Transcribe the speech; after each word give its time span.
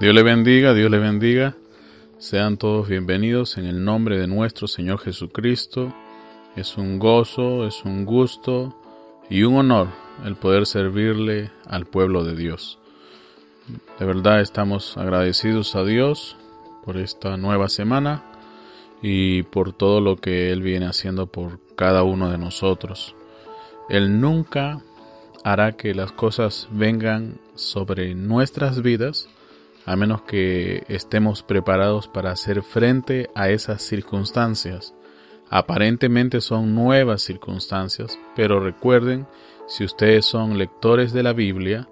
Dios 0.00 0.14
le 0.14 0.22
bendiga, 0.22 0.72
Dios 0.72 0.90
le 0.90 0.98
bendiga. 0.98 1.58
Sean 2.16 2.56
todos 2.56 2.88
bienvenidos 2.88 3.58
en 3.58 3.66
el 3.66 3.84
nombre 3.84 4.18
de 4.18 4.26
nuestro 4.26 4.66
Señor 4.66 4.98
Jesucristo. 4.98 5.94
Es 6.56 6.78
un 6.78 6.98
gozo, 6.98 7.66
es 7.66 7.84
un 7.84 8.06
gusto 8.06 8.74
y 9.28 9.42
un 9.42 9.56
honor 9.56 9.88
el 10.24 10.36
poder 10.36 10.64
servirle 10.64 11.50
al 11.66 11.84
pueblo 11.84 12.24
de 12.24 12.34
Dios. 12.34 12.78
De 13.98 14.06
verdad 14.06 14.40
estamos 14.40 14.96
agradecidos 14.96 15.76
a 15.76 15.84
Dios 15.84 16.34
por 16.82 16.96
esta 16.96 17.36
nueva 17.36 17.68
semana 17.68 18.22
y 19.02 19.42
por 19.42 19.74
todo 19.74 20.00
lo 20.00 20.16
que 20.16 20.50
Él 20.50 20.62
viene 20.62 20.86
haciendo 20.86 21.26
por 21.26 21.60
cada 21.76 22.04
uno 22.04 22.30
de 22.30 22.38
nosotros. 22.38 23.14
Él 23.90 24.18
nunca 24.18 24.80
hará 25.44 25.72
que 25.72 25.94
las 25.94 26.10
cosas 26.10 26.68
vengan 26.70 27.38
sobre 27.54 28.14
nuestras 28.14 28.80
vidas 28.80 29.28
a 29.86 29.96
menos 29.96 30.22
que 30.22 30.84
estemos 30.88 31.42
preparados 31.42 32.08
para 32.08 32.30
hacer 32.30 32.62
frente 32.62 33.30
a 33.34 33.50
esas 33.50 33.82
circunstancias. 33.82 34.94
Aparentemente 35.48 36.40
son 36.40 36.74
nuevas 36.74 37.22
circunstancias, 37.22 38.18
pero 38.36 38.60
recuerden, 38.60 39.26
si 39.66 39.84
ustedes 39.84 40.26
son 40.26 40.58
lectores 40.58 41.12
de 41.12 41.22
la 41.22 41.32
Biblia, 41.32 41.88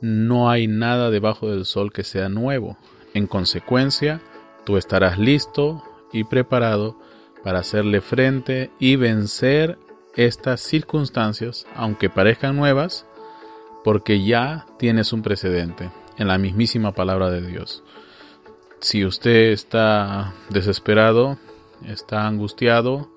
no 0.00 0.50
hay 0.50 0.66
nada 0.68 1.10
debajo 1.10 1.48
del 1.50 1.64
sol 1.64 1.92
que 1.92 2.04
sea 2.04 2.28
nuevo. 2.28 2.76
En 3.14 3.26
consecuencia, 3.26 4.20
tú 4.64 4.76
estarás 4.76 5.18
listo 5.18 5.82
y 6.12 6.24
preparado 6.24 6.98
para 7.42 7.60
hacerle 7.60 8.00
frente 8.00 8.70
y 8.78 8.96
vencer 8.96 9.78
estas 10.14 10.60
circunstancias, 10.60 11.66
aunque 11.74 12.10
parezcan 12.10 12.56
nuevas, 12.56 13.06
porque 13.82 14.24
ya 14.24 14.66
tienes 14.78 15.12
un 15.12 15.22
precedente 15.22 15.90
en 16.18 16.28
la 16.28 16.38
mismísima 16.38 16.92
palabra 16.92 17.30
de 17.30 17.46
Dios. 17.46 17.82
Si 18.80 19.04
usted 19.04 19.52
está 19.52 20.34
desesperado, 20.50 21.38
está 21.86 22.26
angustiado, 22.26 23.08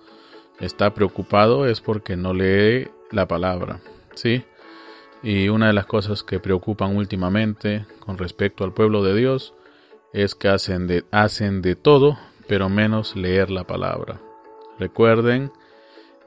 está 0.59 0.93
preocupado, 0.93 1.65
es 1.65 1.81
porque 1.81 2.15
no 2.15 2.33
lee 2.33 2.89
la 3.11 3.27
palabra, 3.27 3.79
¿sí? 4.15 4.43
Y 5.23 5.49
una 5.49 5.67
de 5.67 5.73
las 5.73 5.85
cosas 5.85 6.23
que 6.23 6.39
preocupan 6.39 6.95
últimamente 6.95 7.85
con 7.99 8.17
respecto 8.17 8.63
al 8.63 8.73
pueblo 8.73 9.03
de 9.03 9.15
Dios 9.15 9.53
es 10.13 10.35
que 10.35 10.47
hacen 10.47 10.87
de, 10.87 11.05
hacen 11.11 11.61
de 11.61 11.75
todo, 11.75 12.17
pero 12.47 12.69
menos 12.69 13.15
leer 13.15 13.49
la 13.49 13.65
palabra. 13.65 14.21
Recuerden, 14.79 15.51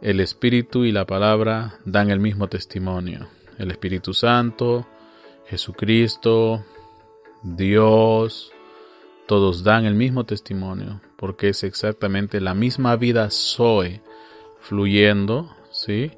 el 0.03 0.21
Espíritu 0.21 0.85
y 0.85 0.93
la 0.93 1.07
palabra 1.07 1.79
dan 1.85 2.11
el 2.11 2.21
mismo 2.21 2.49
testimonio. 2.49 3.29
El 3.59 3.71
Espíritu 3.71 4.13
Santo, 4.15 4.87
Jesucristo, 5.51 6.65
Dios, 7.43 8.53
todos 9.27 9.65
dan 9.65 9.85
el 9.85 9.97
mismo 9.97 10.25
testimonio, 10.25 11.01
porque 11.17 11.49
es 11.49 11.65
exactamente 11.65 12.41
la 12.41 12.55
misma 12.55 12.95
vida 12.95 13.31
Zoe 13.31 14.01
fluyendo, 14.61 15.57
¿sí? 15.73 16.13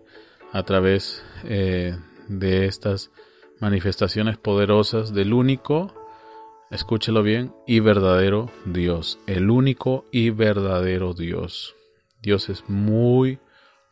A 0.53 0.65
través 0.65 1.25
eh, 1.45 1.97
de 2.29 2.67
estas 2.67 3.11
manifestaciones 3.59 4.37
poderosas 4.37 5.15
del 5.15 5.33
único, 5.33 5.95
escúchelo 6.71 7.23
bien, 7.23 7.55
y 7.67 7.81
verdadero 7.81 8.51
Dios, 8.67 9.19
el 9.27 9.49
único 9.49 10.05
y 10.12 10.29
verdadero 10.29 11.15
Dios. 11.15 11.75
Dios 12.21 12.51
es 12.51 12.69
muy 12.69 13.39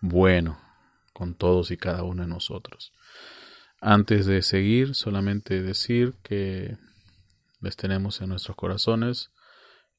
bueno 0.03 0.59
con 1.15 1.35
todos 1.35 1.71
y 1.71 1.79
cada 1.79 2.03
uno 2.03 2.25
de 2.25 2.29
nosotros. 2.29 2.93
Antes 3.83 4.27
de 4.27 4.43
seguir, 4.43 4.95
solamente 4.95 5.63
decir 5.63 6.15
que 6.23 6.77
les 7.61 7.77
tenemos 7.77 8.21
en 8.21 8.29
nuestros 8.29 8.55
corazones 8.55 9.31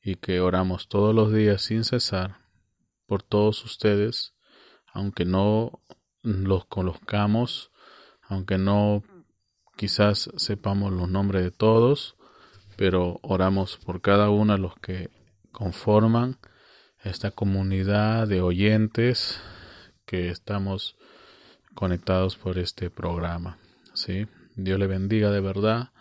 y 0.03 0.15
que 0.15 0.39
oramos 0.39 0.87
todos 0.87 1.15
los 1.15 1.33
días 1.33 1.63
sin 1.63 1.83
cesar 1.83 2.37
por 3.07 3.23
todos 3.23 3.65
ustedes, 3.65 4.35
aunque 4.93 5.25
no 5.25 5.81
los 6.21 6.65
conozcamos, 6.65 7.71
aunque 8.21 8.59
no 8.59 9.03
quizás 9.75 10.29
sepamos 10.37 10.93
los 10.93 11.09
nombres 11.09 11.43
de 11.43 11.51
todos, 11.51 12.15
pero 12.77 13.19
oramos 13.23 13.77
por 13.77 14.01
cada 14.01 14.29
uno 14.29 14.53
de 14.53 14.59
los 14.59 14.75
que 14.75 15.09
conforman 15.51 16.37
esta 17.03 17.31
comunidad 17.31 18.27
de 18.27 18.41
oyentes 18.41 19.41
que 20.05 20.29
estamos 20.29 20.97
conectados 21.73 22.35
por 22.35 22.59
este 22.59 22.91
programa. 22.91 23.57
Dios 24.55 24.79
le 24.79 24.87
bendiga 24.87 25.29
de 25.29 25.41
verdad 25.41 25.91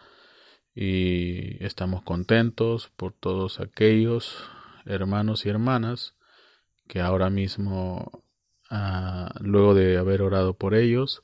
y 0.75 1.63
estamos 1.63 2.03
contentos 2.03 2.91
por 2.97 3.13
todos 3.13 3.61
aquellos 3.61 4.43
hermanos 4.87 5.45
y 5.45 5.51
hermanas 5.51 6.15
que 6.89 7.01
ahora 7.01 7.29
mismo, 7.29 8.25
ah, 8.71 9.35
luego 9.41 9.75
de 9.75 9.99
haber 9.99 10.23
orado 10.23 10.55
por 10.55 10.75
ellos, 10.75 11.21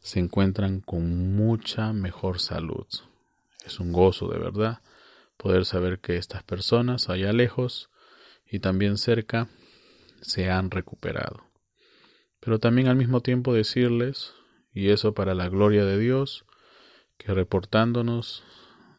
se 0.00 0.20
encuentran 0.20 0.80
con 0.80 1.34
mucha 1.34 1.92
mejor 1.94 2.38
salud. 2.38 2.86
Es 3.64 3.80
un 3.80 3.92
gozo 3.92 4.28
de 4.28 4.38
verdad 4.38 4.80
poder 5.38 5.64
saber 5.64 6.00
que 6.00 6.16
estas 6.16 6.42
personas 6.42 7.08
allá 7.08 7.32
lejos 7.32 7.88
y 8.46 8.60
también 8.60 8.98
cerca 8.98 9.48
se 10.20 10.50
han 10.50 10.70
recuperado. 10.70 11.44
Pero 12.40 12.58
también 12.58 12.88
al 12.88 12.96
mismo 12.96 13.22
tiempo 13.22 13.54
decirles 13.54 14.34
y 14.72 14.90
eso 14.90 15.14
para 15.14 15.34
la 15.34 15.48
gloria 15.48 15.84
de 15.84 15.98
Dios, 15.98 16.44
que 17.18 17.34
reportándonos 17.34 18.44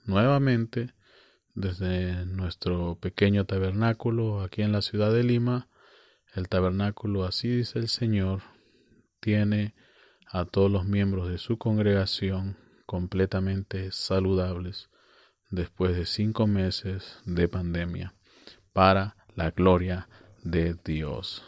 nuevamente 0.06 0.94
desde 1.54 2.26
nuestro 2.26 2.96
pequeño 2.96 3.46
tabernáculo 3.46 4.42
aquí 4.42 4.62
en 4.62 4.72
la 4.72 4.82
ciudad 4.82 5.12
de 5.14 5.24
Lima, 5.24 5.68
el 6.34 6.48
tabernáculo, 6.48 7.26
así 7.26 7.50
dice 7.50 7.80
el 7.80 7.88
Señor, 7.88 8.42
tiene 9.20 9.74
a 10.28 10.46
todos 10.46 10.72
los 10.72 10.86
miembros 10.86 11.30
de 11.30 11.38
su 11.38 11.58
congregación 11.58 12.58
completamente 12.86 13.92
saludables 13.92 14.90
después 15.50 15.96
de 15.96 16.06
cinco 16.06 16.48
meses 16.48 17.20
de 17.26 17.50
pandemia, 17.50 18.14
para 18.72 19.18
la 19.36 19.52
gloria 19.52 20.08
de 20.44 20.76
Dios. 20.86 21.44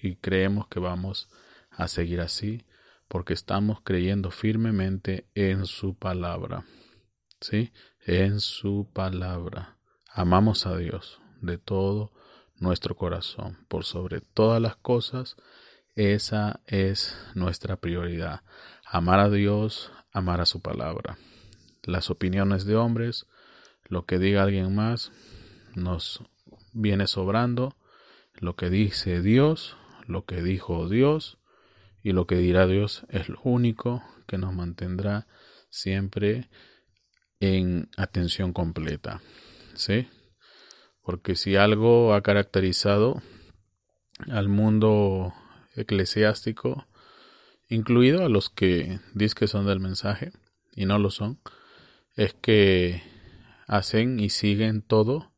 Y 0.00 0.16
creemos 0.16 0.68
que 0.68 0.78
vamos 0.80 1.28
a 1.70 1.88
seguir 1.88 2.20
así 2.20 2.64
porque 3.12 3.34
estamos 3.34 3.82
creyendo 3.82 4.30
firmemente 4.30 5.26
en 5.34 5.66
su 5.66 5.94
palabra. 5.94 6.64
¿Sí? 7.42 7.70
En 8.06 8.40
su 8.40 8.88
palabra. 8.90 9.76
Amamos 10.10 10.64
a 10.64 10.78
Dios 10.78 11.20
de 11.42 11.58
todo 11.58 12.10
nuestro 12.56 12.96
corazón. 12.96 13.66
Por 13.68 13.84
sobre 13.84 14.22
todas 14.22 14.62
las 14.62 14.76
cosas, 14.76 15.36
esa 15.94 16.60
es 16.66 17.14
nuestra 17.34 17.76
prioridad. 17.76 18.44
Amar 18.86 19.20
a 19.20 19.28
Dios, 19.28 19.92
amar 20.10 20.40
a 20.40 20.46
su 20.46 20.62
palabra. 20.62 21.18
Las 21.82 22.08
opiniones 22.08 22.64
de 22.64 22.76
hombres, 22.76 23.26
lo 23.84 24.06
que 24.06 24.18
diga 24.18 24.42
alguien 24.42 24.74
más, 24.74 25.12
nos 25.74 26.24
viene 26.72 27.06
sobrando. 27.06 27.76
Lo 28.36 28.56
que 28.56 28.70
dice 28.70 29.20
Dios, 29.20 29.76
lo 30.06 30.24
que 30.24 30.42
dijo 30.42 30.88
Dios, 30.88 31.36
y 32.02 32.12
lo 32.12 32.26
que 32.26 32.36
dirá 32.36 32.66
Dios 32.66 33.04
es 33.08 33.28
lo 33.28 33.40
único 33.42 34.02
que 34.26 34.38
nos 34.38 34.54
mantendrá 34.54 35.26
siempre 35.70 36.48
en 37.40 37.88
atención 37.96 38.52
completa. 38.52 39.20
¿Sí? 39.74 40.08
Porque 41.02 41.34
si 41.34 41.56
algo 41.56 42.14
ha 42.14 42.22
caracterizado 42.22 43.22
al 44.28 44.48
mundo 44.48 45.32
eclesiástico, 45.74 46.86
incluido 47.68 48.24
a 48.24 48.28
los 48.28 48.50
que 48.50 49.00
dicen 49.14 49.36
que 49.38 49.46
son 49.46 49.66
del 49.66 49.80
mensaje 49.80 50.32
y 50.74 50.86
no 50.86 50.98
lo 50.98 51.10
son, 51.10 51.40
es 52.14 52.34
que 52.34 53.02
hacen 53.66 54.20
y 54.20 54.28
siguen 54.28 54.82
todo 54.82 55.32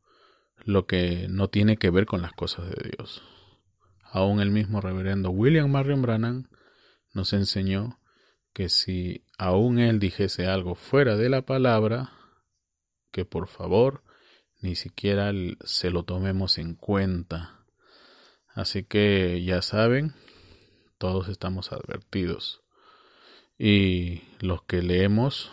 lo 0.64 0.86
que 0.86 1.26
no 1.28 1.48
tiene 1.48 1.76
que 1.76 1.90
ver 1.90 2.06
con 2.06 2.22
las 2.22 2.32
cosas 2.32 2.68
de 2.68 2.90
Dios. 2.90 3.22
Aún 4.02 4.40
el 4.40 4.50
mismo 4.50 4.80
reverendo 4.80 5.30
William 5.30 5.70
Marion 5.70 6.02
Brannan 6.02 6.48
nos 7.14 7.32
enseñó 7.32 7.98
que 8.52 8.68
si 8.68 9.24
aún 9.38 9.78
él 9.78 9.98
dijese 9.98 10.46
algo 10.46 10.74
fuera 10.74 11.16
de 11.16 11.28
la 11.28 11.42
palabra, 11.42 12.12
que 13.10 13.24
por 13.24 13.48
favor 13.48 14.02
ni 14.60 14.76
siquiera 14.76 15.32
se 15.64 15.90
lo 15.90 16.04
tomemos 16.04 16.58
en 16.58 16.74
cuenta. 16.74 17.64
Así 18.48 18.84
que 18.84 19.42
ya 19.44 19.62
saben, 19.62 20.14
todos 20.98 21.28
estamos 21.28 21.72
advertidos. 21.72 22.62
Y 23.58 24.22
los 24.40 24.62
que 24.62 24.82
leemos 24.82 25.52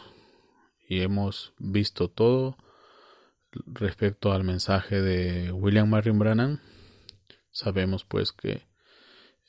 y 0.88 1.02
hemos 1.02 1.54
visto 1.58 2.10
todo 2.10 2.58
respecto 3.66 4.32
al 4.32 4.44
mensaje 4.44 5.02
de 5.02 5.52
William 5.52 5.90
Marion 5.90 6.20
Brannan, 6.20 6.62
sabemos 7.52 8.06
pues 8.06 8.32
que 8.32 8.66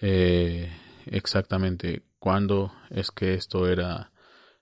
eh, 0.00 0.72
exactamente 1.06 2.02
cuándo 2.18 2.72
es 2.90 3.10
que 3.10 3.34
esto 3.34 3.68
era 3.68 4.12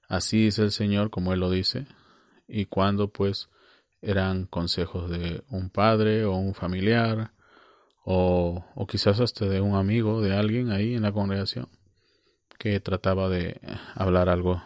así 0.08 0.46
es 0.48 0.58
el 0.58 0.70
Señor 0.70 1.10
como 1.10 1.32
Él 1.32 1.40
lo 1.40 1.50
dice 1.50 1.86
y 2.48 2.66
cuándo 2.66 3.12
pues 3.12 3.48
eran 4.02 4.46
consejos 4.46 5.10
de 5.10 5.42
un 5.50 5.70
padre 5.70 6.24
o 6.24 6.32
un 6.32 6.54
familiar 6.54 7.32
o, 8.04 8.64
o 8.74 8.86
quizás 8.86 9.20
hasta 9.20 9.46
de 9.46 9.60
un 9.60 9.76
amigo, 9.76 10.22
de 10.22 10.34
alguien 10.34 10.70
ahí 10.70 10.94
en 10.94 11.02
la 11.02 11.12
congregación 11.12 11.68
que 12.58 12.80
trataba 12.80 13.28
de 13.28 13.60
hablar 13.94 14.28
algo 14.28 14.62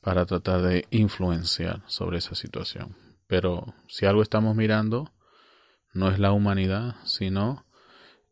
para 0.00 0.26
tratar 0.26 0.62
de 0.62 0.86
influenciar 0.90 1.82
sobre 1.86 2.18
esa 2.18 2.34
situación. 2.34 2.96
Pero 3.26 3.74
si 3.88 4.06
algo 4.06 4.22
estamos 4.22 4.56
mirando, 4.56 5.12
no 5.92 6.10
es 6.10 6.18
la 6.18 6.32
humanidad, 6.32 6.96
sino 7.04 7.66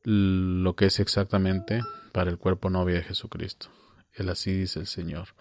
lo 0.03 0.75
que 0.77 0.87
es 0.87 1.01
exactamente 1.01 1.83
para 2.17 2.31
el 2.31 2.39
cuerpo 2.39 2.71
novia 2.71 2.95
de 2.95 3.03
Jesucristo. 3.03 3.69
El 4.15 4.31
así 4.31 4.51
dice 4.51 4.81
el 4.81 4.87
Señor. 4.87 5.35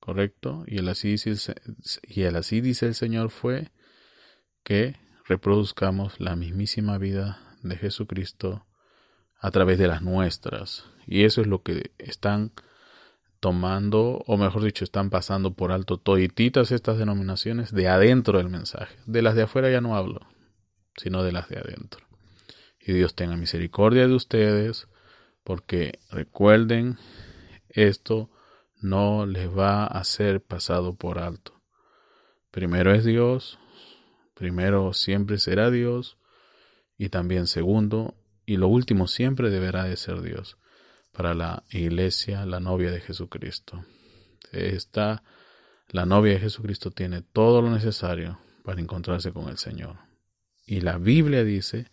¿Correcto? 0.00 0.64
Y 0.66 0.76
el 0.76 0.88
así 0.90 1.12
dice 1.12 1.30
el, 1.30 1.76
y 2.02 2.24
el 2.24 2.36
así 2.36 2.60
dice 2.60 2.84
el 2.84 2.94
Señor 2.94 3.30
fue 3.30 3.70
que 4.62 4.96
reproduzcamos 5.24 6.20
la 6.20 6.36
mismísima 6.36 6.98
vida 6.98 7.56
de 7.62 7.74
Jesucristo 7.76 8.66
a 9.40 9.50
través 9.50 9.78
de 9.78 9.88
las 9.88 10.02
nuestras. 10.02 10.84
Y 11.06 11.24
eso 11.24 11.40
es 11.40 11.46
lo 11.46 11.62
que 11.62 11.90
están 11.96 12.52
tomando, 13.40 14.22
o 14.26 14.36
mejor 14.36 14.62
dicho, 14.62 14.84
están 14.84 15.08
pasando 15.08 15.54
por 15.54 15.72
alto 15.72 15.96
todititas 15.96 16.70
estas 16.70 16.98
denominaciones 16.98 17.72
de 17.72 17.88
adentro 17.88 18.36
del 18.36 18.50
mensaje. 18.50 18.94
De 19.06 19.22
las 19.22 19.34
de 19.36 19.44
afuera 19.44 19.70
ya 19.70 19.80
no 19.80 19.96
hablo, 19.96 20.20
sino 20.98 21.22
de 21.22 21.32
las 21.32 21.48
de 21.48 21.60
adentro. 21.60 22.06
Y 22.78 22.92
Dios 22.92 23.14
tenga 23.14 23.38
misericordia 23.38 24.06
de 24.06 24.12
ustedes, 24.14 24.86
porque 25.50 25.98
recuerden, 26.12 26.96
esto 27.70 28.30
no 28.80 29.26
les 29.26 29.48
va 29.48 29.84
a 29.84 30.04
ser 30.04 30.40
pasado 30.40 30.94
por 30.94 31.18
alto. 31.18 31.60
Primero 32.52 32.94
es 32.94 33.04
Dios, 33.04 33.58
primero 34.34 34.92
siempre 34.92 35.38
será 35.38 35.72
Dios, 35.72 36.18
y 36.96 37.08
también 37.08 37.48
segundo, 37.48 38.14
y 38.46 38.58
lo 38.58 38.68
último 38.68 39.08
siempre 39.08 39.50
deberá 39.50 39.82
de 39.82 39.96
ser 39.96 40.22
Dios 40.22 40.56
para 41.10 41.34
la 41.34 41.64
iglesia, 41.70 42.46
la 42.46 42.60
novia 42.60 42.92
de 42.92 43.00
Jesucristo. 43.00 43.84
Esta, 44.52 45.24
la 45.88 46.06
novia 46.06 46.34
de 46.34 46.38
Jesucristo 46.38 46.92
tiene 46.92 47.22
todo 47.22 47.60
lo 47.60 47.70
necesario 47.70 48.38
para 48.62 48.80
encontrarse 48.80 49.32
con 49.32 49.48
el 49.48 49.58
Señor. 49.58 49.96
Y 50.64 50.82
la 50.82 50.96
Biblia 50.98 51.42
dice 51.42 51.90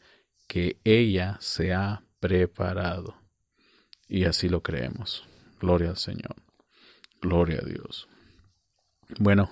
que 0.48 0.80
ella 0.84 1.38
se 1.40 1.74
ha 1.74 2.04
preparado. 2.20 3.27
Y 4.08 4.26
así 4.26 4.50
lo 4.50 4.62
creemos. 4.62 5.28
Gloria 5.60 5.90
al 5.90 5.98
Señor. 5.98 6.36
Gloria 7.22 7.60
a 7.62 7.66
Dios. 7.66 8.08
Bueno, 9.20 9.50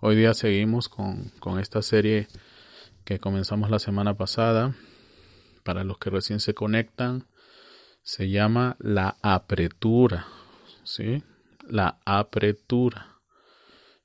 hoy 0.00 0.16
día 0.16 0.34
seguimos 0.34 0.88
con, 0.88 1.30
con 1.40 1.58
esta 1.58 1.82
serie 1.82 2.28
que 3.04 3.18
comenzamos 3.18 3.70
la 3.70 3.78
semana 3.78 4.14
pasada. 4.16 4.74
Para 5.62 5.84
los 5.84 5.98
que 5.98 6.10
recién 6.10 6.40
se 6.40 6.54
conectan, 6.54 7.26
se 8.04 8.28
llama 8.28 8.76
la 8.78 9.16
apretura, 9.22 10.26
¿sí? 10.84 11.22
La 11.66 11.98
apretura. 12.04 13.18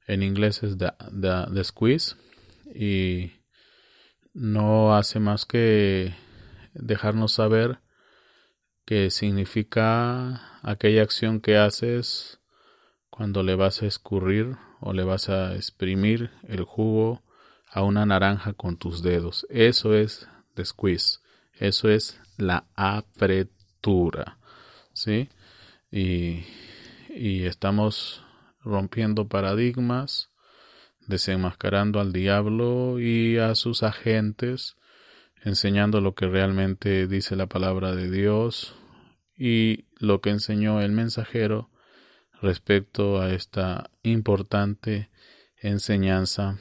En 0.07 0.23
inglés 0.23 0.63
es 0.63 0.77
the, 0.77 0.91
the, 1.21 1.63
squeeze 1.63 2.15
y 2.73 3.33
no 4.33 4.95
hace 4.95 5.19
más 5.19 5.45
que 5.45 6.15
dejarnos 6.73 7.33
saber 7.33 7.79
que 8.89 9.11
significa 9.11 10.57
aquella 10.63 11.03
acción 11.03 11.41
que 11.41 11.57
haces 11.57 12.39
cuando 13.11 13.43
le 13.43 13.53
vas 13.53 13.83
a 13.83 13.85
escurrir 13.85 14.57
o 14.79 14.93
le 14.93 15.03
vas 15.03 15.29
a 15.29 15.53
exprimir 15.53 16.31
el 16.47 16.63
jugo 16.63 17.21
a 17.69 17.83
una 17.83 18.07
naranja 18.07 18.53
con 18.53 18.77
tus 18.77 19.03
dedos. 19.03 19.45
Eso 19.51 19.93
es 19.93 20.27
the 20.55 20.65
squeeze. 20.65 21.19
Eso 21.53 21.87
es 21.87 22.19
la 22.37 22.65
apretura. 22.73 24.39
¿sí? 24.93 25.29
Y, 25.91 26.45
y 27.09 27.43
estamos 27.43 28.23
rompiendo 28.63 29.27
paradigmas, 29.27 30.31
desenmascarando 31.05 31.99
al 31.99 32.11
diablo 32.11 32.99
y 32.99 33.37
a 33.37 33.53
sus 33.53 33.83
agentes, 33.83 34.77
enseñando 35.43 36.01
lo 36.01 36.15
que 36.15 36.27
realmente 36.27 37.07
dice 37.07 37.35
la 37.35 37.47
palabra 37.47 37.95
de 37.95 38.09
Dios 38.09 38.75
y 39.35 39.85
lo 39.97 40.21
que 40.21 40.31
enseñó 40.31 40.81
el 40.81 40.91
mensajero 40.91 41.69
respecto 42.41 43.21
a 43.21 43.31
esta 43.31 43.89
importante 44.03 45.09
enseñanza 45.61 46.57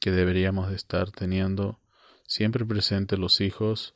que 0.00 0.10
deberíamos 0.10 0.68
de 0.68 0.76
estar 0.76 1.10
teniendo 1.10 1.80
siempre 2.26 2.64
presente 2.64 3.16
los 3.16 3.40
hijos 3.40 3.94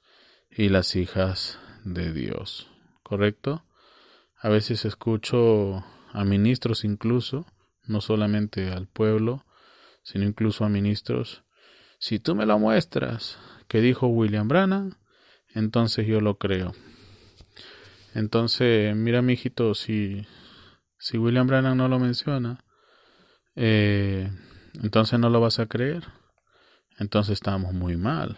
y 0.51 0.69
las 0.69 0.97
hijas 0.97 1.59
de 1.85 2.13
Dios, 2.13 2.69
¿correcto? 3.03 3.65
A 4.41 4.49
veces 4.49 4.85
escucho 4.85 5.85
a 6.13 6.25
ministros 6.25 6.85
incluso, 6.85 7.47
no 7.85 8.01
solamente 8.01 8.71
al 8.71 8.87
pueblo, 8.87 9.45
sino 10.03 10.25
incluso 10.25 10.65
a 10.65 10.69
ministros, 10.69 11.43
si 11.99 12.19
tú 12.19 12.35
me 12.35 12.47
lo 12.47 12.59
muestras, 12.59 13.39
que 13.69 13.81
dijo 13.81 14.06
William 14.06 14.49
Branham, 14.49 14.94
entonces 15.55 16.06
yo 16.06 16.20
lo 16.20 16.38
creo. 16.38 16.75
Entonces, 18.15 18.97
mira, 18.97 19.23
mi 19.23 19.35
hijito, 19.35 19.75
si, 19.75 20.26
si 20.99 21.19
William 21.19 21.47
Branham 21.47 21.76
no 21.76 21.88
lo 21.88 21.99
menciona, 21.99 22.65
eh, 23.55 24.31
entonces 24.82 25.19
no 25.19 25.31
lo 25.31 25.41
vas 25.41 25.58
a 25.58 25.67
creer. 25.67 26.05
Entonces 26.98 27.34
estamos 27.34 27.72
muy 27.72 27.96
mal. 27.96 28.37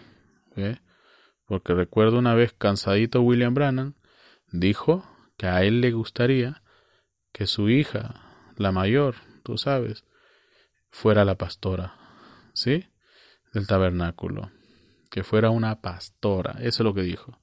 porque 1.47 1.75
recuerdo 1.75 2.19
una 2.19 2.35
vez 2.35 2.53
cansadito 2.53 3.23
William 3.23 3.55
Brannan 3.55 3.95
dijo 4.53 5.09
que 5.37 5.47
a 5.47 5.63
él 5.63 5.81
le 5.81 5.93
gustaría 5.93 6.63
que 7.33 7.47
su 7.47 7.71
hija, 7.71 8.21
la 8.57 8.73
mayor, 8.73 9.17
tú 9.43 9.57
sabes, 9.57 10.05
fuera 10.91 11.25
la 11.25 11.37
pastora, 11.37 11.95
¿sí? 12.53 12.89
Del 13.55 13.67
tabernáculo, 13.67 14.51
que 15.11 15.25
fuera 15.25 15.51
una 15.51 15.81
pastora, 15.83 16.53
eso 16.61 16.83
es 16.83 16.85
lo 16.85 16.95
que 16.95 17.03
dijo. 17.03 17.39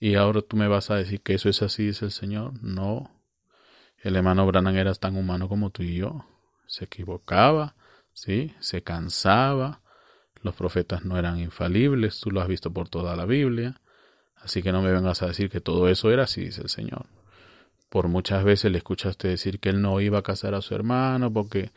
Y 0.00 0.14
ahora 0.14 0.42
tú 0.42 0.56
me 0.56 0.68
vas 0.68 0.90
a 0.90 0.96
decir 0.96 1.20
que 1.20 1.34
eso 1.34 1.48
es 1.48 1.62
así, 1.62 1.86
dice 1.86 2.06
el 2.06 2.10
Señor. 2.10 2.62
No, 2.62 3.10
el 3.98 4.16
hermano 4.16 4.46
Brannan 4.46 4.76
era 4.76 4.94
tan 4.94 5.16
humano 5.16 5.48
como 5.48 5.70
tú 5.70 5.82
y 5.82 5.96
yo. 5.96 6.26
Se 6.66 6.84
equivocaba, 6.84 7.76
¿sí? 8.12 8.54
Se 8.60 8.82
cansaba, 8.82 9.80
los 10.42 10.54
profetas 10.54 11.04
no 11.04 11.18
eran 11.18 11.38
infalibles, 11.38 12.20
tú 12.20 12.30
lo 12.30 12.40
has 12.40 12.48
visto 12.48 12.72
por 12.72 12.88
toda 12.88 13.16
la 13.16 13.24
Biblia. 13.24 13.80
Así 14.36 14.62
que 14.62 14.72
no 14.72 14.82
me 14.82 14.92
vengas 14.92 15.22
a 15.22 15.26
decir 15.26 15.50
que 15.50 15.60
todo 15.60 15.88
eso 15.88 16.10
era 16.10 16.24
así, 16.24 16.42
dice 16.42 16.62
el 16.62 16.68
Señor. 16.68 17.06
Por 17.88 18.08
muchas 18.08 18.44
veces 18.44 18.70
le 18.70 18.78
escuchaste 18.78 19.28
decir 19.28 19.60
que 19.60 19.70
él 19.70 19.80
no 19.80 20.00
iba 20.00 20.18
a 20.18 20.22
casar 20.22 20.54
a 20.54 20.62
su 20.62 20.74
hermano 20.74 21.32
porque 21.32 21.72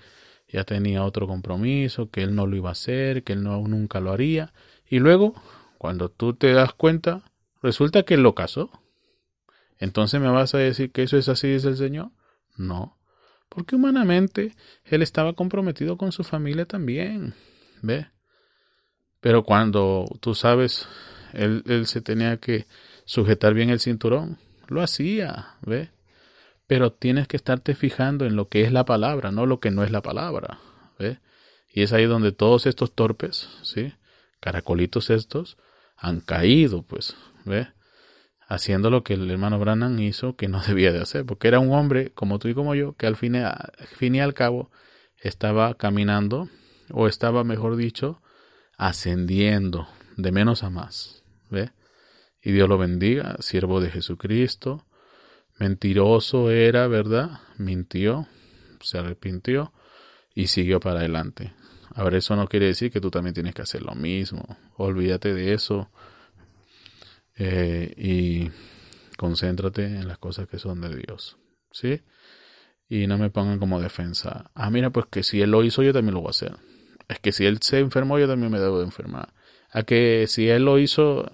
ya 0.48 0.64
tenía 0.64 1.04
otro 1.04 1.28
compromiso, 1.28 2.10
que 2.10 2.24
él 2.24 2.36
no 2.36 2.48
lo 2.48 2.56
iba 2.56 2.70
a 2.70 2.74
hacer, 2.74 3.24
que 3.24 3.34
él 3.34 3.44
no, 3.44 3.62
nunca 3.68 4.00
lo 4.00 4.12
haría. 4.12 4.52
Y 4.90 5.00
luego, 5.00 5.36
cuando 5.78 6.10
tú 6.10 6.34
te 6.34 6.52
das 6.52 6.74
cuenta, 6.74 7.24
resulta 7.62 8.04
que 8.04 8.16
él 8.16 8.24
lo 8.24 8.36
casó. 8.36 8.72
Entonces 9.78 10.20
me 10.20 10.30
vas 10.30 10.54
a 10.56 10.58
decir 10.58 10.92
que 10.92 11.04
eso 11.04 11.18
es 11.18 11.30
así, 11.30 11.48
dice 11.48 11.70
el 11.70 11.78
Señor. 11.78 12.12
No, 12.58 12.98
porque 13.48 13.76
humanamente 13.76 14.56
él 14.84 15.02
estaba 15.02 15.34
comprometido 15.34 15.98
con 15.98 16.12
su 16.12 16.24
familia 16.24 16.66
también. 16.66 17.34
¿Ve? 17.82 18.08
Pero 19.22 19.44
cuando 19.44 20.06
tú 20.20 20.36
sabes, 20.36 20.88
él, 21.34 21.64
él 21.68 21.88
se 21.88 22.02
tenía 22.02 22.38
que 22.38 22.68
sujetar 23.06 23.54
bien 23.54 23.70
el 23.70 23.80
cinturón, 23.80 24.38
lo 24.68 24.82
hacía, 24.82 25.56
¿ve? 25.62 25.90
Pero 26.68 26.94
tienes 26.94 27.28
que 27.28 27.38
estarte 27.38 27.76
fijando 27.76 28.26
en 28.26 28.36
lo 28.36 28.48
que 28.48 28.62
es 28.62 28.72
la 28.72 28.86
palabra, 28.86 29.32
no 29.32 29.46
lo 29.46 29.60
que 29.60 29.72
no 29.72 29.84
es 29.84 29.92
la 29.92 30.02
palabra, 30.02 30.60
¿ve? 31.00 31.20
Y 31.74 31.82
es 31.82 31.92
ahí 31.92 32.06
donde 32.06 32.32
todos 32.32 32.66
estos 32.66 32.94
torpes, 32.94 33.50
¿sí? 33.64 33.94
Caracolitos 34.40 35.10
estos, 35.10 35.58
han 35.98 36.22
caído, 36.22 36.84
pues, 36.84 37.16
¿ve? 37.46 37.68
Haciendo 38.48 38.90
lo 38.90 39.04
que 39.04 39.14
el 39.14 39.30
hermano 39.30 39.60
Brannan 39.60 40.00
hizo 40.00 40.36
que 40.36 40.48
no 40.48 40.62
debía 40.68 40.92
de 40.92 41.02
hacer, 41.02 41.26
porque 41.26 41.48
era 41.48 41.60
un 41.60 41.72
hombre 41.74 42.12
como 42.12 42.40
tú 42.40 42.48
y 42.48 42.54
como 42.54 42.76
yo, 42.76 42.94
que 42.94 43.08
al 43.08 43.16
fin, 43.16 43.36
al 43.36 43.72
fin 43.96 44.16
y 44.16 44.22
al 44.22 44.34
cabo 44.34 44.72
estaba 45.18 45.76
caminando, 45.76 46.50
o 46.92 47.08
estaba, 47.08 47.44
mejor 47.44 47.76
dicho, 47.76 48.22
ascendiendo 48.78 49.88
de 50.18 50.32
menos 50.32 50.64
a 50.64 50.70
más. 50.70 51.24
¿Ve? 51.50 51.72
Y 52.42 52.52
Dios 52.52 52.70
lo 52.70 52.78
bendiga, 52.78 53.36
siervo 53.40 53.82
de 53.82 53.92
Jesucristo. 53.92 54.86
Mentiroso 55.58 56.52
era, 56.52 56.88
¿verdad? 56.88 57.42
Mintió, 57.58 58.28
se 58.82 58.98
arrepintió 58.98 59.74
y 60.34 60.48
siguió 60.48 60.80
para 60.80 61.00
adelante. 61.00 61.54
Ahora 61.96 62.18
eso 62.18 62.36
no 62.36 62.48
quiere 62.48 62.68
decir 62.68 62.92
que 62.92 63.02
tú 63.02 63.12
también 63.12 63.34
tienes 63.34 63.54
que 63.54 63.62
hacer 63.62 63.82
lo 63.82 63.96
mismo. 63.96 64.58
Olvídate 64.78 65.34
de 65.34 65.54
eso 65.54 65.90
eh, 67.36 67.94
y 67.98 68.50
concéntrate 69.18 69.86
en 69.86 70.08
las 70.08 70.18
cosas 70.18 70.48
que 70.48 70.60
son 70.60 70.82
de 70.82 70.96
Dios. 70.96 71.38
¿Sí? 71.72 72.02
Y 72.88 73.08
no 73.08 73.18
me 73.18 73.30
pongan 73.30 73.60
como 73.60 73.80
defensa. 73.80 74.52
Ah, 74.56 74.70
mira, 74.70 74.90
pues 74.90 75.06
que 75.08 75.24
si 75.24 75.42
Él 75.42 75.52
lo 75.52 75.64
hizo, 75.64 75.84
yo 75.84 75.94
también 75.94 76.16
lo 76.16 76.22
voy 76.22 76.30
a 76.30 76.32
hacer. 76.32 76.56
Es 77.10 77.20
que 77.20 77.32
si 77.32 77.46
él 77.46 77.58
se 77.62 77.80
enfermó, 77.80 78.20
yo 78.20 78.28
también 78.28 78.52
me 78.52 78.60
debo 78.60 78.78
de 78.78 78.86
enfermar. 78.86 79.34
A 79.72 79.84
que 79.84 80.28
si 80.28 80.48
él 80.48 80.64
lo 80.64 80.78
hizo, 80.78 81.32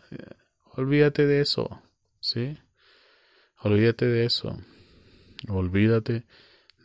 olvídate 0.72 1.28
de 1.28 1.42
eso, 1.42 1.82
¿sí? 2.22 2.58
Olvídate 3.62 4.06
de 4.06 4.26
eso. 4.26 4.58
Olvídate 5.50 6.24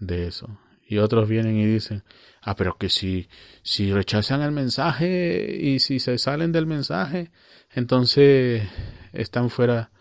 de 0.01 0.27
eso. 0.27 0.59
Y 0.91 0.99
otros 0.99 1.29
vienen 1.29 1.57
y 1.57 1.65
dicen, 1.67 2.03
ah, 2.43 2.57
pero 2.57 2.77
que 2.77 2.89
si, 2.89 3.29
si 3.63 3.93
rechazan 3.93 4.43
el 4.43 4.51
mensaje 4.51 5.57
y 5.57 5.79
si 5.79 6.01
se 6.01 6.19
salen 6.19 6.51
del 6.51 6.67
mensaje, 6.67 7.31
entonces 7.71 8.69
están 9.13 9.51
fuera 9.51 9.93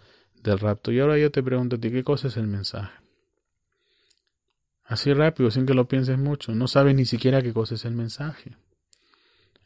del 0.42 0.58
rapto. 0.58 0.92
Y 0.92 1.00
ahora 1.00 1.20
yo 1.20 1.30
te 1.30 1.44
pregunto 1.44 1.76
a 1.76 1.80
ti, 1.80 1.92
¿qué 1.92 2.04
cosa 2.04 2.28
es 2.28 2.38
el 2.38 2.48
mensaje? 2.48 2.92
Así 4.84 5.14
rápido, 5.14 5.52
sin 5.52 5.68
que 5.68 5.76
lo 5.76 5.88
pienses 5.88 6.18
mucho. 6.18 6.56
No 6.56 6.68
sabes 6.68 6.96
ni 6.96 7.06
siquiera 7.06 7.44
qué 7.44 7.54
cosa 7.54 7.76
es 7.76 7.86
el 7.86 7.94
mensaje. 7.94 8.58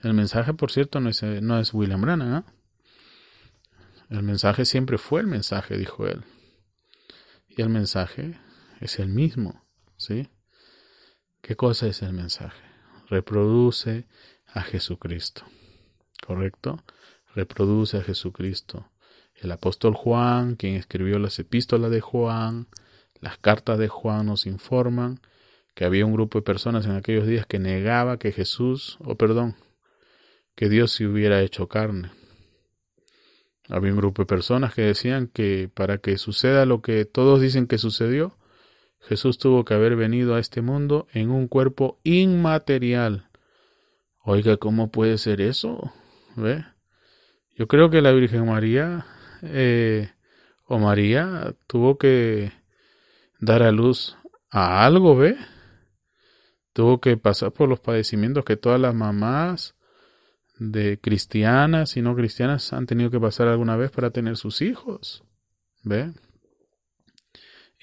El 0.01 0.13
mensaje, 0.13 0.53
por 0.53 0.73
cierto, 0.73 0.99
no 0.99 1.09
es, 1.09 1.23
no 1.23 1.57
es 1.57 1.73
William 1.73 2.01
Brannan. 2.01 2.43
¿eh? 2.43 2.51
El 4.09 4.23
mensaje 4.23 4.65
siempre 4.65 4.97
fue 4.97 5.21
el 5.21 5.27
mensaje, 5.27 5.77
dijo 5.77 6.05
él. 6.05 6.25
Y 7.47 7.61
el 7.61 7.69
mensaje 7.69 8.37
es 8.81 8.99
el 8.99 9.07
mismo. 9.07 9.63
¿Sí? 9.95 10.27
¿Qué 11.43 11.57
cosa 11.57 11.87
es 11.87 12.01
el 12.01 12.13
mensaje? 12.13 12.63
Reproduce 13.09 14.05
a 14.47 14.61
Jesucristo. 14.61 15.43
¿Correcto? 16.25 16.81
Reproduce 17.35 17.97
a 17.97 18.01
Jesucristo. 18.01 18.89
El 19.35 19.51
apóstol 19.51 19.93
Juan, 19.93 20.55
quien 20.55 20.75
escribió 20.75 21.19
las 21.19 21.37
epístolas 21.39 21.91
de 21.91 21.99
Juan, 21.99 22.67
las 23.19 23.37
cartas 23.39 23.77
de 23.77 23.89
Juan 23.89 24.27
nos 24.27 24.45
informan 24.45 25.19
que 25.75 25.83
había 25.83 26.05
un 26.05 26.13
grupo 26.13 26.37
de 26.39 26.43
personas 26.43 26.85
en 26.85 26.93
aquellos 26.93 27.27
días 27.27 27.45
que 27.45 27.59
negaba 27.59 28.19
que 28.19 28.31
Jesús, 28.31 28.97
o 29.01 29.15
perdón, 29.15 29.57
que 30.55 30.69
Dios 30.69 30.93
se 30.93 31.05
hubiera 31.07 31.41
hecho 31.41 31.67
carne. 31.67 32.11
Había 33.67 33.91
un 33.91 33.97
grupo 33.97 34.21
de 34.21 34.27
personas 34.27 34.73
que 34.73 34.83
decían 34.83 35.27
que 35.27 35.69
para 35.73 35.97
que 35.97 36.17
suceda 36.17 36.65
lo 36.65 36.81
que 36.81 37.03
todos 37.03 37.41
dicen 37.41 37.67
que 37.67 37.77
sucedió, 37.77 38.37
Jesús 39.07 39.37
tuvo 39.37 39.65
que 39.65 39.73
haber 39.73 39.95
venido 39.95 40.35
a 40.35 40.39
este 40.39 40.61
mundo 40.61 41.07
en 41.13 41.29
un 41.29 41.47
cuerpo 41.47 41.99
inmaterial. 42.03 43.27
Oiga, 44.23 44.57
¿cómo 44.57 44.91
puede 44.91 45.17
ser 45.17 45.41
eso? 45.41 45.91
¿Ve? 46.35 46.63
Yo 47.55 47.67
creo 47.67 47.89
que 47.89 48.01
la 48.01 48.11
Virgen 48.11 48.45
María 48.45 49.05
eh, 49.41 50.09
o 50.65 50.79
María 50.79 51.53
tuvo 51.67 51.97
que 51.97 52.53
dar 53.39 53.61
a 53.61 53.71
luz 53.71 54.17
a 54.49 54.85
algo, 54.85 55.15
¿ve? 55.17 55.35
Tuvo 56.71 57.01
que 57.01 57.17
pasar 57.17 57.51
por 57.51 57.67
los 57.67 57.79
padecimientos 57.79 58.45
que 58.45 58.55
todas 58.55 58.79
las 58.79 58.95
mamás 58.95 59.75
de 60.57 60.99
cristianas 60.99 61.97
y 61.97 62.01
no 62.01 62.15
cristianas 62.15 62.71
han 62.73 62.85
tenido 62.85 63.11
que 63.11 63.19
pasar 63.19 63.47
alguna 63.49 63.75
vez 63.75 63.91
para 63.91 64.11
tener 64.11 64.37
sus 64.37 64.61
hijos, 64.61 65.23
¿ve? 65.83 66.13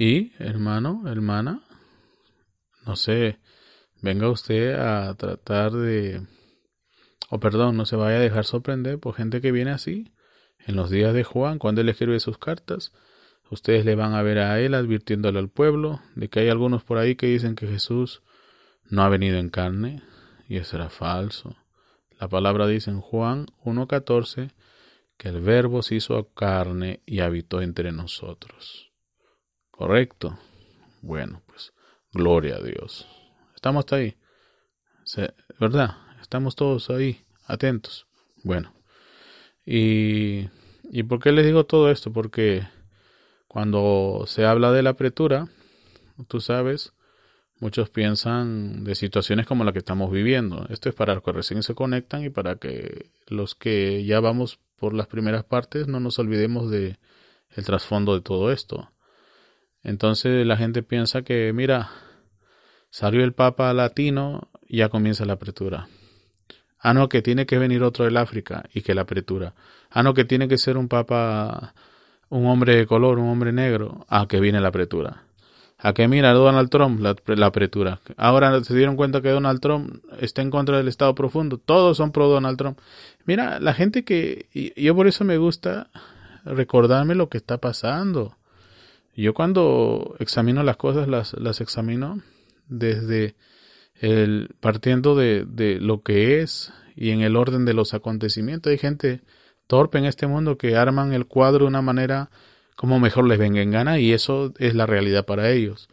Y, 0.01 0.33
hermano, 0.39 1.03
hermana, 1.09 1.61
no 2.87 2.97
sé, 2.97 3.39
venga 4.01 4.31
usted 4.31 4.73
a 4.73 5.15
tratar 5.15 5.73
de, 5.73 6.27
o 7.29 7.39
perdón, 7.39 7.77
no 7.77 7.85
se 7.85 7.97
vaya 7.97 8.17
a 8.17 8.21
dejar 8.21 8.47
sorprender 8.47 8.99
por 8.99 9.15
gente 9.15 9.43
que 9.43 9.53
viene 9.53 9.73
así, 9.73 10.11
en 10.67 10.77
los 10.77 10.89
días 10.89 11.13
de 11.13 11.23
Juan, 11.23 11.59
cuando 11.59 11.83
él 11.83 11.91
escribe 11.91 12.19
sus 12.19 12.39
cartas, 12.39 12.95
Ustedes 13.51 13.85
le 13.85 13.95
van 13.95 14.15
a 14.15 14.23
ver 14.23 14.39
a 14.39 14.59
él 14.59 14.73
advirtiéndole 14.73 15.39
al 15.39 15.51
pueblo 15.51 16.01
de 16.15 16.31
que 16.31 16.41
hay 16.41 16.49
algunos 16.49 16.83
por 16.83 16.97
ahí 16.97 17.15
que 17.15 17.27
dicen 17.27 17.55
que 17.55 17.67
Jesús 17.67 18.23
no 18.89 19.03
ha 19.03 19.11
venido 19.11 19.37
en 19.37 19.51
carne, 19.51 20.03
y 20.49 20.57
eso 20.57 20.77
era 20.77 20.89
falso. 20.89 21.57
La 22.19 22.27
palabra 22.27 22.67
dice 22.67 22.91
en 22.91 23.03
Juan 23.03 23.49
1.14 23.67 24.53
que 25.19 25.29
el 25.29 25.43
Verbo 25.43 25.83
se 25.83 25.97
hizo 25.97 26.33
carne 26.33 27.03
y 27.05 27.21
habitó 27.21 27.61
entre 27.61 27.93
nosotros. 27.93 28.90
¿Correcto? 29.81 30.39
Bueno, 31.01 31.41
pues 31.47 31.73
gloria 32.13 32.57
a 32.57 32.63
Dios. 32.63 33.09
Estamos 33.55 33.87
ahí. 33.93 34.15
¿Verdad? 35.59 35.97
Estamos 36.21 36.55
todos 36.55 36.91
ahí, 36.91 37.25
atentos. 37.47 38.07
Bueno. 38.45 38.75
¿Y, 39.65 40.51
¿Y 40.91 41.03
por 41.05 41.19
qué 41.19 41.33
les 41.33 41.47
digo 41.47 41.65
todo 41.65 41.91
esto? 41.91 42.13
Porque 42.13 42.63
cuando 43.49 44.25
se 44.27 44.45
habla 44.45 44.71
de 44.71 44.83
la 44.83 44.91
apretura, 44.91 45.49
tú 46.29 46.43
sabes, 46.43 46.93
muchos 47.59 47.89
piensan 47.89 48.85
de 48.85 48.95
situaciones 48.95 49.47
como 49.47 49.65
la 49.65 49.73
que 49.73 49.79
estamos 49.79 50.13
viviendo. 50.13 50.67
Esto 50.69 50.91
es 50.91 50.95
para 50.95 51.19
que 51.23 51.33
recién 51.33 51.63
se 51.63 51.75
conectan 51.75 52.23
y 52.23 52.29
para 52.29 52.57
que 52.57 53.13
los 53.29 53.55
que 53.55 54.05
ya 54.05 54.21
vamos 54.21 54.59
por 54.77 54.93
las 54.93 55.07
primeras 55.07 55.45
partes 55.45 55.89
no 55.89 56.01
nos 56.01 56.19
olvidemos 56.19 56.71
de 56.71 56.99
el 57.57 57.65
trasfondo 57.65 58.15
de 58.15 58.21
todo 58.21 58.53
esto. 58.53 58.91
Entonces 59.83 60.47
la 60.47 60.57
gente 60.57 60.83
piensa 60.83 61.23
que, 61.23 61.53
mira, 61.53 61.91
salió 62.91 63.25
el 63.25 63.33
Papa 63.33 63.73
latino, 63.73 64.49
ya 64.69 64.89
comienza 64.89 65.25
la 65.25 65.35
apretura. 65.35 65.89
Ah, 66.79 66.95
no, 66.95 67.09
que 67.09 67.23
tiene 67.23 67.47
que 67.47 67.59
venir 67.59 67.83
otro 67.83 68.05
del 68.05 68.17
África 68.17 68.65
y 68.73 68.83
que 68.83 68.95
la 68.95 69.03
apretura. 69.03 69.55
Ah, 69.91 70.03
no, 70.03 70.15
que 70.15 70.25
tiene 70.25 70.49
que 70.49 70.59
ser 70.59 70.77
un 70.77 70.89
Papa 70.89 71.75
un 72.31 72.47
hombre 72.47 72.77
de 72.77 72.87
color, 72.87 73.19
un 73.19 73.29
hombre 73.29 73.53
negro, 73.53 74.07
a 74.09 74.27
que 74.27 74.41
viene 74.41 74.61
la 74.61 74.69
apretura. 74.69 75.25
A 75.79 75.93
que 75.93 76.09
mira 76.09 76.33
Donald 76.33 76.71
Trump, 76.71 77.01
la, 77.01 77.47
apretura. 77.47 78.01
Ahora 78.17 78.63
se 78.63 78.77
dieron 78.77 78.97
cuenta 78.97 79.21
que 79.21 79.31
Donald 79.31 79.61
Trump 79.61 80.05
está 80.21 80.43
en 80.43 80.51
contra 80.51 80.77
del 80.77 80.89
Estado 80.89 81.15
profundo. 81.15 81.59
Todos 81.59 81.97
son 81.97 82.13
pro 82.13 82.29
Donald 82.29 82.57
Trump. 82.57 82.79
Mira, 83.25 83.59
la 83.61 83.75
gente 83.75 84.05
que... 84.05 84.47
Y 84.53 84.81
yo 84.81 84.95
por 84.95 85.07
eso 85.07 85.25
me 85.25 85.39
gusta 85.39 85.89
recordarme 86.45 87.15
lo 87.15 87.29
que 87.29 87.39
está 87.39 87.59
pasando. 87.59 88.37
Yo 89.21 89.35
cuando 89.35 90.17
examino 90.19 90.63
las 90.63 90.77
cosas, 90.77 91.09
las, 91.09 91.35
las 91.35 91.61
examino 91.61 92.23
desde 92.69 93.37
el 93.95 94.55
partiendo 94.61 95.15
de, 95.15 95.45
de 95.47 95.79
lo 95.81 96.03
que 96.03 96.41
es 96.41 96.73
y 96.97 97.11
en 97.11 97.21
el 97.21 97.37
orden 97.37 97.65
de 97.65 97.75
los 97.75 97.95
acontecimientos. 97.95 98.71
Hay 98.71 98.79
gente 98.79 99.23
torpe 99.67 99.99
en 99.99 100.05
este 100.05 100.27
mundo 100.27 100.59
que 100.59 100.77
arman 100.77 101.13
el 101.13 101.27
cuadro 101.27 101.65
de 101.65 101.69
una 101.69 101.83
manera 101.83 102.31
como 102.77 102.99
mejor 102.99 103.27
les 103.27 103.39
venga 103.39 103.61
en 103.61 103.71
gana 103.71 103.99
y 103.99 104.13
eso 104.13 104.55
es 104.59 104.75
la 104.75 104.87
realidad 104.87 105.27
para 105.27 105.51
ellos. 105.51 105.89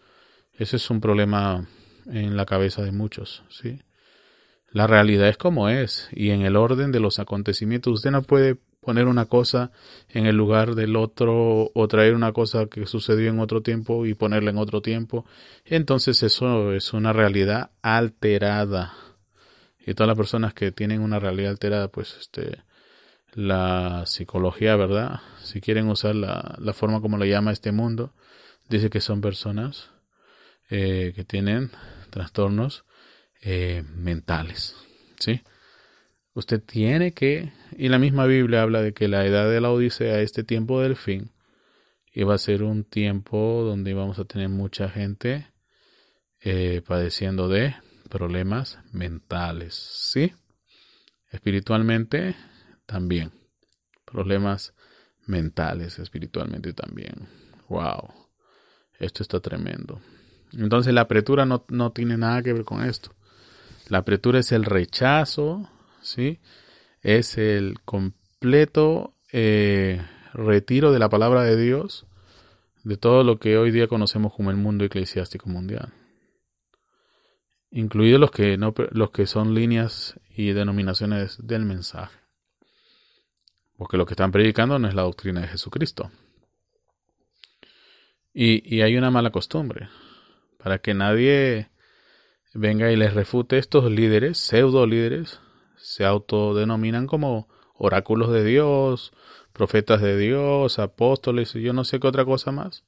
Ese 0.53 0.77
es 0.77 0.89
un 0.89 1.01
problema 1.01 1.67
en 2.05 2.37
la 2.37 2.45
cabeza 2.45 2.81
de 2.81 2.91
muchos, 2.91 3.43
¿sí? 3.49 3.81
La 4.71 4.87
realidad 4.87 5.27
es 5.27 5.37
como 5.37 5.69
es 5.69 6.09
y 6.11 6.29
en 6.31 6.41
el 6.41 6.55
orden 6.55 6.91
de 6.91 6.99
los 6.99 7.19
acontecimientos 7.19 7.93
usted 7.93 8.11
no 8.11 8.21
puede 8.21 8.57
poner 8.87 9.07
una 9.07 9.25
cosa 9.25 9.71
en 10.07 10.27
el 10.27 10.37
lugar 10.37 10.73
del 10.73 10.95
otro 10.95 11.71
o 11.73 11.87
traer 11.89 12.15
una 12.15 12.31
cosa 12.31 12.67
que 12.67 12.85
sucedió 12.85 13.29
en 13.29 13.41
otro 13.41 13.61
tiempo 13.61 14.05
y 14.05 14.13
ponerla 14.13 14.51
en 14.51 14.57
otro 14.57 14.81
tiempo. 14.81 15.25
Entonces 15.65 16.23
eso 16.23 16.71
es 16.71 16.93
una 16.93 17.11
realidad 17.11 17.71
alterada. 17.81 18.93
Y 19.85 19.93
todas 19.93 20.07
las 20.07 20.15
personas 20.15 20.53
que 20.53 20.71
tienen 20.71 21.01
una 21.01 21.19
realidad 21.19 21.51
alterada, 21.51 21.89
pues 21.89 22.15
este 22.17 22.63
la 23.33 24.05
psicología, 24.05 24.77
¿verdad? 24.77 25.19
Si 25.43 25.59
quieren 25.59 25.89
usar 25.89 26.15
la, 26.15 26.55
la 26.57 26.71
forma 26.71 27.01
como 27.01 27.17
lo 27.17 27.25
llama 27.25 27.51
este 27.51 27.73
mundo, 27.73 28.13
dice 28.69 28.89
que 28.89 29.01
son 29.01 29.19
personas 29.19 29.89
eh, 30.69 31.11
que 31.13 31.25
tienen 31.25 31.71
trastornos 32.09 32.85
eh, 33.41 33.83
mentales, 33.97 34.77
¿sí? 35.19 35.41
Usted 36.37 36.61
tiene 36.61 37.15
que, 37.15 37.51
y 37.79 37.89
la 37.89 37.97
misma 37.97 38.27
Biblia 38.27 38.61
habla 38.61 38.83
de 38.83 38.93
que 38.93 39.07
la 39.07 39.25
edad 39.25 39.49
de 39.49 39.59
la 39.59 39.71
Odisea, 39.71 40.21
este 40.21 40.43
tiempo 40.43 40.79
del 40.81 40.95
fin, 40.95 41.31
iba 42.13 42.35
a 42.35 42.37
ser 42.37 42.61
un 42.61 42.83
tiempo 42.83 43.63
donde 43.63 43.89
íbamos 43.89 44.19
a 44.19 44.25
tener 44.25 44.47
mucha 44.47 44.87
gente 44.87 45.47
eh, 46.41 46.83
padeciendo 46.85 47.49
de 47.49 47.75
problemas 48.07 48.77
mentales, 48.91 49.73
¿sí? 49.73 50.31
Espiritualmente 51.31 52.35
también. 52.85 53.31
Problemas 54.05 54.75
mentales, 55.25 55.97
espiritualmente 55.97 56.71
también. 56.73 57.27
Wow. 57.67 58.13
Esto 58.99 59.23
está 59.23 59.39
tremendo. 59.39 60.01
Entonces 60.53 60.93
la 60.93 61.01
apretura 61.01 61.47
no, 61.47 61.65
no 61.69 61.93
tiene 61.93 62.15
nada 62.15 62.43
que 62.43 62.53
ver 62.53 62.63
con 62.63 62.83
esto. 62.83 63.15
La 63.87 63.97
apretura 63.97 64.37
es 64.37 64.51
el 64.51 64.65
rechazo, 64.65 65.67
¿sí? 66.07 66.39
Es 67.01 67.37
el 67.37 67.79
completo 67.85 69.13
eh, 69.31 70.01
retiro 70.33 70.91
de 70.91 70.99
la 70.99 71.09
palabra 71.09 71.43
de 71.43 71.55
Dios 71.55 72.05
de 72.83 72.95
todo 72.95 73.23
lo 73.23 73.37
que 73.37 73.57
hoy 73.57 73.71
día 73.71 73.87
conocemos 73.87 74.33
como 74.33 74.49
el 74.49 74.55
mundo 74.55 74.85
eclesiástico 74.85 75.49
mundial. 75.49 75.91
Incluidos 77.69 78.19
los 78.19 78.31
que, 78.31 78.57
no, 78.57 78.73
los 78.91 79.11
que 79.11 79.27
son 79.27 79.53
líneas 79.53 80.17
y 80.29 80.53
denominaciones 80.53 81.37
del 81.45 81.65
mensaje. 81.65 82.17
Porque 83.75 83.97
lo 83.97 84.05
que 84.05 84.13
están 84.13 84.31
predicando 84.31 84.79
no 84.79 84.87
es 84.87 84.95
la 84.95 85.01
doctrina 85.01 85.41
de 85.41 85.49
Jesucristo. 85.49 86.11
Y, 88.33 88.81
hay 88.81 88.95
una 88.95 89.11
mala 89.11 89.31
costumbre. 89.31 89.89
Para 90.57 90.77
que 90.77 90.93
nadie 90.93 91.69
venga 92.53 92.91
y 92.91 92.95
les 92.95 93.13
refute 93.13 93.57
estos 93.57 93.91
líderes, 93.91 94.37
pseudo 94.37 94.85
líderes, 94.87 95.41
se 95.77 96.05
autodenominan 96.05 97.07
como 97.07 97.47
oráculos 97.73 98.31
de 98.31 98.43
Dios, 98.43 99.13
profetas 99.53 100.01
de 100.01 100.17
Dios, 100.17 100.79
apóstoles 100.79 101.55
y 101.55 101.61
yo 101.61 101.73
no 101.73 101.83
sé 101.83 101.99
qué 101.99 102.07
otra 102.07 102.25
cosa 102.25 102.51
más. 102.51 102.83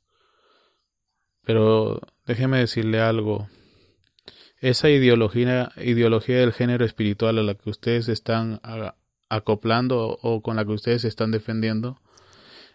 Pero 1.43 2.01
déjeme 2.25 2.59
decirle 2.59 2.99
algo. 2.99 3.47
Esa 4.59 4.89
ideología, 4.89 5.71
ideología 5.77 6.37
del 6.37 6.53
género 6.53 6.83
espiritual 6.83 7.39
a 7.39 7.43
la 7.43 7.55
que 7.55 7.69
ustedes 7.69 8.09
están 8.09 8.61
acoplando 9.29 10.19
o 10.21 10.41
con 10.41 10.57
la 10.57 10.65
que 10.65 10.71
ustedes 10.71 11.05
están 11.05 11.31
defendiendo 11.31 12.01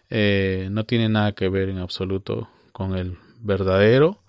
eh, 0.09 0.67
no 0.71 0.85
tiene 0.85 1.09
nada 1.09 1.33
que 1.33 1.49
ver 1.49 1.69
en 1.69 1.79
absoluto 1.79 2.49
con 2.71 2.95
el 2.95 3.17
verdadero 3.39 4.21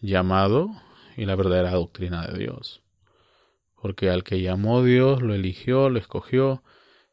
llamado 0.00 0.70
y 1.16 1.24
la 1.24 1.36
verdadera 1.36 1.72
doctrina 1.72 2.26
de 2.26 2.38
Dios. 2.38 2.82
Porque 3.86 4.10
al 4.10 4.24
que 4.24 4.42
llamó 4.42 4.82
Dios, 4.82 5.22
lo 5.22 5.32
eligió, 5.32 5.88
lo 5.90 6.00
escogió, 6.00 6.64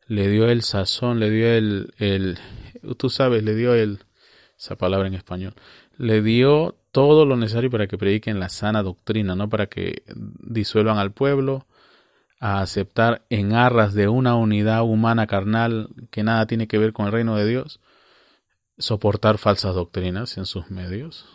le 0.08 0.28
dio 0.28 0.50
el 0.50 0.64
sazón, 0.64 1.20
le 1.20 1.30
dio 1.30 1.48
el, 1.48 1.94
el 2.00 2.40
tú 2.98 3.12
sabes, 3.12 3.44
le 3.44 3.54
dio 3.54 3.76
el, 3.76 4.00
esa 4.58 4.76
palabra 4.76 5.08
en 5.08 5.14
español, 5.14 5.54
le 6.00 6.24
dio 6.24 6.76
todo 6.92 7.28
lo 7.28 7.38
necesario 7.38 7.70
para 7.70 7.86
que 7.86 8.00
prediquen 8.00 8.40
la 8.40 8.50
sana 8.50 8.82
doctrina, 8.82 9.36
no 9.36 9.50
para 9.50 9.68
que 9.68 10.02
disuelvan 10.16 10.98
al 10.98 11.12
pueblo, 11.12 11.68
a 12.40 12.62
aceptar 12.62 13.24
en 13.30 13.54
arras 13.54 13.94
de 13.94 14.08
una 14.08 14.34
unidad 14.34 14.82
humana 14.82 15.28
carnal 15.28 15.90
que 16.10 16.24
nada 16.24 16.48
tiene 16.48 16.68
que 16.68 16.80
ver 16.80 16.92
con 16.92 17.06
el 17.06 17.12
reino 17.12 17.36
de 17.36 17.46
Dios, 17.46 17.82
soportar 18.80 19.38
falsas 19.38 19.76
doctrinas 19.76 20.40
en 20.40 20.48
sus 20.48 20.72
medios. 20.72 21.28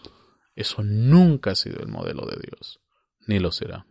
Eso 0.57 0.83
nunca 0.83 1.53
ha 1.53 1.55
sido 1.55 1.79
el 1.79 1.87
modelo 1.87 2.27
de 2.27 2.41
Dios, 2.45 2.81
ni 3.29 3.39
lo 3.39 3.53
será. 3.53 3.87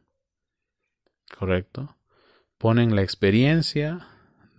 ¿Correcto? 1.35 1.97
Ponen 2.57 2.95
la 2.95 3.01
experiencia 3.01 4.07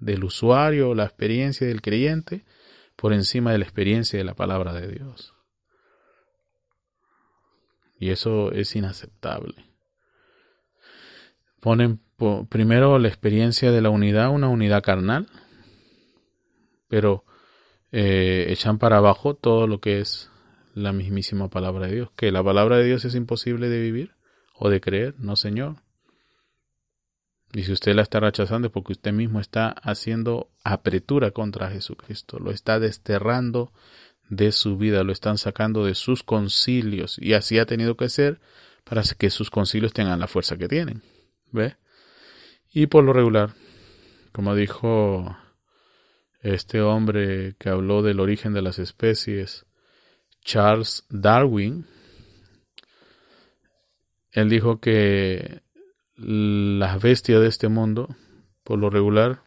del 0.01 0.25
usuario, 0.25 0.95
la 0.95 1.05
experiencia 1.05 1.67
del 1.67 1.83
creyente, 1.83 2.45
por 2.97 3.13
encima 3.13 3.53
de 3.53 3.59
la 3.59 3.65
experiencia 3.65 4.19
de 4.19 4.25
la 4.25 4.35
palabra 4.35 4.73
de 4.73 4.89
Dios. 4.89 5.35
Y 7.99 8.11
eso 8.11 8.53
es 8.53 8.75
inaceptable. 8.77 9.55
Ponen 11.61 12.01
primero 12.49 12.99
la 12.99 13.09
experiencia 13.09 13.73
de 13.73 13.81
la 13.81 13.91
unidad, 13.91 14.31
una 14.31 14.49
unidad 14.49 14.83
carnal, 14.83 15.29
pero 16.89 17.25
eh, 17.91 18.47
echan 18.49 18.79
para 18.79 18.99
abajo 18.99 19.35
todo 19.35 19.67
lo 19.67 19.81
que 19.81 20.01
es 20.01 20.31
la 20.75 20.93
mismísima 20.93 21.49
palabra 21.51 21.87
de 21.87 21.95
Dios. 21.95 22.11
Que 22.17 22.33
la 22.33 22.43
palabra 22.43 22.79
de 22.79 22.85
Dios 22.85 23.05
es 23.05 23.15
imposible 23.15 23.69
de 23.69 23.81
vivir 23.81 24.13
o 24.55 24.69
de 24.69 24.81
creer, 24.81 25.15
no 25.19 25.37
Señor. 25.37 25.77
Y 27.53 27.65
si 27.65 27.73
usted 27.73 27.95
la 27.95 28.03
está 28.03 28.21
rechazando 28.21 28.69
es 28.69 28.73
porque 28.73 28.93
usted 28.93 29.13
mismo 29.13 29.41
está 29.41 29.69
haciendo 29.69 30.51
apretura 30.65 31.31
contra 31.31 31.71
Jesucristo, 31.71 32.39
lo 32.39 32.51
está 32.51 32.79
desterrando 32.79 33.73
de 34.29 34.53
su 34.53 34.77
vida, 34.77 35.03
lo 35.03 35.13
están 35.13 35.39
sacando 35.39 35.85
de 35.85 35.95
sus 35.95 36.23
concilios 36.23 37.19
y 37.19 37.33
así 37.33 37.59
ha 37.59 37.65
tenido 37.65 37.97
que 37.97 38.11
ser 38.11 38.41
para 38.85 39.03
que 39.03 39.31
sus 39.31 39.51
concilios 39.51 39.93
tengan 39.93 40.21
la 40.21 40.29
fuerza 40.29 40.57
que 40.57 40.69
tienen. 40.69 41.03
¿Ve? 41.51 41.77
Y 42.71 42.87
por 42.87 43.05
lo 43.05 43.15
regular, 43.15 43.55
como 44.33 44.55
dijo 44.55 45.37
este 46.41 46.83
hombre 46.83 47.57
que 47.59 47.71
habló 47.71 48.03
del 48.03 48.21
origen 48.21 48.53
de 48.53 48.63
las 48.63 48.79
especies, 48.79 49.65
Charles 50.43 51.05
Darwin, 51.09 51.87
él 54.33 54.49
dijo 54.51 54.81
que 54.81 55.63
las 56.19 57.01
bestias 57.01 57.41
de 57.41 57.49
este 57.49 57.69
mundo, 57.69 58.15
por 58.65 58.79
lo 58.79 58.91
regular, 58.91 59.43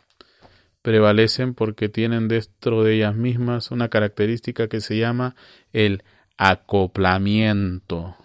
prevalecen 0.82 1.54
porque 1.54 1.90
tienen 1.90 2.28
dentro 2.28 2.84
de 2.84 2.96
ellas 2.96 3.16
mismas 3.16 3.72
una 3.72 3.90
característica 3.90 4.68
que 4.68 4.82
se 4.82 4.98
llama 4.98 5.36
el 5.74 6.04
acoplamiento. 6.38 8.16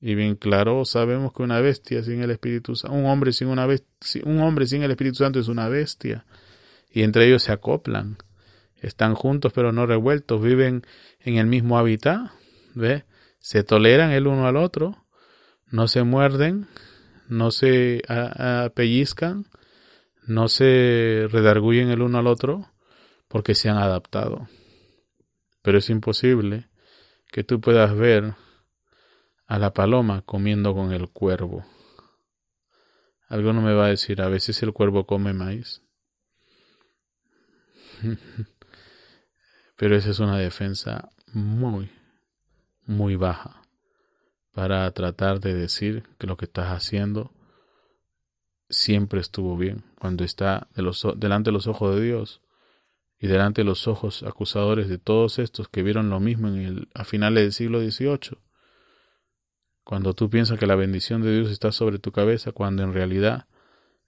Y 0.00 0.14
bien 0.14 0.36
claro, 0.36 0.84
sabemos 0.86 1.34
que 1.34 1.42
una 1.42 1.60
bestia 1.60 2.02
sin 2.02 2.22
el 2.22 2.30
Espíritu 2.30 2.74
Santo, 2.74 2.96
un 2.96 3.04
hombre 3.04 3.32
sin 3.32 3.48
una 3.48 3.66
bestia, 3.66 4.22
un 4.24 4.40
hombre 4.40 4.66
sin 4.66 4.82
el 4.82 4.90
Espíritu 4.90 5.16
Santo 5.16 5.38
es 5.38 5.48
una 5.48 5.68
bestia. 5.68 6.24
Y 6.90 7.02
entre 7.02 7.26
ellos 7.26 7.42
se 7.42 7.52
acoplan. 7.52 8.16
Están 8.80 9.14
juntos 9.14 9.52
pero 9.54 9.72
no 9.72 9.84
revueltos, 9.84 10.40
viven 10.40 10.86
en 11.20 11.36
el 11.36 11.46
mismo 11.46 11.78
hábitat, 11.78 12.30
¿ve? 12.74 13.04
Se 13.38 13.62
toleran 13.62 14.10
el 14.12 14.26
uno 14.26 14.46
al 14.46 14.56
otro, 14.56 15.04
no 15.70 15.86
se 15.86 16.02
muerden, 16.02 16.66
no 17.30 17.50
se 17.50 18.02
pellizcan, 18.74 19.46
no 20.26 20.48
se 20.48 21.28
redarguyen 21.30 21.88
el 21.90 22.02
uno 22.02 22.18
al 22.18 22.26
otro, 22.26 22.70
porque 23.28 23.54
se 23.54 23.68
han 23.68 23.78
adaptado. 23.78 24.48
Pero 25.62 25.78
es 25.78 25.88
imposible 25.90 26.68
que 27.30 27.44
tú 27.44 27.60
puedas 27.60 27.96
ver 27.96 28.34
a 29.46 29.58
la 29.58 29.72
paloma 29.72 30.22
comiendo 30.22 30.74
con 30.74 30.92
el 30.92 31.08
cuervo. 31.08 31.64
Alguno 33.28 33.62
me 33.62 33.74
va 33.74 33.86
a 33.86 33.90
decir, 33.90 34.20
a 34.20 34.28
veces 34.28 34.62
el 34.62 34.72
cuervo 34.72 35.06
come 35.06 35.32
maíz. 35.32 35.82
Pero 39.76 39.96
esa 39.96 40.10
es 40.10 40.18
una 40.18 40.36
defensa 40.36 41.10
muy, 41.32 41.90
muy 42.86 43.14
baja 43.16 43.59
para 44.60 44.90
tratar 44.90 45.40
de 45.40 45.54
decir 45.54 46.02
que 46.18 46.26
lo 46.26 46.36
que 46.36 46.44
estás 46.44 46.66
haciendo 46.66 47.32
siempre 48.68 49.18
estuvo 49.18 49.56
bien, 49.56 49.84
cuando 49.98 50.22
está 50.22 50.68
de 50.74 50.82
los, 50.82 51.02
delante 51.16 51.48
de 51.48 51.54
los 51.54 51.66
ojos 51.66 51.94
de 51.96 52.02
Dios 52.02 52.42
y 53.18 53.26
delante 53.26 53.62
de 53.62 53.64
los 53.64 53.88
ojos 53.88 54.22
acusadores 54.22 54.90
de 54.90 54.98
todos 54.98 55.38
estos 55.38 55.70
que 55.70 55.82
vieron 55.82 56.10
lo 56.10 56.20
mismo 56.20 56.48
en 56.48 56.56
el, 56.56 56.88
a 56.92 57.04
finales 57.04 57.42
del 57.42 57.52
siglo 57.54 57.80
XVIII 57.80 58.38
cuando 59.82 60.12
tú 60.12 60.28
piensas 60.28 60.58
que 60.58 60.66
la 60.66 60.74
bendición 60.74 61.22
de 61.22 61.34
Dios 61.34 61.50
está 61.50 61.72
sobre 61.72 61.98
tu 61.98 62.12
cabeza, 62.12 62.52
cuando 62.52 62.82
en 62.82 62.92
realidad 62.92 63.46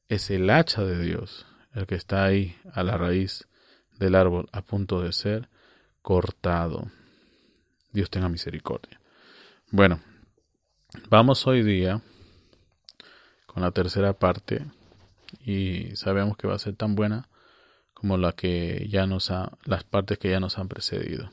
es 0.09 0.29
el 0.31 0.51
hacha 0.51 0.85
de 0.85 1.03
Dios 1.03 1.47
el 1.73 1.87
que 1.87 1.95
está 1.95 2.27
ahí 2.27 2.59
a 2.75 2.83
la 2.83 2.99
raíz 2.99 3.49
del 3.99 4.17
árbol 4.17 4.51
a 4.53 4.61
punto 4.61 5.01
de 5.01 5.15
ser 5.15 5.49
cortado. 6.03 6.91
Dios 7.91 8.11
tenga 8.11 8.29
misericordia. 8.29 9.01
Bueno, 9.71 10.03
vamos 11.13 11.47
hoy 11.47 11.63
día 11.63 12.01
con 13.45 13.63
la 13.63 13.71
tercera 13.71 14.15
parte 14.15 14.65
y 15.45 15.95
sabemos 15.95 16.39
que 16.39 16.49
va 16.49 16.55
a 16.55 16.59
ser 16.59 16.75
tan 16.75 16.95
buena 16.95 17.29
como 17.93 18.17
la 18.17 18.33
que 18.33 18.89
ya 18.89 19.07
nos 19.07 19.31
ha, 19.31 19.53
las 19.67 19.85
partes 19.85 20.17
que 20.17 20.31
ya 20.31 20.41
nos 20.41 20.57
han 20.57 20.69
precedido. 20.69 21.31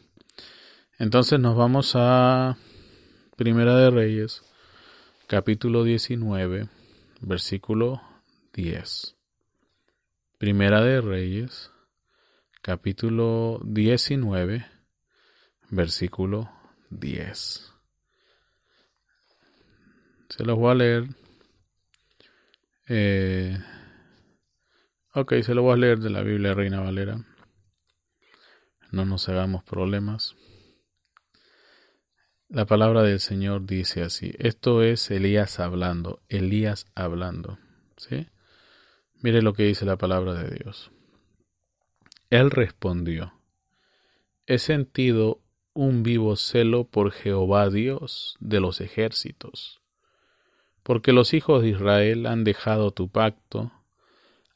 Entonces 0.97 1.39
nos 1.39 1.55
vamos 1.55 1.93
a 1.95 2.57
Primera 3.37 3.77
de 3.77 3.89
Reyes, 3.89 4.43
capítulo 5.27 5.85
19, 5.85 6.67
versículo 7.21 8.01
10. 8.55 9.15
Primera 10.37 10.81
de 10.81 10.99
Reyes, 10.99 11.71
capítulo 12.61 13.61
19, 13.63 14.65
versículo 15.69 16.51
10. 16.89 17.78
Se 20.29 20.43
los 20.45 20.57
voy 20.57 20.71
a 20.71 20.75
leer. 20.75 21.07
Eh, 22.87 23.57
ok, 25.13 25.33
se 25.41 25.53
lo 25.53 25.63
voy 25.63 25.73
a 25.73 25.77
leer 25.77 25.99
de 25.99 26.09
la 26.09 26.21
Biblia 26.21 26.53
Reina 26.53 26.79
Valera. 26.79 27.25
No 28.91 29.05
nos 29.05 29.27
hagamos 29.29 29.63
problemas. 29.63 30.35
La 32.47 32.65
palabra 32.65 33.03
del 33.03 33.19
Señor 33.19 33.65
dice 33.65 34.01
así. 34.01 34.33
Esto 34.39 34.81
es 34.81 35.11
Elías 35.11 35.59
hablando. 35.59 36.21
Elías 36.29 36.87
hablando. 36.95 37.59
¿Sí? 37.97 38.27
Mire 39.21 39.41
lo 39.41 39.53
que 39.53 39.63
dice 39.63 39.85
la 39.85 39.97
palabra 39.97 40.33
de 40.33 40.55
Dios. 40.55 40.91
Él 42.29 42.51
respondió. 42.51 43.33
He 44.45 44.57
sentido 44.57 45.43
un 45.73 46.03
vivo 46.03 46.35
celo 46.35 46.85
por 46.85 47.11
Jehová 47.11 47.69
Dios 47.69 48.35
de 48.39 48.59
los 48.59 48.81
ejércitos, 48.81 49.78
porque 50.89 51.13
los 51.13 51.35
hijos 51.35 51.61
de 51.61 51.69
Israel 51.69 52.25
han 52.25 52.43
dejado 52.43 52.89
tu 52.89 53.09
pacto, 53.09 53.71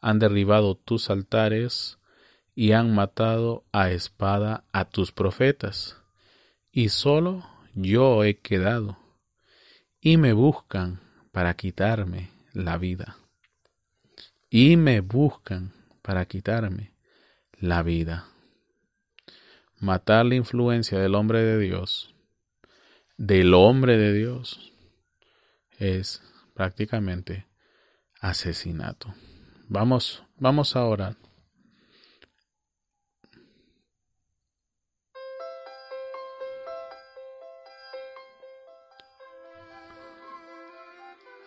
han 0.02 0.18
derribado 0.18 0.74
tus 0.74 1.12
altares 1.12 2.00
y 2.56 2.72
han 2.72 2.96
matado 2.96 3.66
a 3.72 3.92
espada 3.92 4.64
a 4.72 4.86
tus 4.86 5.12
profetas, 5.12 6.02
y 6.72 6.90
solo 6.90 7.48
yo 7.76 8.24
he 8.24 8.40
quedado, 8.40 8.98
y 10.02 10.18
me 10.18 10.34
buscan 10.34 11.02
para 11.32 11.54
quitarme 11.54 12.32
la 12.52 12.80
vida. 12.80 13.16
Y 14.50 14.76
me 14.76 15.02
buscan 15.02 15.72
para 16.02 16.26
quitarme 16.26 16.94
la 17.60 17.84
vida. 17.84 18.26
Matar 19.80 20.26
la 20.26 20.34
influencia 20.34 20.98
del 20.98 21.14
hombre 21.14 21.44
de 21.44 21.60
Dios, 21.60 22.12
del 23.18 23.54
hombre 23.54 24.00
de 24.00 24.14
Dios, 24.14 24.73
es 25.80 26.22
prácticamente 26.54 27.48
asesinato. 28.22 29.14
Vamos, 29.68 30.24
vamos 30.38 30.76
a 30.76 30.86
orar. 30.86 31.16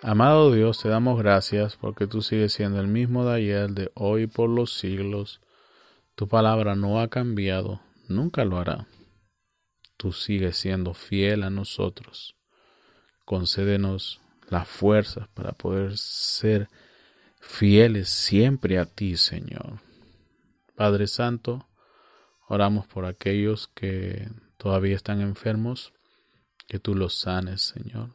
Amado 0.03 0.53
Dios, 0.53 0.81
te 0.81 0.89
damos 0.89 1.19
gracias 1.19 1.77
porque 1.77 2.07
tú 2.07 2.23
sigues 2.23 2.53
siendo 2.53 2.81
el 2.81 2.87
mismo 2.87 3.25
de 3.25 3.35
ayer, 3.35 3.71
de 3.71 3.91
hoy 3.95 4.29
por 4.29 4.49
los 4.49 4.75
siglos. 4.75 5.41
Tu 6.15 6.29
palabra 6.29 6.77
no 6.77 7.01
ha 7.01 7.09
cambiado, 7.09 7.81
nunca 8.07 8.45
lo 8.45 8.59
hará. 8.59 8.87
Tú 9.97 10.13
sigues 10.13 10.59
siendo 10.59 10.95
fiel 10.95 11.43
a 11.43 11.51
nosotros. 11.51 12.36
Concédenos 13.27 14.23
las 14.49 14.67
fuerzas 14.67 15.29
para 15.35 15.53
poder 15.53 15.99
ser 15.99 16.71
fieles 17.39 18.09
siempre 18.09 18.79
a 18.79 18.87
ti, 18.87 19.19
Señor. 19.19 19.81
Padre 20.75 21.07
Santo, 21.07 21.69
oramos 22.49 22.87
por 22.87 23.05
aquellos 23.05 23.69
que 23.75 24.31
todavía 24.57 24.97
están 24.97 25.21
enfermos, 25.21 25.93
que 26.67 26.79
tú 26.79 26.95
los 26.95 27.21
sanes, 27.21 27.61
Señor 27.61 28.11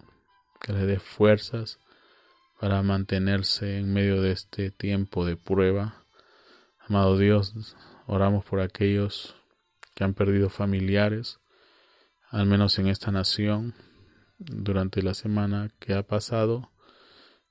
que 0.62 0.74
les 0.74 0.88
dé 0.88 1.00
fuerzas 1.00 1.80
para 2.60 2.84
mantenerse 2.84 3.80
en 3.80 3.92
medio 3.92 4.22
de 4.22 4.32
este 4.32 4.70
tiempo 4.70 5.26
de 5.26 5.36
prueba. 5.36 6.06
Amado 6.88 7.18
Dios, 7.18 7.76
oramos 8.06 8.46
por 8.46 8.62
aquellos 8.62 9.36
que 9.96 10.04
han 10.04 10.14
perdido 10.14 10.50
familiares, 10.50 11.40
al 12.30 12.46
menos 12.46 12.78
en 12.78 12.88
esta 12.88 13.12
nación, 13.12 13.74
durante 14.46 15.02
la 15.02 15.14
semana 15.14 15.72
que 15.80 15.94
ha 15.94 16.04
pasado, 16.04 16.72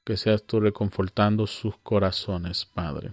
que 0.04 0.16
seas 0.16 0.44
tú 0.44 0.60
reconfortando 0.60 1.46
sus 1.46 1.76
corazones, 1.78 2.66
Padre. 2.66 3.12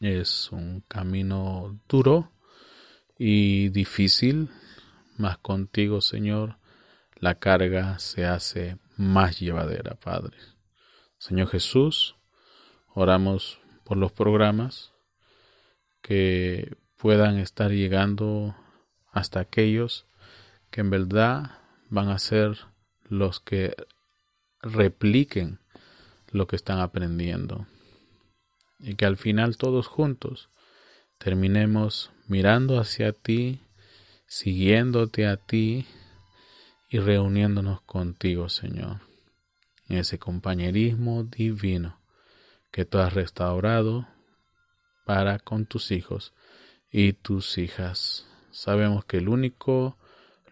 Es 0.00 0.50
un 0.52 0.82
camino 0.86 1.78
duro 1.88 2.32
y 3.18 3.68
difícil, 3.70 4.50
mas 5.16 5.38
contigo, 5.38 6.00
Señor, 6.00 6.56
la 7.16 7.34
carga 7.34 7.98
se 7.98 8.26
hace 8.26 8.78
más 8.96 9.40
llevadera, 9.40 9.94
Padre. 9.94 10.36
Señor 11.18 11.48
Jesús, 11.48 12.16
oramos 12.94 13.58
por 13.84 13.96
los 13.96 14.12
programas 14.12 14.92
que 16.02 16.76
puedan 16.96 17.38
estar 17.38 17.70
llegando 17.70 18.54
hasta 19.12 19.40
aquellos 19.40 20.06
que 20.70 20.80
en 20.80 20.90
verdad 20.90 21.59
van 21.90 22.08
a 22.08 22.18
ser 22.18 22.56
los 23.08 23.40
que 23.40 23.74
repliquen 24.62 25.58
lo 26.30 26.46
que 26.46 26.56
están 26.56 26.78
aprendiendo 26.78 27.66
y 28.78 28.94
que 28.94 29.04
al 29.04 29.16
final 29.16 29.56
todos 29.56 29.86
juntos 29.88 30.48
terminemos 31.18 32.12
mirando 32.28 32.78
hacia 32.78 33.12
ti, 33.12 33.60
siguiéndote 34.26 35.26
a 35.26 35.36
ti 35.36 35.86
y 36.88 36.98
reuniéndonos 36.98 37.82
contigo, 37.82 38.48
Señor, 38.48 39.00
en 39.88 39.98
ese 39.98 40.18
compañerismo 40.18 41.24
divino 41.24 42.00
que 42.70 42.84
tú 42.84 42.98
has 42.98 43.12
restaurado 43.12 44.08
para 45.04 45.38
con 45.40 45.66
tus 45.66 45.90
hijos 45.90 46.32
y 46.90 47.12
tus 47.12 47.58
hijas. 47.58 48.26
Sabemos 48.52 49.04
que 49.04 49.18
el 49.18 49.28
único 49.28 49.98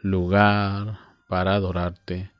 lugar 0.03 1.08
para 1.29 1.55
adorarte 1.55 2.33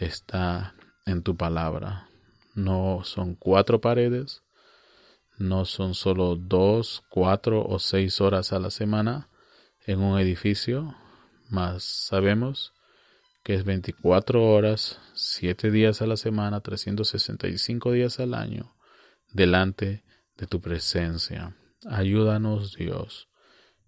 está 0.00 0.74
en 1.06 1.22
tu 1.22 1.36
palabra. 1.36 2.08
No 2.54 3.02
son 3.04 3.34
cuatro 3.34 3.80
paredes, 3.80 4.42
no 5.38 5.64
son 5.64 5.94
solo 5.94 6.36
dos, 6.36 7.02
cuatro 7.08 7.64
o 7.64 7.78
seis 7.78 8.20
horas 8.20 8.52
a 8.52 8.58
la 8.58 8.70
semana 8.70 9.28
en 9.86 10.00
un 10.00 10.18
edificio, 10.18 10.96
mas 11.48 11.84
sabemos 11.84 12.72
que 13.42 13.54
es 13.54 13.64
24 13.64 14.42
horas, 14.42 14.98
7 15.12 15.70
días 15.70 16.00
a 16.00 16.06
la 16.06 16.16
semana, 16.16 16.60
365 16.60 17.92
días 17.92 18.18
al 18.18 18.32
año, 18.32 18.74
delante 19.32 20.02
de 20.38 20.46
tu 20.46 20.62
presencia. 20.62 21.54
Ayúdanos 21.86 22.74
Dios. 22.74 23.28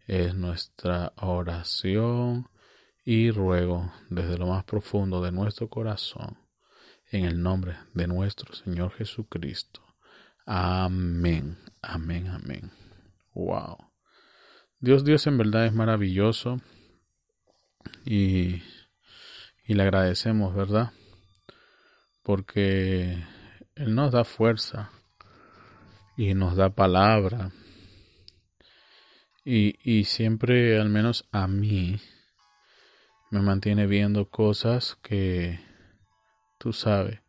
Es 0.06 0.34
nuestra 0.34 1.14
oración 1.16 2.50
y 3.06 3.30
ruego 3.30 3.90
desde 4.10 4.36
lo 4.36 4.48
más 4.48 4.64
profundo 4.64 5.22
de 5.22 5.32
nuestro 5.32 5.70
corazón, 5.70 6.36
en 7.10 7.24
el 7.24 7.42
nombre 7.42 7.78
de 7.94 8.06
nuestro 8.06 8.52
Señor 8.52 8.92
Jesucristo. 8.92 9.80
Amén, 10.44 11.56
amén, 11.80 12.26
amén. 12.26 12.70
Wow. 13.32 13.78
Dios, 14.78 15.04
Dios 15.04 15.26
en 15.26 15.38
verdad 15.38 15.64
es 15.64 15.72
maravilloso 15.72 16.60
y 18.04 18.60
y 19.66 19.74
le 19.74 19.82
agradecemos, 19.82 20.54
¿verdad? 20.54 20.92
Porque 22.22 23.24
Él 23.74 23.94
nos 23.94 24.12
da 24.12 24.24
fuerza 24.24 24.90
y 26.16 26.34
nos 26.34 26.56
da 26.56 26.70
palabra. 26.70 27.50
Y, 29.44 29.76
y 29.82 30.04
siempre, 30.04 30.80
al 30.80 30.88
menos 30.88 31.28
a 31.32 31.48
mí, 31.48 32.00
me 33.36 33.42
mantiene 33.42 33.86
viendo 33.86 34.30
cosas 34.30 34.96
que, 35.02 35.60
tú 36.58 36.72
sabes, 36.72 37.20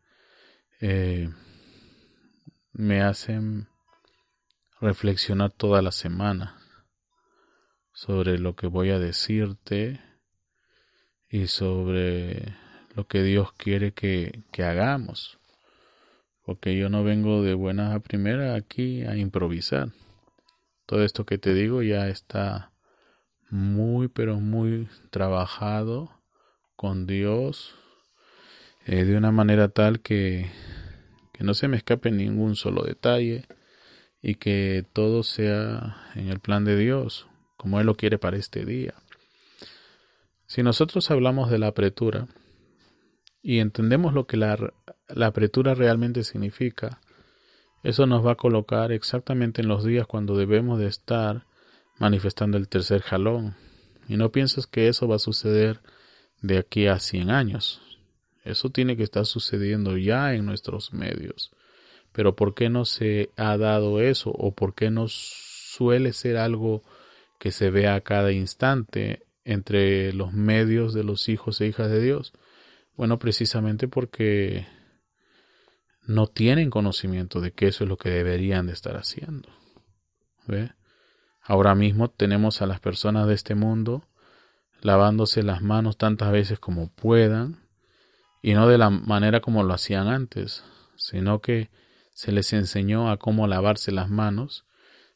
eh, 0.80 1.28
me 2.72 3.02
hacen 3.02 3.68
reflexionar 4.80 5.52
toda 5.52 5.82
la 5.82 5.92
semana 5.92 6.56
sobre 7.92 8.38
lo 8.38 8.56
que 8.56 8.68
voy 8.68 8.88
a 8.88 8.98
decirte 8.98 10.00
y 11.28 11.48
sobre 11.48 12.56
lo 12.94 13.06
que 13.06 13.22
Dios 13.22 13.52
quiere 13.52 13.92
que, 13.92 14.44
que 14.50 14.64
hagamos. 14.64 15.38
Porque 16.42 16.74
yo 16.74 16.88
no 16.88 17.04
vengo 17.04 17.42
de 17.42 17.52
buenas 17.52 17.94
a 17.94 18.00
primeras 18.00 18.58
aquí 18.58 19.02
a 19.02 19.14
improvisar. 19.14 19.90
Todo 20.86 21.04
esto 21.04 21.26
que 21.26 21.36
te 21.36 21.52
digo 21.52 21.82
ya 21.82 22.08
está 22.08 22.72
muy, 23.50 24.08
pero 24.08 24.40
muy 24.40 24.88
trabajado 25.10 26.10
con 26.76 27.06
Dios 27.06 27.74
eh, 28.86 29.04
de 29.04 29.16
una 29.16 29.32
manera 29.32 29.68
tal 29.68 30.00
que, 30.00 30.50
que 31.32 31.44
no 31.44 31.54
se 31.54 31.68
me 31.68 31.76
escape 31.76 32.10
ningún 32.10 32.56
solo 32.56 32.82
detalle 32.82 33.46
y 34.22 34.36
que 34.36 34.84
todo 34.92 35.22
sea 35.22 35.96
en 36.14 36.28
el 36.28 36.40
plan 36.40 36.64
de 36.64 36.76
Dios, 36.76 37.28
como 37.56 37.80
Él 37.80 37.86
lo 37.86 37.94
quiere 37.94 38.18
para 38.18 38.36
este 38.36 38.64
día. 38.64 38.94
Si 40.46 40.62
nosotros 40.62 41.10
hablamos 41.10 41.50
de 41.50 41.58
la 41.58 41.68
apretura 41.68 42.26
y 43.42 43.58
entendemos 43.58 44.14
lo 44.14 44.26
que 44.26 44.36
la, 44.36 44.72
apretura 45.20 45.74
realmente 45.74 46.24
significa, 46.24 47.00
eso 47.82 48.06
nos 48.06 48.26
va 48.26 48.32
a 48.32 48.36
colocar 48.36 48.90
exactamente 48.90 49.60
en 49.60 49.68
los 49.68 49.84
días 49.84 50.06
cuando 50.06 50.36
debemos 50.36 50.78
de 50.78 50.86
estar 50.86 51.46
manifestando 51.98 52.58
el 52.58 52.68
tercer 52.68 53.02
jalón. 53.02 53.54
Y 54.08 54.16
no 54.16 54.32
pienses 54.32 54.66
que 54.66 54.88
eso 54.88 55.06
va 55.06 55.16
a 55.16 55.20
suceder 55.20 55.80
de 56.40 56.58
aquí 56.58 56.86
a 56.86 56.98
100 56.98 57.30
años. 57.30 57.80
Eso 58.44 58.70
tiene 58.70 58.96
que 58.96 59.02
estar 59.02 59.26
sucediendo 59.26 59.96
ya 59.98 60.34
en 60.34 60.46
nuestros 60.46 60.92
medios. 60.92 61.50
Pero 62.12 62.34
¿por 62.34 62.54
qué 62.54 62.70
no 62.70 62.84
se 62.84 63.30
ha 63.36 63.56
dado 63.58 64.00
eso? 64.00 64.30
¿O 64.30 64.54
por 64.54 64.74
qué 64.74 64.90
no 64.90 65.06
suele 65.08 66.12
ser 66.12 66.36
algo 66.36 66.82
que 67.38 67.52
se 67.52 67.70
vea 67.70 67.94
a 67.94 68.00
cada 68.00 68.32
instante 68.32 69.26
entre 69.44 70.12
los 70.12 70.32
medios 70.32 70.94
de 70.94 71.04
los 71.04 71.28
hijos 71.28 71.60
e 71.60 71.66
hijas 71.66 71.90
de 71.90 72.00
Dios? 72.00 72.32
Bueno, 72.96 73.18
precisamente 73.18 73.86
porque 73.86 74.66
no 76.06 76.26
tienen 76.26 76.70
conocimiento 76.70 77.40
de 77.40 77.52
que 77.52 77.68
eso 77.68 77.84
es 77.84 77.90
lo 77.90 77.98
que 77.98 78.08
deberían 78.08 78.66
de 78.66 78.72
estar 78.72 78.96
haciendo. 78.96 79.50
¿Ve? 80.46 80.72
Ahora 81.48 81.74
mismo 81.74 82.10
tenemos 82.10 82.60
a 82.60 82.66
las 82.66 82.78
personas 82.78 83.26
de 83.26 83.32
este 83.32 83.54
mundo 83.54 84.04
lavándose 84.82 85.42
las 85.42 85.62
manos 85.62 85.96
tantas 85.96 86.30
veces 86.30 86.60
como 86.60 86.90
puedan 86.90 87.56
y 88.42 88.52
no 88.52 88.68
de 88.68 88.76
la 88.76 88.90
manera 88.90 89.40
como 89.40 89.62
lo 89.62 89.72
hacían 89.72 90.08
antes, 90.08 90.62
sino 90.96 91.40
que 91.40 91.70
se 92.12 92.32
les 92.32 92.52
enseñó 92.52 93.10
a 93.10 93.16
cómo 93.16 93.46
lavarse 93.46 93.92
las 93.92 94.10
manos 94.10 94.66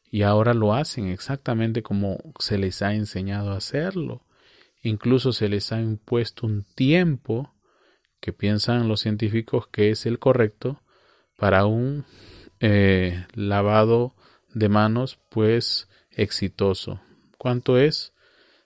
y 0.09 0.23
ahora 0.23 0.55
lo 0.55 0.73
hacen 0.73 1.07
exactamente 1.09 1.83
como 1.83 2.17
se 2.39 2.57
les 2.57 2.81
ha 2.81 2.95
enseñado 2.95 3.51
a 3.51 3.57
hacerlo. 3.57 4.23
Incluso 4.81 5.33
se 5.33 5.49
les 5.49 5.71
ha 5.71 5.79
impuesto 5.81 6.47
un 6.47 6.65
tiempo 6.73 7.53
que 8.19 8.33
piensan 8.33 8.87
los 8.87 9.01
científicos 9.01 9.67
que 9.67 9.91
es 9.91 10.07
el 10.07 10.17
correcto 10.17 10.81
para 11.37 11.67
un 11.67 12.05
eh, 12.59 13.27
lavado 13.35 14.15
de 14.51 14.67
manos 14.67 15.19
pues 15.29 15.87
exitoso. 16.15 17.01
¿Cuánto 17.37 17.77
es? 17.77 18.13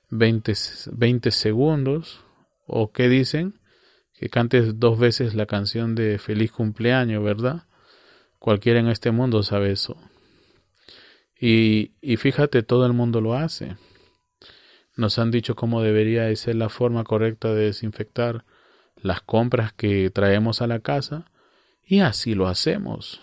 20, 0.09 0.53
20 0.93 1.31
segundos 1.31 2.23
o 2.65 2.91
qué 2.91 3.09
dicen 3.09 3.59
que 4.13 4.29
cantes 4.29 4.79
dos 4.79 4.97
veces 4.97 5.35
la 5.35 5.45
canción 5.45 5.95
de 5.95 6.17
feliz 6.17 6.51
cumpleaños, 6.51 7.23
¿verdad? 7.23 7.63
Cualquiera 8.39 8.79
en 8.79 8.87
este 8.87 9.11
mundo 9.11 9.43
sabe 9.43 9.71
eso. 9.71 9.97
Y, 11.39 11.91
y 12.01 12.17
fíjate, 12.17 12.63
todo 12.63 12.85
el 12.85 12.93
mundo 12.93 13.21
lo 13.21 13.35
hace. 13.35 13.75
Nos 14.95 15.19
han 15.19 15.29
dicho 15.29 15.55
cómo 15.55 15.83
debería 15.83 16.35
ser 16.35 16.55
la 16.55 16.69
forma 16.69 17.03
correcta 17.03 17.53
de 17.53 17.65
desinfectar 17.65 18.43
las 18.95 19.21
compras 19.21 19.73
que 19.73 20.09
traemos 20.09 20.61
a 20.61 20.67
la 20.67 20.79
casa 20.79 21.29
y 21.85 21.99
así 21.99 22.33
lo 22.33 22.47
hacemos. 22.47 23.21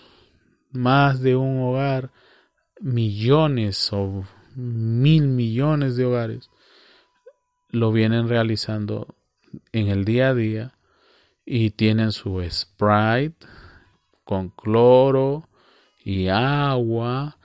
Más 0.70 1.20
de 1.20 1.34
un 1.34 1.60
hogar, 1.60 2.10
millones 2.80 3.92
o 3.92 4.24
mil 4.54 5.28
millones 5.28 5.96
de 5.96 6.04
hogares 6.04 6.50
lo 7.70 7.92
vienen 7.92 8.28
realizando 8.28 9.14
en 9.72 9.88
el 9.88 10.04
día 10.04 10.28
a 10.28 10.34
día 10.34 10.74
y 11.44 11.70
tienen 11.70 12.12
su 12.12 12.42
Sprite 12.48 13.46
con 14.24 14.50
cloro 14.50 15.48
y 16.04 16.28
agua 16.28 17.38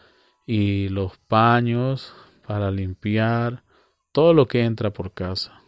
y 0.46 0.90
los 0.90 1.18
paños 1.18 2.14
para 2.46 2.72
limpiar 2.72 3.64
todo 4.12 4.34
lo 4.34 4.48
que 4.48 4.64
entra 4.64 4.92
por 4.92 5.14
casa. 5.14 5.62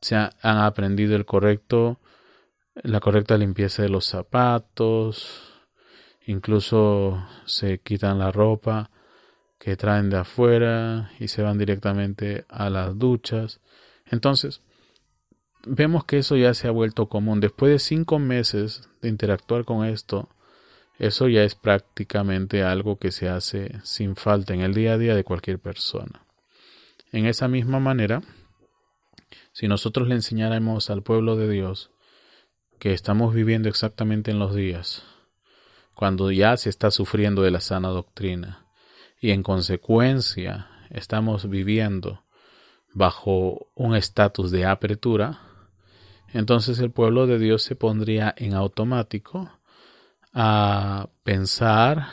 Se 0.00 0.16
han 0.16 0.30
aprendido 0.42 1.16
el 1.16 1.24
correcto 1.24 2.00
la 2.82 3.00
correcta 3.00 3.36
limpieza 3.36 3.82
de 3.82 3.88
los 3.88 4.06
zapatos, 4.06 5.49
incluso 6.26 7.26
se 7.46 7.78
quitan 7.78 8.18
la 8.18 8.30
ropa 8.30 8.90
que 9.58 9.76
traen 9.76 10.10
de 10.10 10.16
afuera 10.16 11.10
y 11.18 11.28
se 11.28 11.42
van 11.42 11.58
directamente 11.58 12.46
a 12.48 12.70
las 12.70 12.98
duchas. 12.98 13.60
Entonces, 14.06 14.62
vemos 15.66 16.04
que 16.04 16.18
eso 16.18 16.36
ya 16.36 16.54
se 16.54 16.66
ha 16.66 16.70
vuelto 16.70 17.08
común. 17.08 17.40
Después 17.40 17.72
de 17.72 17.78
cinco 17.78 18.18
meses 18.18 18.88
de 19.02 19.08
interactuar 19.08 19.64
con 19.64 19.84
esto, 19.84 20.28
eso 20.98 21.28
ya 21.28 21.44
es 21.44 21.54
prácticamente 21.54 22.62
algo 22.62 22.98
que 22.98 23.10
se 23.10 23.28
hace 23.28 23.80
sin 23.82 24.16
falta 24.16 24.54
en 24.54 24.60
el 24.60 24.74
día 24.74 24.94
a 24.94 24.98
día 24.98 25.14
de 25.14 25.24
cualquier 25.24 25.58
persona. 25.58 26.24
En 27.12 27.26
esa 27.26 27.48
misma 27.48 27.80
manera, 27.80 28.22
si 29.52 29.68
nosotros 29.68 30.08
le 30.08 30.14
enseñáramos 30.14 30.90
al 30.90 31.02
pueblo 31.02 31.36
de 31.36 31.50
Dios 31.50 31.90
que 32.78 32.92
estamos 32.92 33.34
viviendo 33.34 33.68
exactamente 33.68 34.30
en 34.30 34.38
los 34.38 34.54
días, 34.54 35.02
cuando 36.00 36.30
ya 36.30 36.56
se 36.56 36.70
está 36.70 36.90
sufriendo 36.90 37.42
de 37.42 37.50
la 37.50 37.60
sana 37.60 37.90
doctrina, 37.90 38.64
y 39.20 39.32
en 39.32 39.42
consecuencia 39.42 40.66
estamos 40.88 41.50
viviendo 41.50 42.24
bajo 42.94 43.70
un 43.74 43.94
estatus 43.94 44.50
de 44.50 44.64
apertura, 44.64 45.40
entonces 46.32 46.78
el 46.78 46.90
pueblo 46.90 47.26
de 47.26 47.38
Dios 47.38 47.62
se 47.64 47.76
pondría 47.76 48.34
en 48.38 48.54
automático 48.54 49.50
a 50.32 51.10
pensar 51.22 52.06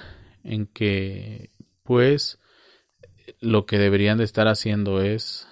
en 0.43 0.65
que 0.65 1.51
pues 1.83 2.39
lo 3.39 3.65
que 3.65 3.77
deberían 3.77 4.17
de 4.17 4.25
estar 4.25 4.49
haciendo 4.49 4.99
es 4.99 5.47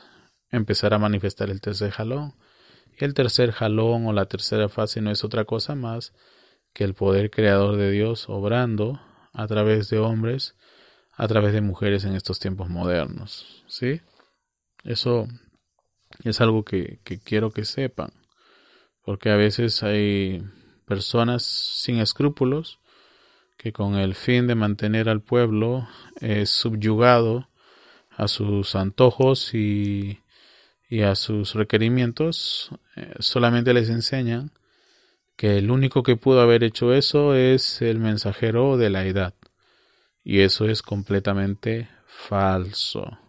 empezar 0.51 0.93
a 0.93 0.99
manifestar 0.99 1.49
el 1.49 1.61
tercer 1.61 1.91
jalón. 1.91 2.33
Y 2.99 3.05
el 3.05 3.13
tercer 3.13 3.53
jalón 3.53 4.07
o 4.07 4.11
la 4.11 4.25
tercera 4.25 4.67
fase 4.67 4.99
no 4.99 5.09
es 5.09 5.23
otra 5.23 5.45
cosa 5.45 5.73
más 5.73 6.11
que 6.75 6.83
el 6.83 6.93
poder 6.93 7.31
creador 7.31 7.77
de 7.77 7.89
Dios 7.89 8.27
obrando 8.27 8.99
a 9.31 9.47
través 9.47 9.89
de 9.89 9.97
hombres, 9.97 10.55
a 11.13 11.25
través 11.25 11.53
de 11.53 11.61
mujeres 11.61 12.03
en 12.03 12.15
estos 12.15 12.37
tiempos 12.37 12.69
modernos. 12.69 13.63
¿Sí? 13.67 14.01
Eso 14.83 15.29
es 16.25 16.41
algo 16.41 16.65
que, 16.65 16.99
quiero 17.23 17.51
que 17.51 17.63
sepan 17.63 18.11
porque 19.05 19.29
a 19.29 19.37
veces 19.37 19.83
hay 19.83 20.43
personas 20.85 21.43
sin 21.43 21.99
escrúpulos 21.99 22.79
que 23.57 23.71
con 23.71 23.95
el 23.95 24.13
fin 24.13 24.45
de 24.45 24.55
mantener 24.55 25.07
al 25.07 25.21
pueblo 25.21 25.87
eh, 26.19 26.45
subyugado 26.45 27.47
a 28.09 28.27
sus 28.27 28.75
antojos 28.75 29.53
y, 29.53 30.19
y 30.89 31.01
a 31.01 31.15
sus 31.15 31.53
requerimientos, 31.53 32.71
eh, 32.97 33.13
solamente 33.19 33.73
les 33.73 33.89
enseñan 33.89 34.51
que 35.35 35.57
el 35.57 35.71
único 35.71 36.03
que 36.03 36.15
pudo 36.15 36.41
haber 36.41 36.63
hecho 36.63 36.93
eso 36.93 37.35
es 37.35 37.81
el 37.81 37.99
mensajero 37.99 38.77
de 38.77 38.89
la 38.89 39.05
edad. 39.05 39.33
Y 40.23 40.41
eso 40.41 40.65
es 40.65 40.81
completamente 40.81 41.89
falso. 42.05 43.19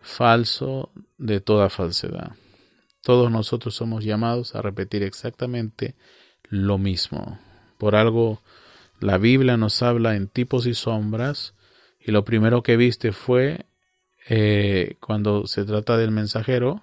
Falso 0.00 0.92
de 1.18 1.40
toda 1.40 1.68
falsedad. 1.68 2.32
Todos 3.02 3.30
nosotros 3.30 3.74
somos 3.74 4.04
llamados 4.04 4.54
a 4.54 4.62
repetir 4.62 5.02
exactamente 5.02 5.94
lo 6.44 6.78
mismo. 6.78 7.38
Por 7.78 7.96
algo 7.96 8.40
la 9.00 9.18
Biblia 9.18 9.56
nos 9.56 9.82
habla 9.82 10.16
en 10.16 10.28
tipos 10.28 10.66
y 10.66 10.74
sombras 10.74 11.54
y 12.00 12.12
lo 12.12 12.24
primero 12.24 12.62
que 12.62 12.76
viste 12.76 13.12
fue 13.12 13.66
eh, 14.28 14.96
cuando 15.00 15.46
se 15.46 15.64
trata 15.64 15.98
del 15.98 16.10
mensajero 16.10 16.82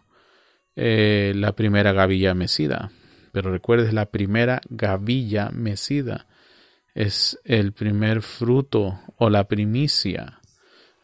eh, 0.75 1.33
la 1.35 1.53
primera 1.53 1.93
gavilla 1.93 2.33
mecida. 2.33 2.91
Pero 3.31 3.51
recuerdes 3.51 3.93
la 3.93 4.07
primera 4.07 4.61
gavilla 4.69 5.49
mecida 5.51 6.27
es 6.93 7.39
el 7.45 7.71
primer 7.71 8.21
fruto 8.21 8.99
o 9.17 9.29
la 9.29 9.45
primicia, 9.47 10.39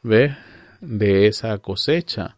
¿ve? 0.04 0.36
De 0.82 1.28
esa 1.28 1.58
cosecha. 1.60 2.38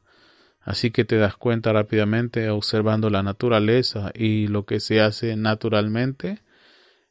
Así 0.61 0.91
que 0.91 1.05
te 1.05 1.17
das 1.17 1.35
cuenta 1.35 1.73
rápidamente 1.73 2.49
observando 2.49 3.09
la 3.09 3.23
naturaleza 3.23 4.11
y 4.13 4.47
lo 4.47 4.65
que 4.65 4.79
se 4.79 5.01
hace 5.01 5.35
naturalmente 5.35 6.41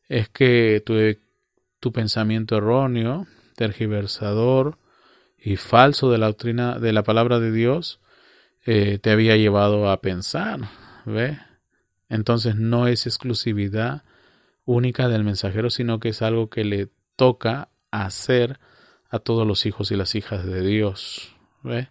es 0.09 0.29
que 0.29 0.83
tu, 0.85 0.95
tu 1.81 1.93
pensamiento 1.93 2.57
erróneo, 2.57 3.27
tergiversador 3.57 4.79
y 5.37 5.57
falso 5.57 6.11
de 6.11 6.19
la 6.19 6.27
doctrina 6.27 6.79
de 6.79 6.93
la 6.93 7.03
palabra 7.03 7.41
de 7.41 7.51
Dios 7.51 8.01
eh, 8.65 8.99
te 8.99 9.11
había 9.11 9.37
llevado 9.37 9.91
a 9.91 10.01
pensar, 10.01 10.61
¿ve? 11.05 11.39
Entonces 12.09 12.57
no 12.57 12.87
es 12.87 13.07
exclusividad 13.07 14.05
única 14.65 15.09
del 15.09 15.25
mensajero, 15.25 15.71
sino 15.71 16.01
que 16.01 16.11
es 16.11 16.23
algo 16.23 16.51
que 16.51 16.65
le 16.65 16.89
toca 17.17 17.71
hacer 17.91 18.61
a 19.11 19.19
todos 19.19 19.47
los 19.47 19.67
hijos 19.67 19.91
y 19.91 19.97
las 19.97 20.15
hijas 20.15 20.45
de 20.45 20.63
Dios, 20.63 21.35
¿ve? 21.63 21.89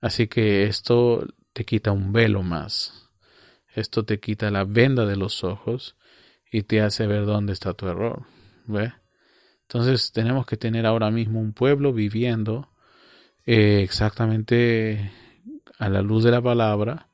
Así 0.00 0.28
que 0.28 0.64
esto 0.64 1.26
te 1.52 1.64
quita 1.64 1.92
un 1.92 2.12
velo 2.12 2.42
más. 2.42 3.10
Esto 3.74 4.04
te 4.04 4.20
quita 4.20 4.50
la 4.50 4.64
venda 4.64 5.06
de 5.06 5.16
los 5.16 5.44
ojos 5.44 5.96
y 6.50 6.62
te 6.62 6.80
hace 6.80 7.06
ver 7.06 7.26
dónde 7.26 7.52
está 7.52 7.74
tu 7.74 7.88
error. 7.88 8.26
¿Ve? 8.66 8.92
Entonces 9.62 10.12
tenemos 10.12 10.46
que 10.46 10.56
tener 10.56 10.86
ahora 10.86 11.10
mismo 11.10 11.40
un 11.40 11.52
pueblo 11.52 11.92
viviendo 11.92 12.70
eh, 13.44 13.82
exactamente 13.82 15.12
a 15.78 15.88
la 15.88 16.02
luz 16.02 16.24
de 16.24 16.30
la 16.30 16.42
palabra, 16.42 17.07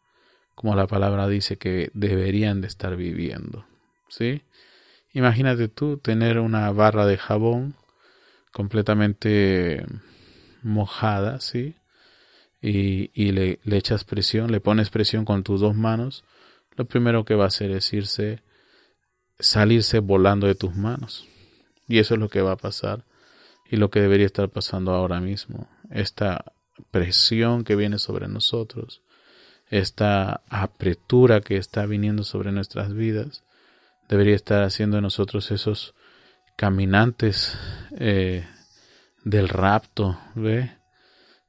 como 0.54 0.74
la 0.74 0.86
palabra 0.86 1.28
dice 1.28 1.56
que 1.56 1.90
deberían 1.94 2.60
de 2.60 2.68
estar 2.68 2.96
viviendo. 2.96 3.66
¿Sí? 4.08 4.42
Imagínate 5.12 5.68
tú 5.68 5.98
tener 5.98 6.38
una 6.38 6.70
barra 6.72 7.06
de 7.06 7.18
jabón 7.18 7.74
completamente 8.52 9.84
mojada, 10.62 11.40
¿sí? 11.40 11.76
y, 12.66 13.32
le, 13.32 13.60
le, 13.62 13.76
echas 13.76 14.04
presión, 14.04 14.50
le 14.50 14.60
pones 14.60 14.88
presión 14.88 15.26
con 15.26 15.42
tus 15.42 15.60
dos 15.60 15.74
manos, 15.74 16.24
lo 16.76 16.86
primero 16.86 17.24
que 17.24 17.34
va 17.34 17.44
a 17.44 17.48
hacer 17.48 17.70
es 17.70 17.92
irse, 17.92 18.42
salirse 19.38 19.98
volando 19.98 20.46
de 20.46 20.54
tus 20.54 20.74
manos. 20.74 21.26
Y 21.86 21.98
eso 21.98 22.14
es 22.14 22.20
lo 22.20 22.30
que 22.30 22.40
va 22.40 22.52
a 22.52 22.56
pasar 22.56 23.04
y 23.70 23.76
lo 23.76 23.90
que 23.90 24.00
debería 24.00 24.24
estar 24.24 24.48
pasando 24.48 24.92
ahora 24.92 25.20
mismo. 25.20 25.68
Esta 25.90 26.52
presión 26.90 27.64
que 27.64 27.76
viene 27.76 27.98
sobre 27.98 28.28
nosotros, 28.28 29.02
esta 29.68 30.42
apretura 30.48 31.40
que 31.40 31.56
está 31.56 31.86
viniendo 31.86 32.24
sobre 32.24 32.52
nuestras 32.52 32.92
vidas, 32.94 33.44
debería 34.08 34.34
estar 34.34 34.62
haciendo 34.62 34.96
de 34.96 35.02
nosotros 35.02 35.50
esos 35.50 35.94
caminantes 36.56 37.58
eh, 37.98 38.46
del 39.24 39.48
rapto, 39.48 40.18
¿ve? 40.34 40.76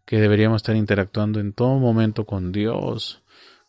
que 0.05 0.19
deberíamos 0.19 0.57
estar 0.57 0.75
interactuando 0.75 1.39
en 1.39 1.53
todo 1.53 1.77
momento 1.79 2.25
con 2.25 2.51
Dios, 2.51 3.23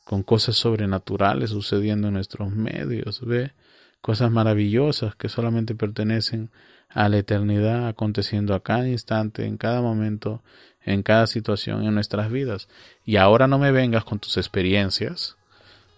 con 0.05 0.23
cosas 0.23 0.57
sobrenaturales 0.57 1.51
sucediendo 1.51 2.09
en 2.09 2.15
nuestros 2.15 2.51
medios, 2.51 3.21
ve 3.25 3.53
cosas 4.01 4.31
maravillosas 4.31 5.17
que 5.17 5.29
solamente 5.29 5.75
pertenecen 5.75 6.51
a 6.89 7.09
la 7.09 7.19
eternidad 7.19 7.89
aconteciendo 7.89 8.55
a 8.55 8.63
cada 8.63 8.89
instante, 8.89 9.47
en 9.47 9.57
cada 9.57 9.83
momento, 9.83 10.43
en 10.87 11.03
cada 11.03 11.27
situación 11.27 11.85
en 11.85 11.95
nuestras 11.95 12.31
vidas. 12.31 12.69
Y 13.05 13.17
ahora 13.17 13.47
no 13.47 13.59
me 13.59 13.73
vengas 13.73 14.05
con 14.05 14.19
tus 14.19 14.37
experiencias, 14.39 15.37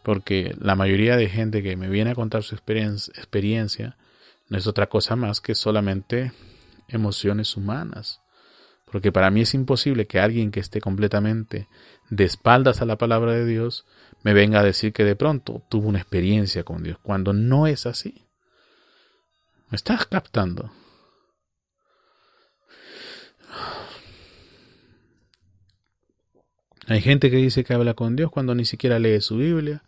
porque 0.03 0.57
la 0.59 0.75
mayoría 0.75 1.17
de 1.17 1.29
gente 1.29 1.63
que 1.63 1.77
me 1.77 1.89
viene 1.89 2.11
a 2.11 2.15
contar 2.15 2.43
su 2.43 2.55
experiencia 2.55 3.97
no 4.49 4.57
es 4.57 4.67
otra 4.67 4.89
cosa 4.89 5.15
más 5.15 5.41
que 5.41 5.55
solamente 5.55 6.33
emociones 6.89 7.55
humanas 7.57 8.23
Porque 8.91 9.13
para 9.13 9.31
mí 9.31 9.43
es 9.43 9.53
imposible 9.53 10.07
que 10.07 10.19
alguien 10.19 10.51
que 10.51 10.61
esté 10.61 10.81
completamente 10.81 11.69
de 12.09 12.25
espaldas 12.25 12.81
a 12.81 12.87
la 12.87 12.97
palabra 12.97 13.33
de 13.33 13.45
Dios 13.45 13.85
me 14.23 14.33
venga 14.33 14.61
a 14.61 14.65
decir 14.65 14.95
que 14.95 15.05
de 15.05 15.15
pronto 15.15 15.63
tuvo 15.69 15.89
una 15.89 15.99
experiencia 15.99 16.65
con 16.65 16.83
Dios, 16.83 16.99
cuando 17.03 17.35
no 17.35 17.67
es 17.67 17.85
así. 17.85 18.25
¿Me 19.69 19.77
estás 19.77 20.07
captando? 20.07 20.73
Hay 26.89 27.01
gente 27.03 27.31
que 27.31 27.37
dice 27.37 27.65
que 27.65 27.75
habla 27.75 27.95
con 27.95 28.17
Dios 28.17 28.31
cuando 28.31 28.55
ni 28.55 28.65
siquiera 28.65 28.99
lee 28.99 29.21
su 29.21 29.37
Biblia. 29.37 29.83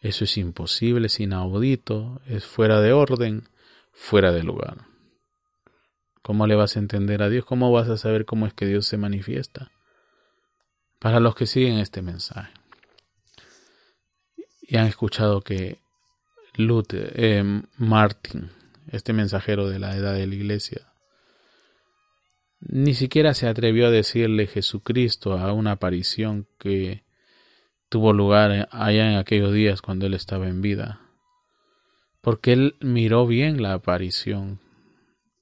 Eso 0.00 0.24
es 0.24 0.36
imposible, 0.38 1.06
es 1.06 1.20
inaudito, 1.20 2.20
es 2.26 2.44
fuera 2.44 2.80
de 2.80 2.92
orden, 2.92 3.48
fuera 3.92 4.32
de 4.32 4.42
lugar. 4.42 4.86
¿Cómo 6.22 6.46
le 6.46 6.54
vas 6.54 6.76
a 6.76 6.78
entender 6.78 7.22
a 7.22 7.28
Dios? 7.28 7.44
¿Cómo 7.44 7.70
vas 7.70 7.88
a 7.88 7.96
saber 7.96 8.24
cómo 8.24 8.46
es 8.46 8.54
que 8.54 8.66
Dios 8.66 8.86
se 8.86 8.96
manifiesta? 8.96 9.70
Para 10.98 11.20
los 11.20 11.34
que 11.34 11.46
siguen 11.46 11.78
este 11.78 12.02
mensaje 12.02 12.52
y 14.68 14.76
han 14.76 14.86
escuchado 14.86 15.40
que 15.40 15.80
Luther, 16.54 17.12
eh, 17.16 17.62
Martin, 17.78 18.50
este 18.88 19.14
mensajero 19.14 19.68
de 19.68 19.78
la 19.78 19.96
edad 19.96 20.12
de 20.12 20.26
la 20.26 20.34
iglesia, 20.34 20.87
ni 22.60 22.94
siquiera 22.94 23.34
se 23.34 23.46
atrevió 23.46 23.86
a 23.86 23.90
decirle 23.90 24.46
Jesucristo 24.46 25.34
a 25.34 25.52
una 25.52 25.72
aparición 25.72 26.48
que 26.58 27.04
tuvo 27.88 28.12
lugar 28.12 28.68
allá 28.72 29.10
en 29.10 29.16
aquellos 29.16 29.52
días 29.52 29.80
cuando 29.80 30.06
él 30.06 30.14
estaba 30.14 30.48
en 30.48 30.60
vida. 30.60 31.00
Porque 32.20 32.52
él 32.52 32.76
miró 32.80 33.26
bien 33.26 33.62
la 33.62 33.74
aparición, 33.74 34.60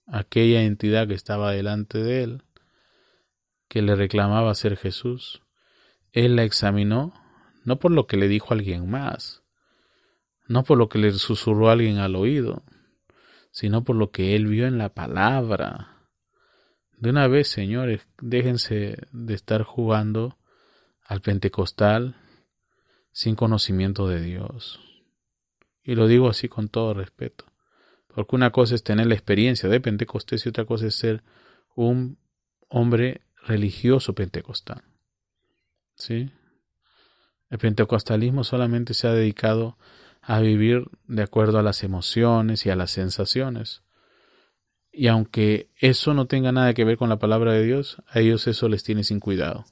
aquella 0.06 0.62
entidad 0.62 1.08
que 1.08 1.14
estaba 1.14 1.52
delante 1.52 1.98
de 1.98 2.22
él, 2.22 2.42
que 3.68 3.82
le 3.82 3.96
reclamaba 3.96 4.54
ser 4.54 4.76
Jesús. 4.76 5.42
Él 6.12 6.36
la 6.36 6.44
examinó, 6.44 7.14
no 7.64 7.78
por 7.78 7.90
lo 7.90 8.06
que 8.06 8.16
le 8.16 8.28
dijo 8.28 8.52
alguien 8.52 8.88
más, 8.88 9.42
no 10.46 10.64
por 10.64 10.78
lo 10.78 10.88
que 10.88 10.98
le 10.98 11.12
susurró 11.12 11.70
alguien 11.70 11.98
al 11.98 12.14
oído, 12.14 12.62
sino 13.50 13.84
por 13.84 13.96
lo 13.96 14.10
que 14.10 14.36
él 14.36 14.46
vio 14.46 14.66
en 14.66 14.78
la 14.78 14.90
palabra 14.90 15.95
de 16.98 17.10
una 17.10 17.28
vez, 17.28 17.48
señores, 17.48 18.08
déjense 18.20 18.96
de 19.12 19.34
estar 19.34 19.62
jugando 19.62 20.38
al 21.04 21.20
pentecostal 21.20 22.16
sin 23.12 23.34
conocimiento 23.34 24.08
de 24.08 24.20
Dios. 24.20 24.80
Y 25.82 25.94
lo 25.94 26.06
digo 26.06 26.28
así 26.28 26.48
con 26.48 26.68
todo 26.68 26.94
respeto. 26.94 27.44
Porque 28.08 28.34
una 28.34 28.50
cosa 28.50 28.74
es 28.74 28.82
tener 28.82 29.06
la 29.06 29.14
experiencia 29.14 29.68
de 29.68 29.80
Pentecostés 29.80 30.46
y 30.46 30.48
otra 30.48 30.64
cosa 30.64 30.86
es 30.86 30.94
ser 30.94 31.22
un 31.74 32.18
hombre 32.68 33.20
religioso 33.42 34.14
pentecostal. 34.14 34.82
¿Sí? 35.94 36.32
El 37.50 37.58
pentecostalismo 37.58 38.42
solamente 38.42 38.94
se 38.94 39.06
ha 39.06 39.12
dedicado 39.12 39.78
a 40.20 40.40
vivir 40.40 40.86
de 41.06 41.22
acuerdo 41.22 41.58
a 41.58 41.62
las 41.62 41.84
emociones 41.84 42.66
y 42.66 42.70
a 42.70 42.76
las 42.76 42.90
sensaciones. 42.90 43.82
Y 44.98 45.08
aunque 45.08 45.68
eso 45.76 46.14
no 46.14 46.24
tenga 46.24 46.52
nada 46.52 46.72
que 46.72 46.84
ver 46.84 46.96
con 46.96 47.10
la 47.10 47.18
palabra 47.18 47.52
de 47.52 47.62
Dios, 47.62 47.98
a 48.08 48.20
ellos 48.20 48.46
eso 48.46 48.66
les 48.66 48.82
tiene 48.82 49.04
sin 49.04 49.20
cuidado. 49.20 49.66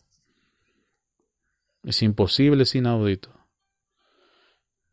Es 1.83 2.03
imposible, 2.03 2.65
es 2.65 2.75
inaudito. 2.75 3.31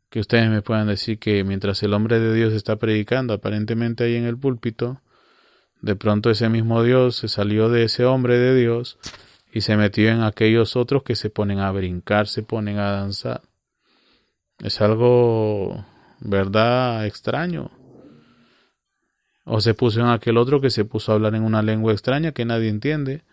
Que 0.10 0.22
ustedes 0.22 0.50
me 0.50 0.62
puedan 0.62 0.88
decir 0.88 1.20
que 1.20 1.44
mientras 1.44 1.84
el 1.84 1.94
hombre 1.94 2.22
de 2.22 2.34
Dios 2.34 2.54
está 2.54 2.78
predicando 2.78 3.34
aparentemente 3.34 4.06
ahí 4.06 4.16
en 4.16 4.24
el 4.24 4.38
púlpito, 4.38 5.02
de 5.82 5.98
pronto 5.98 6.30
ese 6.30 6.48
mismo 6.48 6.82
Dios 6.82 7.18
se 7.18 7.28
salió 7.28 7.68
de 7.68 7.84
ese 7.84 8.06
hombre 8.06 8.38
de 8.40 8.56
Dios 8.56 9.00
y 9.52 9.62
se 9.62 9.76
metió 9.76 10.10
en 10.12 10.22
aquellos 10.22 10.78
otros 10.78 11.04
que 11.04 11.18
se 11.18 11.30
ponen 11.30 11.60
a 11.60 11.74
brincar, 11.74 12.30
se 12.30 12.42
ponen 12.42 12.78
a 12.80 12.92
danzar. 12.92 13.42
Es 14.60 14.80
algo, 14.80 15.86
verdad, 16.22 17.06
extraño. 17.06 17.70
O 19.44 19.62
se 19.62 19.74
puso 19.74 20.02
en 20.02 20.08
aquel 20.08 20.38
otro 20.38 20.62
que 20.62 20.70
se 20.70 20.86
puso 20.86 21.12
a 21.12 21.16
hablar 21.16 21.36
en 21.36 21.44
una 21.44 21.62
lengua 21.62 21.94
extraña 21.94 22.32
que 22.32 22.46
nadie 22.46 22.70
entiende 22.70 23.24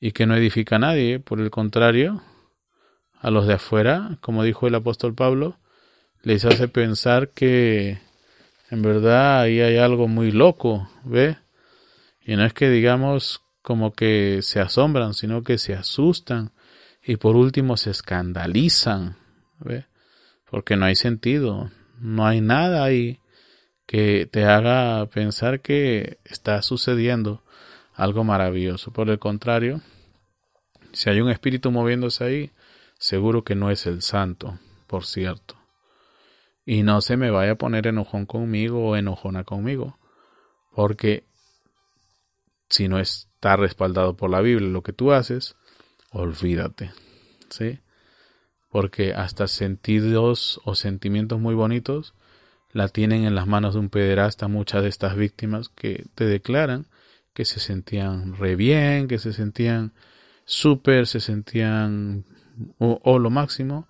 y 0.00 0.12
que 0.12 0.26
no 0.26 0.34
edifica 0.34 0.76
a 0.76 0.80
nadie. 0.80 1.20
Por 1.20 1.40
el 1.40 1.50
contrario, 1.50 2.22
a 3.20 3.30
los 3.30 3.46
de 3.46 3.54
afuera, 3.54 4.18
como 4.20 4.42
dijo 4.42 4.66
el 4.66 4.74
apóstol 4.74 5.14
Pablo, 5.14 5.58
les 6.22 6.44
hace 6.44 6.68
pensar 6.68 7.28
que 7.28 8.00
en 8.70 8.82
verdad 8.82 9.40
ahí 9.40 9.60
hay 9.60 9.76
algo 9.76 10.08
muy 10.08 10.32
loco, 10.32 10.88
¿ve? 11.04 11.36
Y 12.22 12.36
no 12.36 12.44
es 12.44 12.52
que 12.52 12.70
digamos 12.70 13.42
como 13.62 13.92
que 13.92 14.40
se 14.42 14.60
asombran, 14.60 15.14
sino 15.14 15.42
que 15.42 15.58
se 15.58 15.74
asustan 15.74 16.52
y 17.02 17.16
por 17.16 17.36
último 17.36 17.76
se 17.76 17.90
escandalizan, 17.90 19.16
¿ve? 19.58 19.86
Porque 20.50 20.76
no 20.76 20.86
hay 20.86 20.96
sentido, 20.96 21.70
no 21.98 22.26
hay 22.26 22.40
nada 22.40 22.84
ahí 22.84 23.19
que 23.90 24.28
te 24.30 24.44
haga 24.44 25.04
pensar 25.06 25.62
que 25.62 26.18
está 26.24 26.62
sucediendo 26.62 27.42
algo 27.92 28.22
maravilloso. 28.22 28.92
Por 28.92 29.10
el 29.10 29.18
contrario, 29.18 29.80
si 30.92 31.10
hay 31.10 31.20
un 31.20 31.28
espíritu 31.28 31.72
moviéndose 31.72 32.22
ahí, 32.22 32.50
seguro 33.00 33.42
que 33.42 33.56
no 33.56 33.68
es 33.68 33.86
el 33.86 34.02
santo, 34.02 34.60
por 34.86 35.04
cierto. 35.06 35.56
Y 36.64 36.84
no 36.84 37.00
se 37.00 37.16
me 37.16 37.32
vaya 37.32 37.50
a 37.50 37.56
poner 37.56 37.88
enojón 37.88 38.26
conmigo 38.26 38.90
o 38.90 38.94
enojona 38.94 39.42
conmigo, 39.42 39.98
porque 40.72 41.24
si 42.68 42.86
no 42.86 43.00
está 43.00 43.56
respaldado 43.56 44.16
por 44.16 44.30
la 44.30 44.40
Biblia 44.40 44.68
lo 44.68 44.84
que 44.84 44.92
tú 44.92 45.10
haces, 45.10 45.56
olvídate, 46.12 46.92
¿sí? 47.48 47.80
Porque 48.68 49.14
hasta 49.14 49.48
sentidos 49.48 50.60
o 50.64 50.76
sentimientos 50.76 51.40
muy 51.40 51.56
bonitos 51.56 52.14
la 52.72 52.88
tienen 52.88 53.24
en 53.24 53.34
las 53.34 53.46
manos 53.46 53.74
de 53.74 53.80
un 53.80 53.90
pederasta 53.90 54.48
muchas 54.48 54.82
de 54.82 54.88
estas 54.88 55.16
víctimas 55.16 55.68
que 55.68 56.06
te 56.14 56.24
declaran 56.24 56.86
que 57.34 57.44
se 57.44 57.60
sentían 57.60 58.36
re 58.36 58.56
bien, 58.56 59.08
que 59.08 59.18
se 59.18 59.32
sentían 59.32 59.92
súper, 60.44 61.06
se 61.06 61.20
sentían 61.20 62.24
o, 62.78 63.18
lo 63.18 63.30
máximo 63.30 63.88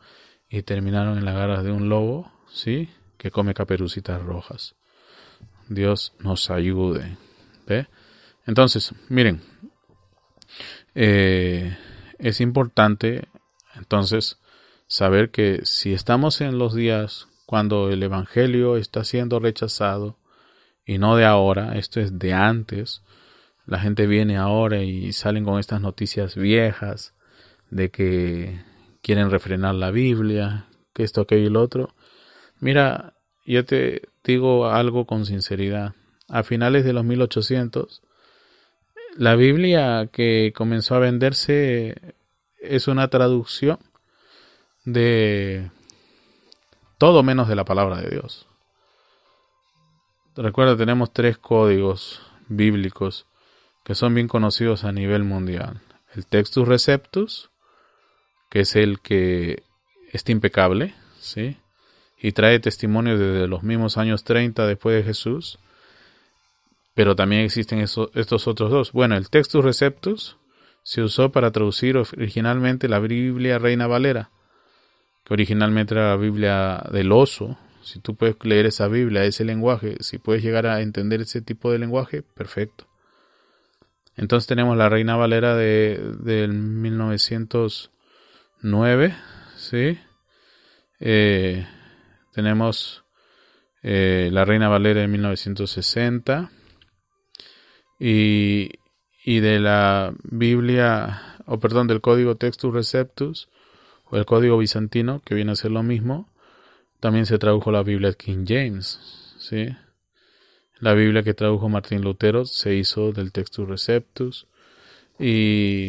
y 0.48 0.62
terminaron 0.62 1.18
en 1.18 1.24
las 1.24 1.34
garras 1.34 1.64
de 1.64 1.72
un 1.72 1.88
lobo, 1.88 2.30
¿sí? 2.52 2.88
Que 3.16 3.30
come 3.30 3.54
caperucitas 3.54 4.22
rojas. 4.22 4.74
Dios 5.68 6.12
nos 6.18 6.50
ayude. 6.50 7.16
¿Ve? 7.66 7.86
Entonces, 8.46 8.92
miren, 9.08 9.40
eh, 10.94 11.76
es 12.18 12.40
importante 12.40 13.28
entonces 13.74 14.38
saber 14.86 15.30
que 15.30 15.60
si 15.64 15.92
estamos 15.92 16.40
en 16.40 16.58
los 16.58 16.74
días 16.74 17.29
cuando 17.50 17.90
el 17.90 18.00
Evangelio 18.00 18.76
está 18.76 19.02
siendo 19.02 19.40
rechazado, 19.40 20.16
y 20.86 20.98
no 20.98 21.16
de 21.16 21.24
ahora, 21.24 21.76
esto 21.76 21.98
es 21.98 22.16
de 22.16 22.32
antes, 22.32 23.02
la 23.66 23.80
gente 23.80 24.06
viene 24.06 24.36
ahora 24.36 24.84
y 24.84 25.12
salen 25.12 25.44
con 25.44 25.58
estas 25.58 25.80
noticias 25.80 26.36
viejas 26.36 27.12
de 27.68 27.90
que 27.90 28.62
quieren 29.02 29.32
refrenar 29.32 29.74
la 29.74 29.90
Biblia, 29.90 30.68
que 30.94 31.02
esto, 31.02 31.22
aquello 31.22 31.48
y 31.48 31.50
lo 31.50 31.60
otro. 31.60 31.92
Mira, 32.60 33.14
yo 33.44 33.64
te 33.64 34.02
digo 34.22 34.68
algo 34.68 35.04
con 35.04 35.26
sinceridad. 35.26 35.96
A 36.28 36.44
finales 36.44 36.84
de 36.84 36.92
los 36.92 37.04
1800, 37.04 38.00
la 39.16 39.34
Biblia 39.34 40.08
que 40.12 40.52
comenzó 40.54 40.94
a 40.94 41.00
venderse 41.00 42.14
es 42.60 42.86
una 42.86 43.08
traducción 43.08 43.80
de 44.84 45.68
todo 47.00 47.22
menos 47.22 47.48
de 47.48 47.56
la 47.56 47.64
palabra 47.64 47.98
de 48.02 48.10
Dios. 48.10 48.46
Recuerda, 50.36 50.76
tenemos 50.76 51.10
tres 51.14 51.38
códigos 51.38 52.20
bíblicos 52.46 53.26
que 53.84 53.94
son 53.94 54.14
bien 54.14 54.28
conocidos 54.28 54.84
a 54.84 54.92
nivel 54.92 55.24
mundial. 55.24 55.80
El 56.14 56.26
Textus 56.26 56.68
Receptus, 56.68 57.50
que 58.50 58.60
es 58.60 58.76
el 58.76 59.00
que 59.00 59.62
está 60.12 60.30
impecable, 60.30 60.94
¿sí? 61.18 61.56
Y 62.18 62.32
trae 62.32 62.60
testimonio 62.60 63.16
desde 63.16 63.48
los 63.48 63.62
mismos 63.62 63.96
años 63.96 64.22
30 64.22 64.66
después 64.66 64.94
de 64.94 65.02
Jesús. 65.02 65.58
Pero 66.92 67.16
también 67.16 67.40
existen 67.40 67.78
estos 67.78 68.46
otros 68.46 68.70
dos. 68.70 68.92
Bueno, 68.92 69.16
el 69.16 69.30
Textus 69.30 69.64
Receptus 69.64 70.36
se 70.82 71.00
usó 71.00 71.32
para 71.32 71.50
traducir 71.50 71.96
originalmente 71.96 72.88
la 72.88 72.98
Biblia 72.98 73.58
Reina 73.58 73.86
Valera 73.86 74.28
originalmente 75.30 75.94
era 75.94 76.10
la 76.10 76.16
Biblia 76.16 76.84
del 76.92 77.10
oso. 77.12 77.56
Si 77.82 78.00
tú 78.00 78.16
puedes 78.16 78.36
leer 78.42 78.66
esa 78.66 78.88
Biblia, 78.88 79.24
ese 79.24 79.44
lenguaje, 79.44 79.96
si 80.00 80.18
puedes 80.18 80.42
llegar 80.42 80.66
a 80.66 80.82
entender 80.82 81.22
ese 81.22 81.40
tipo 81.40 81.72
de 81.72 81.78
lenguaje, 81.78 82.22
perfecto. 82.22 82.86
Entonces 84.16 84.48
tenemos 84.48 84.76
la 84.76 84.88
Reina 84.88 85.14
Valera 85.16 85.54
de, 85.54 86.00
del 86.18 86.52
1909, 86.52 89.14
¿sí? 89.56 90.00
Eh, 90.98 91.64
tenemos 92.34 93.04
eh, 93.82 94.30
la 94.32 94.44
Reina 94.44 94.68
Valera 94.68 95.00
de 95.00 95.08
1960 95.08 96.50
y, 97.98 98.70
y 99.24 99.40
de 99.40 99.58
la 99.60 100.12
Biblia, 100.24 101.36
o 101.46 101.58
perdón, 101.60 101.86
del 101.86 102.00
código 102.00 102.36
Textus 102.36 102.74
Receptus, 102.74 103.48
o 104.10 104.16
el 104.16 104.26
código 104.26 104.58
bizantino, 104.58 105.20
que 105.20 105.34
viene 105.34 105.52
a 105.52 105.56
ser 105.56 105.70
lo 105.70 105.82
mismo, 105.82 106.28
también 107.00 107.26
se 107.26 107.38
tradujo 107.38 107.70
la 107.70 107.82
Biblia 107.82 108.12
King 108.12 108.44
James, 108.46 109.34
¿sí? 109.38 109.68
La 110.78 110.94
Biblia 110.94 111.22
que 111.22 111.34
tradujo 111.34 111.68
Martín 111.68 112.02
Lutero 112.02 112.44
se 112.44 112.74
hizo 112.74 113.12
del 113.12 113.32
Textus 113.32 113.68
Receptus 113.68 114.46
y, 115.18 115.88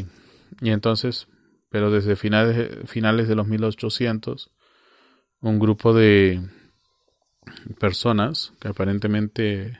y 0.61 0.69
entonces, 0.69 1.27
pero 1.69 1.91
desde 1.91 2.15
finales, 2.15 2.89
finales 2.89 3.27
de 3.27 3.35
los 3.35 3.47
1800, 3.47 4.51
un 5.41 5.59
grupo 5.59 5.93
de 5.93 6.41
personas 7.79 8.53
que 8.59 8.67
aparentemente 8.67 9.79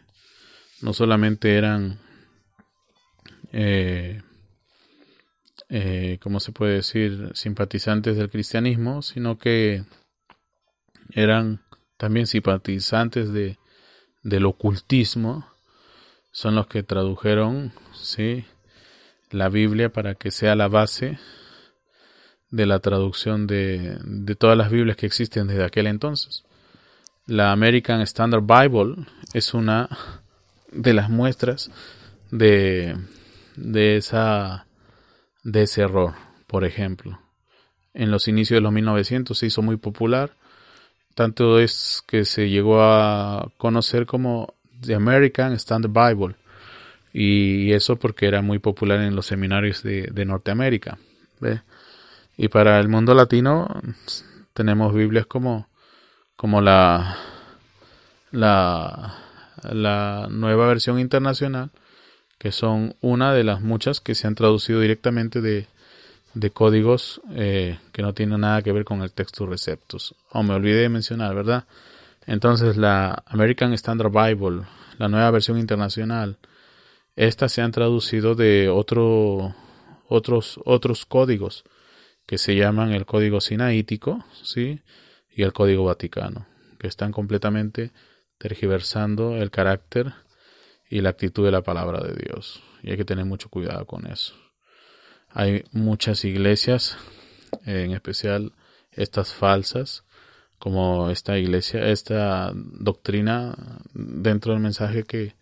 no 0.82 0.94
solamente 0.94 1.58
eran 1.58 2.00
eh, 3.52 4.21
eh, 5.72 6.20
¿cómo 6.22 6.40
se 6.40 6.52
puede 6.52 6.76
decir?, 6.76 7.32
simpatizantes 7.34 8.18
del 8.18 8.30
cristianismo, 8.30 9.02
sino 9.02 9.38
que 9.38 9.86
eran 11.12 11.62
también 11.98 12.28
simpatizantes 12.28 13.32
de, 13.32 13.58
del 14.22 14.46
ocultismo, 14.46 15.48
son 16.32 16.56
los 16.56 16.68
que 16.68 16.84
tradujeron, 16.84 17.72
¿sí?, 17.94 18.46
la 19.32 19.50
Biblia 19.50 19.92
para 19.92 20.16
que 20.16 20.30
sea 20.30 20.56
la 20.56 20.68
base 20.68 21.18
de 22.50 22.66
la 22.66 22.80
traducción 22.80 23.48
de, 23.48 23.98
de 24.04 24.36
todas 24.36 24.58
las 24.58 24.70
Biblias 24.70 24.98
que 24.98 25.06
existen 25.06 25.48
desde 25.48 25.64
aquel 25.64 25.88
entonces. 25.88 26.44
La 27.26 27.54
American 27.54 28.02
Standard 28.02 28.44
Bible 28.44 29.06
es 29.34 29.54
una 29.54 29.88
de 30.72 30.94
las 30.94 31.10
muestras 31.10 31.72
de, 32.30 32.98
de, 33.56 33.98
esa, 33.98 34.66
de 35.44 35.64
ese 35.64 35.82
error, 35.82 36.14
por 36.48 36.64
ejemplo. 36.64 37.20
En 37.94 38.12
los 38.12 38.28
inicios 38.28 38.58
de 38.58 38.62
los 38.62 38.72
1900 38.72 39.38
se 39.38 39.46
hizo 39.46 39.62
muy 39.62 39.78
popular, 39.78 40.32
tanto 41.16 41.60
es 41.60 42.04
que 42.08 42.26
se 42.26 42.50
llegó 42.50 42.82
a 42.82 43.52
conocer 43.58 44.06
como 44.06 44.54
The 44.82 44.96
American 44.96 45.54
Standard 45.54 45.92
Bible, 45.92 46.36
y 47.14 47.74
eso 47.74 47.98
porque 47.98 48.28
era 48.28 48.42
muy 48.42 48.60
popular 48.60 49.02
en 49.02 49.16
los 49.16 49.26
seminarios 49.26 49.84
de, 49.84 50.04
de 50.04 50.26
Norteamérica. 50.26 50.98
Y 52.38 52.48
para 52.48 52.80
el 52.80 52.88
mundo 52.88 53.14
latino 53.14 53.68
tenemos 54.54 54.94
Biblias 54.94 55.26
como, 55.26 55.68
como 56.36 56.62
la, 56.62 57.18
la, 58.32 59.18
la 59.64 60.28
nueva 60.30 60.68
versión 60.68 61.00
internacional 61.00 61.72
que 62.42 62.52
son 62.52 62.96
una 63.02 63.36
de 63.36 63.44
las 63.44 63.62
muchas 63.62 64.02
que 64.02 64.16
se 64.16 64.26
han 64.26 64.34
traducido 64.34 64.80
directamente 64.80 65.42
de, 65.42 65.68
de 66.34 66.50
códigos 66.50 67.22
eh, 67.36 67.78
que 67.92 68.02
no 68.02 68.16
tienen 68.16 68.42
nada 68.42 68.64
que 68.64 68.72
ver 68.72 68.84
con 68.84 69.04
el 69.04 69.12
texto 69.12 69.46
receptus. 69.46 70.16
Oh, 70.32 70.42
me 70.42 70.56
olvidé 70.56 70.82
de 70.82 70.90
mencionar, 70.90 71.36
¿verdad? 71.36 71.66
Entonces 72.26 72.78
la 72.78 73.24
American 73.28 73.74
Standard 73.74 74.10
Bible, 74.10 74.64
la 74.98 75.08
nueva 75.08 75.30
versión 75.30 75.60
internacional, 75.60 76.40
estas 77.16 77.52
se 77.52 77.62
han 77.62 77.72
traducido 77.72 78.34
de 78.34 78.70
otro, 78.70 79.54
otros, 80.08 80.60
otros 80.66 81.06
códigos 81.06 81.64
que 82.26 82.40
se 82.40 82.56
llaman 82.56 82.92
el 82.92 83.06
código 83.06 83.40
sinaítico, 83.40 84.26
¿sí? 84.42 84.82
Y 85.30 85.44
el 85.44 85.54
código 85.54 85.84
vaticano, 85.84 86.48
que 86.80 86.88
están 86.88 87.12
completamente 87.12 87.92
tergiversando 88.40 89.36
el 89.36 89.52
carácter 89.52 90.16
y 90.92 91.00
la 91.00 91.10
actitud 91.10 91.46
de 91.46 91.52
la 91.52 91.64
palabra 91.64 92.02
de 92.02 92.14
Dios. 92.14 92.62
Y 92.84 92.92
hay 92.92 92.98
que 92.98 93.06
tener 93.06 93.24
mucho 93.24 93.50
cuidado 93.50 93.86
con 93.86 94.06
eso. 94.06 94.36
Hay 95.30 95.64
muchas 95.72 96.26
iglesias, 96.26 96.98
en 97.66 97.92
especial 97.92 98.52
estas 98.92 99.34
falsas, 99.34 100.04
como 100.60 101.10
esta 101.10 101.40
iglesia, 101.40 101.88
esta 101.88 102.52
doctrina 102.54 103.56
dentro 103.94 104.52
del 104.52 104.62
mensaje 104.62 105.04
que, 105.04 105.36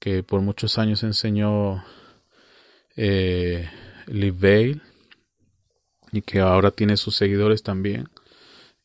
que 0.00 0.24
por 0.24 0.40
muchos 0.40 0.76
años 0.76 1.04
enseñó 1.04 1.84
eh, 2.96 3.70
Liv 4.08 4.80
y 6.10 6.22
que 6.22 6.40
ahora 6.40 6.72
tiene 6.72 6.96
sus 6.96 7.14
seguidores 7.14 7.62
también. 7.62 8.08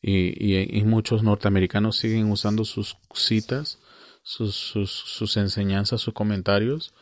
Y, 0.00 0.78
y, 0.78 0.84
muchos 0.84 1.24
norteamericanos 1.24 1.96
siguen 1.96 2.30
usando 2.30 2.64
sus 2.64 2.96
citas 3.12 3.80
sus, 4.26 5.36
enseñanzas, 5.36 6.00
sus 6.00 6.12
comentarios, 6.12 6.92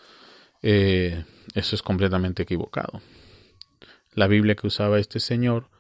eh, 0.63 1.25
eso 1.55 1.75
es 1.75 1.83
completamente 1.83 2.43
equivocado. 2.43 3.01
La 4.13 4.27
Biblia 4.27 4.55
que 4.55 4.67
usaba 4.67 4.99
este 4.99 5.21
señor 5.21 5.71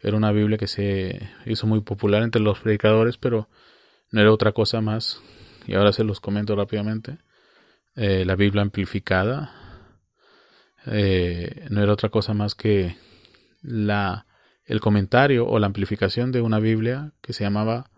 era 0.00 0.16
una 0.16 0.32
Biblia 0.32 0.58
que 0.58 0.66
se 0.66 1.30
hizo 1.46 1.66
muy 1.66 1.80
popular 1.82 2.22
entre 2.22 2.42
los 2.42 2.58
predicadores, 2.58 3.16
pero 3.16 3.48
no 4.10 4.20
era 4.20 4.32
otra 4.32 4.52
cosa 4.52 4.80
más, 4.80 5.22
y 5.66 5.74
ahora 5.74 5.92
se 5.92 6.02
los 6.02 6.18
comento 6.20 6.56
rápidamente, 6.56 7.18
eh, 7.94 8.24
la 8.24 8.34
Biblia 8.34 8.62
amplificada 8.62 9.52
eh, 10.86 11.66
no 11.70 11.82
era 11.82 11.92
otra 11.92 12.08
cosa 12.08 12.34
más 12.34 12.54
que 12.54 12.96
la, 13.62 14.26
el 14.64 14.80
comentario 14.80 15.46
o 15.46 15.58
la 15.58 15.66
amplificación 15.66 16.32
de 16.32 16.40
una 16.40 16.58
Biblia 16.58 17.12
que 17.20 17.32
se 17.32 17.44
llamaba 17.44 17.90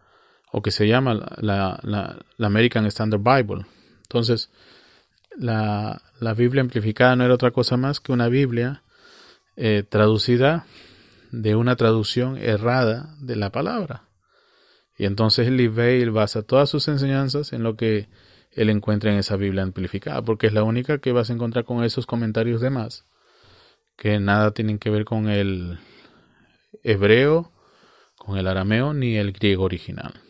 o 0.53 0.63
que 0.63 0.71
se 0.71 0.87
llama 0.89 1.15
la, 1.15 1.79
la, 1.83 2.19
la 2.37 2.47
American 2.47 2.87
Standard 2.87 3.23
Bible. 3.23 3.67
Entonces, 4.03 4.51
la, 5.37 6.03
la, 6.19 6.35
Biblia 6.35 6.61
amplificada 6.61 7.15
no 7.17 7.25
era 7.25 7.35
otra 7.35 7.53
cosa 7.53 7.77
más 7.77 8.01
que 8.01 8.13
una 8.13 8.29
Biblia 8.29 8.83
eh, 9.57 9.85
traducida 9.89 10.67
de 11.31 11.55
una 11.55 11.77
traducción 11.77 12.37
errada 12.37 13.15
de 13.21 13.37
la 13.37 13.51
palabra. 13.51 14.05
Y 14.99 15.07
entonces 15.07 15.49
Bale 15.75 16.11
basa 16.11 16.43
todas 16.43 16.69
sus 16.69 16.89
enseñanzas 16.89 17.53
en 17.53 17.63
lo 17.63 17.77
que 17.77 18.09
él 18.53 18.69
encuentra 18.69 19.13
en 19.13 19.19
esa 19.19 19.37
Biblia 19.37 19.63
amplificada, 19.63 20.23
porque 20.23 20.49
es 20.49 20.53
la 20.53 20.65
única 20.65 20.99
que 20.99 21.13
vas 21.13 21.31
a 21.31 21.33
encontrar 21.33 21.65
con 21.65 21.85
esos 21.85 22.05
comentarios 22.05 22.61
de 22.61 22.71
más, 22.71 23.05
que 23.97 24.19
nada 24.19 24.51
tienen 24.51 24.79
que 24.79 24.91
ver 24.91 25.05
con 25.05 25.29
el 25.29 25.79
hebreo, 26.83 27.53
con 28.17 28.37
el 28.37 28.47
arameo 28.47 28.93
ni 28.93 29.17
el 29.17 29.33
griego 29.33 29.65
original. 29.65 30.21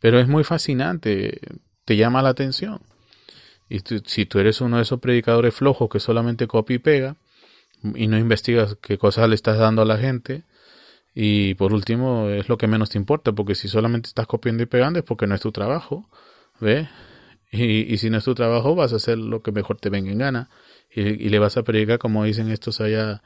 Pero 0.00 0.18
es 0.18 0.28
muy 0.28 0.44
fascinante, 0.44 1.40
te 1.84 1.96
llama 1.96 2.22
la 2.22 2.30
atención. 2.30 2.80
Y 3.68 3.80
si 4.04 4.26
tú 4.26 4.38
eres 4.38 4.60
uno 4.60 4.76
de 4.76 4.82
esos 4.82 5.00
predicadores 5.00 5.54
flojos 5.54 5.88
que 5.88 6.00
solamente 6.00 6.46
copia 6.46 6.76
y 6.76 6.78
pega 6.78 7.16
y 7.94 8.08
no 8.08 8.18
investigas 8.18 8.76
qué 8.80 8.98
cosas 8.98 9.28
le 9.28 9.34
estás 9.34 9.58
dando 9.58 9.82
a 9.82 9.84
la 9.84 9.96
gente, 9.96 10.44
y 11.14 11.54
por 11.54 11.72
último 11.72 12.28
es 12.28 12.48
lo 12.48 12.56
que 12.58 12.66
menos 12.66 12.90
te 12.90 12.98
importa, 12.98 13.32
porque 13.32 13.54
si 13.54 13.68
solamente 13.68 14.08
estás 14.08 14.26
copiando 14.26 14.62
y 14.62 14.66
pegando 14.66 14.98
es 14.98 15.04
porque 15.04 15.26
no 15.26 15.34
es 15.34 15.40
tu 15.40 15.52
trabajo, 15.52 16.08
¿ve? 16.60 16.88
Y, 17.50 17.92
y 17.92 17.98
si 17.98 18.10
no 18.10 18.18
es 18.18 18.24
tu 18.24 18.34
trabajo 18.34 18.74
vas 18.74 18.92
a 18.92 18.96
hacer 18.96 19.18
lo 19.18 19.42
que 19.42 19.50
mejor 19.52 19.78
te 19.78 19.90
venga 19.90 20.12
en 20.12 20.18
gana 20.18 20.50
y, 20.94 21.02
y 21.02 21.28
le 21.28 21.38
vas 21.38 21.56
a 21.56 21.64
predicar 21.64 21.98
como 21.98 22.24
dicen 22.24 22.48
estos 22.50 22.80
allá 22.80 23.22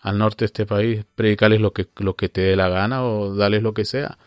al 0.00 0.18
norte 0.18 0.44
de 0.44 0.46
este 0.46 0.66
país, 0.66 1.04
predicarles 1.14 1.60
lo 1.60 1.72
que, 1.72 1.88
lo 1.96 2.16
que 2.16 2.28
te 2.28 2.42
dé 2.42 2.56
la 2.56 2.68
gana 2.68 3.04
o 3.04 3.34
darles 3.34 3.62
lo 3.62 3.74
que 3.74 3.84
sea. 3.84 4.18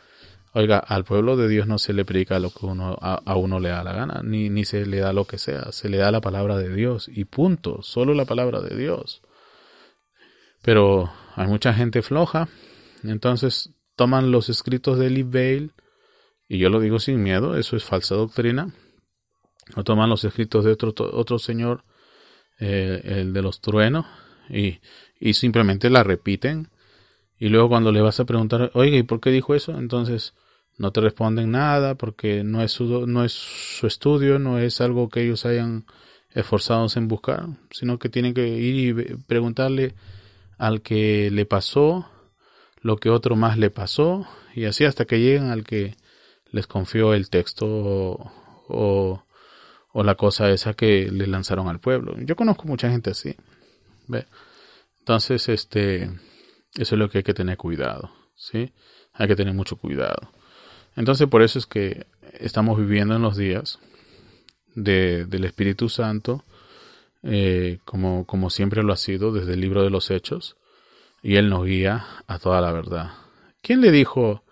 Oiga, 0.54 0.80
al 0.80 1.04
pueblo 1.04 1.38
de 1.38 1.48
Dios 1.48 1.68
no 1.68 1.78
se 1.78 1.94
le 1.94 2.06
predica 2.06 2.40
lo 2.40 2.50
que 2.50 2.66
uno, 2.66 2.98
a, 3.00 3.36
uno 3.36 3.60
le 3.60 3.70
da 3.70 3.84
la 3.84 3.94
gana, 3.94 4.22
ni, 4.24 4.66
se 4.66 4.86
le 4.86 4.98
da 4.98 5.14
lo 5.14 5.26
que 5.26 5.38
sea, 5.38 5.72
se 5.72 5.90
le 5.90 5.98
da 5.98 6.12
la 6.12 6.22
palabra 6.22 6.58
de 6.58 6.74
Dios 6.74 7.08
y 7.08 7.26
punto, 7.26 7.84
solo 7.84 8.16
la 8.16 8.26
palabra 8.26 8.60
de 8.60 8.76
Dios. 8.76 9.22
Pero 10.64 11.12
hay 11.36 11.48
mucha 11.48 11.74
gente 11.74 12.02
floja, 12.02 12.50
entonces 13.04 13.76
toman 13.96 14.32
los 14.32 14.50
escritos 14.50 14.98
de 14.98 15.12
Lee 15.12 15.24
Bale, 15.24 15.70
y 16.48 16.58
yo 16.58 16.70
lo 16.70 16.80
digo 16.80 16.98
sin 16.98 17.22
miedo, 17.22 17.56
eso 17.56 17.76
es 17.78 17.84
falsa 17.84 18.16
doctrina, 18.16 18.74
o 19.76 19.84
toman 19.84 20.10
los 20.10 20.24
escritos 20.24 20.66
de 20.66 20.72
otro, 20.72 20.94
otro 20.98 21.38
señor, 21.38 21.84
eh, 22.60 23.02
el 23.04 23.34
de 23.34 23.42
los 23.44 23.62
truenos, 23.62 24.08
y 24.50 25.34
simplemente 25.34 25.92
la 25.92 26.04
repiten 26.04 26.70
y 27.40 27.50
luego 27.50 27.70
cuando 27.70 27.92
le 27.92 28.02
vas 28.02 28.20
a 28.20 28.26
preguntar, 28.26 28.72
oiga, 28.74 28.98
¿y 28.98 29.04
por 29.04 29.22
qué 29.22 29.32
dijo 29.32 29.56
eso? 29.56 29.78
Entonces 29.78 30.34
no 30.78 30.92
te 30.92 31.02
responden 31.02 31.52
nada 31.52 31.96
porque 31.96 32.44
no 32.44 32.62
es 32.62 32.74
su, 32.74 33.08
no 33.08 33.24
es 33.24 33.32
su 33.32 33.88
estudio, 33.88 34.40
no 34.40 34.60
es 34.60 34.82
algo 34.82 35.10
que 35.10 35.24
ellos 35.24 35.46
hayan 35.46 35.86
esforzado 36.32 36.88
en 36.96 37.08
buscar, 37.08 37.48
sino 37.72 37.98
que 37.98 38.10
tienen 38.10 38.34
que 38.34 38.48
ir 38.48 39.00
y 39.00 39.16
preguntarle 39.28 39.96
al 40.58 40.82
que 40.82 41.32
le 41.32 41.46
pasó 41.46 42.10
lo 42.82 42.98
que 42.98 43.10
otro 43.10 43.36
más 43.36 43.58
le 43.58 43.70
pasó 43.70 44.28
y 44.56 44.66
así 44.66 44.86
hasta 44.86 45.06
que 45.06 45.20
lleguen 45.20 45.50
al 45.50 45.64
que 45.64 45.96
les 46.52 46.68
confió 46.68 47.14
el 47.14 47.30
texto 47.30 47.66
o, 47.68 49.24
o, 49.94 50.04
la 50.04 50.16
cosa 50.16 50.50
esa 50.50 50.74
que 50.74 51.10
le 51.12 51.28
lanzaron 51.28 51.68
al 51.68 51.80
pueblo. 51.80 52.16
Yo 52.20 52.36
conozco 52.36 52.68
mucha 52.68 52.90
gente 52.90 53.12
así. 53.12 53.36
Entonces, 55.00 55.50
este 55.50 56.10
eso 56.76 56.96
es 56.96 57.00
lo 57.00 57.10
que 57.10 57.20
hay 57.20 57.24
que 57.24 57.34
tener 57.34 57.58
cuidado, 57.58 58.12
¿sí? 58.36 58.72
Hay 59.14 59.28
que 59.28 59.36
tener 59.36 59.54
mucho 59.54 59.78
cuidado. 59.78 60.32
Entonces, 60.96 61.28
por 61.28 61.42
eso 61.42 61.60
es 61.60 61.66
que 61.66 62.08
estamos 62.40 62.78
viviendo 62.78 63.16
en 63.16 63.22
los 63.22 63.38
días 63.38 63.80
de, 64.76 65.26
del 65.26 65.46
Espíritu 65.46 65.90
Santo, 65.90 66.44
eh, 67.24 67.80
como, 67.86 68.26
como 68.26 68.50
siempre 68.50 68.84
lo 68.84 68.94
ha 68.94 68.98
sido 68.98 69.32
desde 69.32 69.54
el 69.54 69.62
libro 69.62 69.84
de 69.84 69.90
los 69.90 70.12
Hechos, 70.12 70.58
y 71.22 71.36
Él 71.36 71.50
nos 71.50 71.66
guía 71.66 72.06
a 72.28 72.40
toda 72.40 72.62
la 72.62 72.72
verdad. 72.72 73.12
¿Quién 73.62 73.82
le 73.82 73.92
dijo 73.92 74.44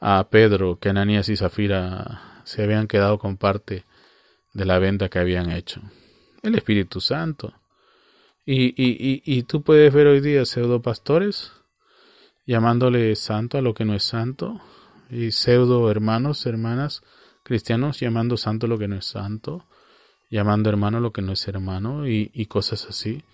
a 0.00 0.28
Pedro 0.30 0.78
que 0.78 0.88
Ananías 0.88 1.28
y 1.28 1.36
Zafira 1.36 2.40
se 2.44 2.62
habían 2.62 2.86
quedado 2.86 3.18
con 3.18 3.36
parte 3.36 3.84
de 4.54 4.64
la 4.64 4.78
venta 4.78 5.08
que 5.08 5.18
habían 5.18 5.50
hecho? 5.50 5.82
El 6.42 6.54
Espíritu 6.54 7.00
Santo. 7.00 7.52
Y, 8.48 8.66
y, 8.80 9.22
y, 9.24 9.42
tú 9.42 9.62
puedes 9.62 9.92
ver 9.92 10.06
hoy 10.06 10.20
día 10.20 10.44
pseudo 10.44 10.80
pastores 10.80 11.50
llamándole 12.46 13.16
santo 13.16 13.58
a 13.58 13.60
lo 13.60 13.74
que 13.74 13.84
no 13.84 13.92
es 13.92 14.04
santo, 14.04 14.60
y 15.10 15.32
pseudo 15.32 15.90
hermanos, 15.90 16.46
hermanas 16.46 17.02
cristianos 17.42 17.98
llamando 17.98 18.36
santo 18.36 18.68
lo 18.68 18.78
que 18.78 18.86
no 18.86 18.94
es 18.94 19.06
santo, 19.06 19.66
llamando 20.30 20.70
hermano 20.70 21.00
lo 21.00 21.12
que 21.12 21.22
no 21.22 21.32
es 21.32 21.48
hermano, 21.48 22.06
y, 22.06 22.30
y 22.32 22.46
cosas 22.46 22.86
así. 22.88 23.24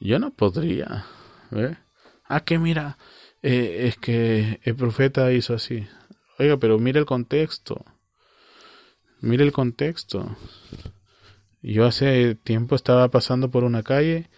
Yo 0.00 0.18
no 0.18 0.30
podría. 0.32 1.04
¿ver? 1.50 1.78
Ah, 2.24 2.40
que 2.40 2.58
mira, 2.58 2.96
eh, 3.42 3.88
es 3.88 3.98
que 3.98 4.60
el 4.62 4.74
profeta 4.74 5.32
hizo 5.32 5.52
así. 5.54 5.86
Oiga, 6.38 6.56
pero 6.56 6.78
mire 6.78 6.98
el 6.98 7.06
contexto. 7.06 7.84
Mire 9.20 9.44
el 9.44 9.52
contexto. 9.52 10.34
Yo 11.60 11.84
hace 11.84 12.36
tiempo 12.36 12.74
estaba 12.74 13.08
pasando 13.08 13.50
por 13.50 13.62
una 13.64 13.82
calle 13.82 14.30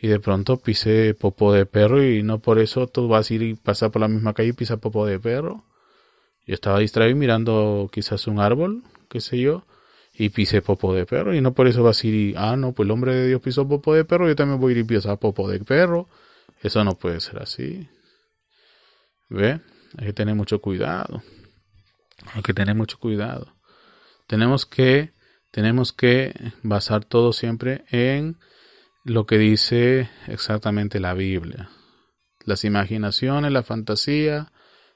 y 0.00 0.08
de 0.08 0.18
pronto 0.18 0.56
pisé 0.56 1.14
popó 1.14 1.52
de 1.52 1.66
perro 1.66 2.02
y 2.02 2.22
no 2.22 2.38
por 2.38 2.58
eso 2.58 2.86
tú 2.86 3.06
vas 3.06 3.30
a 3.30 3.34
ir 3.34 3.42
y 3.42 3.54
pasar 3.54 3.90
por 3.90 4.00
la 4.00 4.08
misma 4.08 4.32
calle 4.32 4.50
y 4.50 4.52
pisar 4.54 4.78
popó 4.78 5.04
de 5.04 5.20
perro. 5.20 5.64
Yo 6.46 6.54
estaba 6.54 6.78
distraído 6.78 7.16
mirando 7.16 7.90
quizás 7.92 8.26
un 8.26 8.40
árbol, 8.40 8.82
qué 9.10 9.20
sé 9.20 9.38
yo, 9.38 9.66
y 10.14 10.30
pisé 10.30 10.62
popó 10.62 10.94
de 10.94 11.04
perro 11.04 11.34
y 11.34 11.42
no 11.42 11.52
por 11.52 11.68
eso 11.68 11.82
vas 11.82 12.02
a 12.02 12.06
ir 12.06 12.14
y, 12.14 12.34
ah, 12.36 12.56
no, 12.56 12.72
pues 12.72 12.86
el 12.86 12.92
hombre 12.92 13.14
de 13.14 13.28
Dios 13.28 13.42
pisó 13.42 13.68
popó 13.68 13.94
de 13.94 14.04
perro, 14.04 14.26
yo 14.26 14.34
también 14.34 14.58
voy 14.58 14.72
a 14.72 14.76
ir 14.76 14.78
y 14.78 14.84
pisar 14.84 15.18
popó 15.18 15.48
de 15.48 15.60
perro. 15.60 16.08
Eso 16.62 16.82
no 16.84 16.98
puede 16.98 17.20
ser 17.20 17.38
así. 17.38 17.88
¿Ve? 19.28 19.60
Hay 19.98 20.06
que 20.06 20.12
tener 20.12 20.34
mucho 20.34 20.60
cuidado. 20.60 21.22
Hay 22.34 22.42
que 22.42 22.54
tener 22.54 22.74
mucho 22.74 22.98
cuidado. 22.98 23.54
Tenemos 24.26 24.66
que, 24.66 25.12
tenemos 25.50 25.92
que 25.92 26.34
basar 26.62 27.04
todo 27.04 27.32
siempre 27.32 27.84
en 27.90 28.36
lo 29.10 29.26
que 29.26 29.38
dice 29.38 30.08
exactamente 30.28 31.00
la 31.00 31.14
Biblia. 31.14 31.68
Las 32.44 32.64
imaginaciones, 32.64 33.50
la 33.50 33.64
fantasía, 33.64 34.52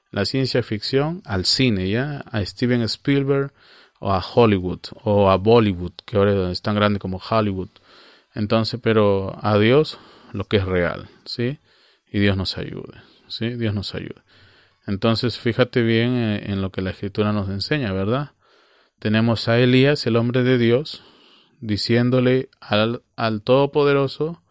la 0.09 0.23
ciencia 0.23 0.63
ficción, 0.63 1.21
al 1.25 1.43
cine, 1.43 1.89
¿ya? 1.89 2.23
A 2.31 2.43
Steven 2.45 2.81
Spielberg 2.83 3.51
o 3.99 4.13
a 4.13 4.23
Hollywood 4.23 4.79
o 5.03 5.29
a 5.29 5.35
Bollywood, 5.35 5.91
que 6.05 6.15
ahora 6.15 6.49
es 6.49 6.61
tan 6.61 6.75
grande 6.75 6.97
como 6.97 7.19
Hollywood. 7.29 7.67
Entonces, 8.33 8.79
pero 8.81 9.37
a 9.41 9.57
Dios 9.57 9.99
lo 10.31 10.45
que 10.45 10.57
es 10.57 10.65
real, 10.65 11.09
¿sí? 11.25 11.59
Y 12.09 12.19
Dios 12.19 12.37
nos 12.37 12.57
ayude, 12.57 13.01
¿sí? 13.27 13.49
Dios 13.55 13.73
nos 13.73 13.95
ayude. 13.95 14.21
Entonces, 14.87 15.37
fíjate 15.37 15.81
bien 15.81 16.15
eh, 16.15 16.53
en 16.53 16.61
lo 16.61 16.71
que 16.71 16.81
la 16.81 16.91
Escritura 16.91 17.33
nos 17.33 17.49
enseña, 17.49 17.91
¿verdad? 17.91 18.31
Tenemos 18.97 19.49
a 19.49 19.59
Elías, 19.59 20.07
el 20.07 20.15
hombre 20.15 20.43
de 20.43 20.57
Dios, 20.57 21.03
diciéndole 21.59 22.49
al, 22.59 23.03
al 23.15 23.41
Todopoderoso 23.41 24.43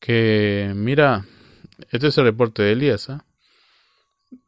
que, 0.00 0.72
mira, 0.74 1.26
este 1.90 2.08
es 2.08 2.18
el 2.18 2.24
reporte 2.24 2.62
de 2.62 2.72
Elías, 2.72 3.08
¿eh? 3.08 3.18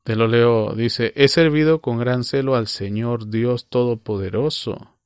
te 0.03 0.17
lo 0.17 0.27
leo, 0.27 0.75
dice, 0.75 1.13
he 1.17 1.29
servido 1.29 1.81
con 1.81 1.99
gran 1.99 2.25
celo 2.25 2.57
al 2.57 2.67
Señor 2.67 3.29
Dios 3.29 3.69
Todopoderoso. 3.69 4.97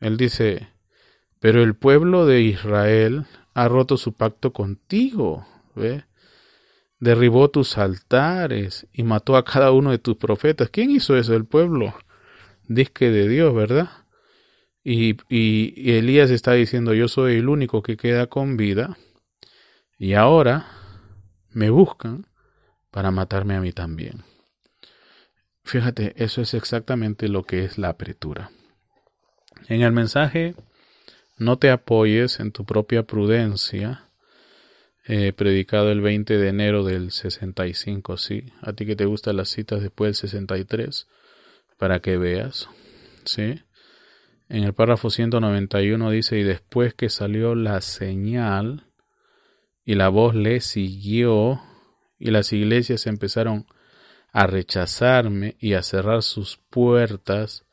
Él 0.00 0.16
dice, 0.16 0.68
pero 1.38 1.62
el 1.62 1.74
pueblo 1.74 2.26
de 2.26 2.40
Israel 2.40 3.26
ha 3.54 3.68
roto 3.68 3.96
su 3.96 4.14
pacto 4.14 4.52
contigo, 4.52 5.46
¿ve? 5.74 6.04
Derribó 6.98 7.50
tus 7.50 7.78
altares 7.78 8.86
y 8.92 9.02
mató 9.02 9.36
a 9.36 9.44
cada 9.44 9.70
uno 9.72 9.90
de 9.90 9.98
tus 9.98 10.16
profetas. 10.16 10.68
¿Quién 10.70 10.90
hizo 10.90 11.16
eso? 11.16 11.34
El 11.34 11.46
pueblo. 11.46 11.94
Disque 12.68 13.10
de 13.10 13.28
Dios, 13.28 13.54
¿verdad? 13.54 13.90
Y, 14.82 15.16
Elías 15.92 16.30
está 16.30 16.52
diciendo, 16.52 16.94
yo 16.94 17.08
soy 17.08 17.36
el 17.36 17.48
único 17.48 17.82
que 17.82 17.96
queda 17.96 18.28
con 18.28 18.56
vida. 18.56 18.96
Y 19.98 20.14
ahora 20.14 20.66
me 21.50 21.70
buscan 21.70 22.26
para 22.90 23.10
matarme 23.10 23.54
a 23.54 23.60
mí 23.60 23.72
también. 23.72 24.24
Fíjate, 25.64 26.14
eso 26.16 26.40
es 26.40 26.54
exactamente 26.54 27.28
lo 27.28 27.44
que 27.44 27.64
es 27.64 27.76
la 27.76 27.90
apretura. 27.90 28.50
En 29.68 29.82
el 29.82 29.92
mensaje 29.92 30.54
no 31.36 31.58
te 31.58 31.70
apoyes 31.70 32.40
en 32.40 32.52
tu 32.52 32.64
propia 32.64 33.02
prudencia. 33.02 34.06
Eh, 35.06 35.32
predicado 35.32 35.90
el 35.90 36.00
20 36.00 36.38
de 36.38 36.48
enero 36.48 36.84
del 36.84 37.10
65, 37.10 38.16
sí. 38.16 38.52
A 38.62 38.72
ti 38.72 38.86
que 38.86 38.96
te 38.96 39.04
gustan 39.06 39.36
las 39.36 39.48
citas 39.48 39.82
después 39.82 40.08
del 40.08 40.30
63, 40.30 41.08
para 41.78 42.00
que 42.00 42.16
veas, 42.16 42.68
sí. 43.24 43.62
En 44.50 44.64
el 44.64 44.74
párrafo 44.74 45.10
191 45.10 46.10
dice, 46.10 46.36
y 46.36 46.42
después 46.42 46.92
que 46.92 47.08
salió 47.08 47.54
la 47.54 47.80
señal 47.80 48.88
y 49.84 49.94
la 49.94 50.08
voz 50.08 50.34
le 50.34 50.60
siguió 50.60 51.62
y 52.18 52.32
las 52.32 52.52
iglesias 52.52 53.06
empezaron 53.06 53.66
a 54.32 54.48
rechazarme 54.48 55.54
y 55.60 55.74
a 55.74 55.84
cerrar 55.84 56.24
sus 56.24 56.56
puertas 56.68 57.64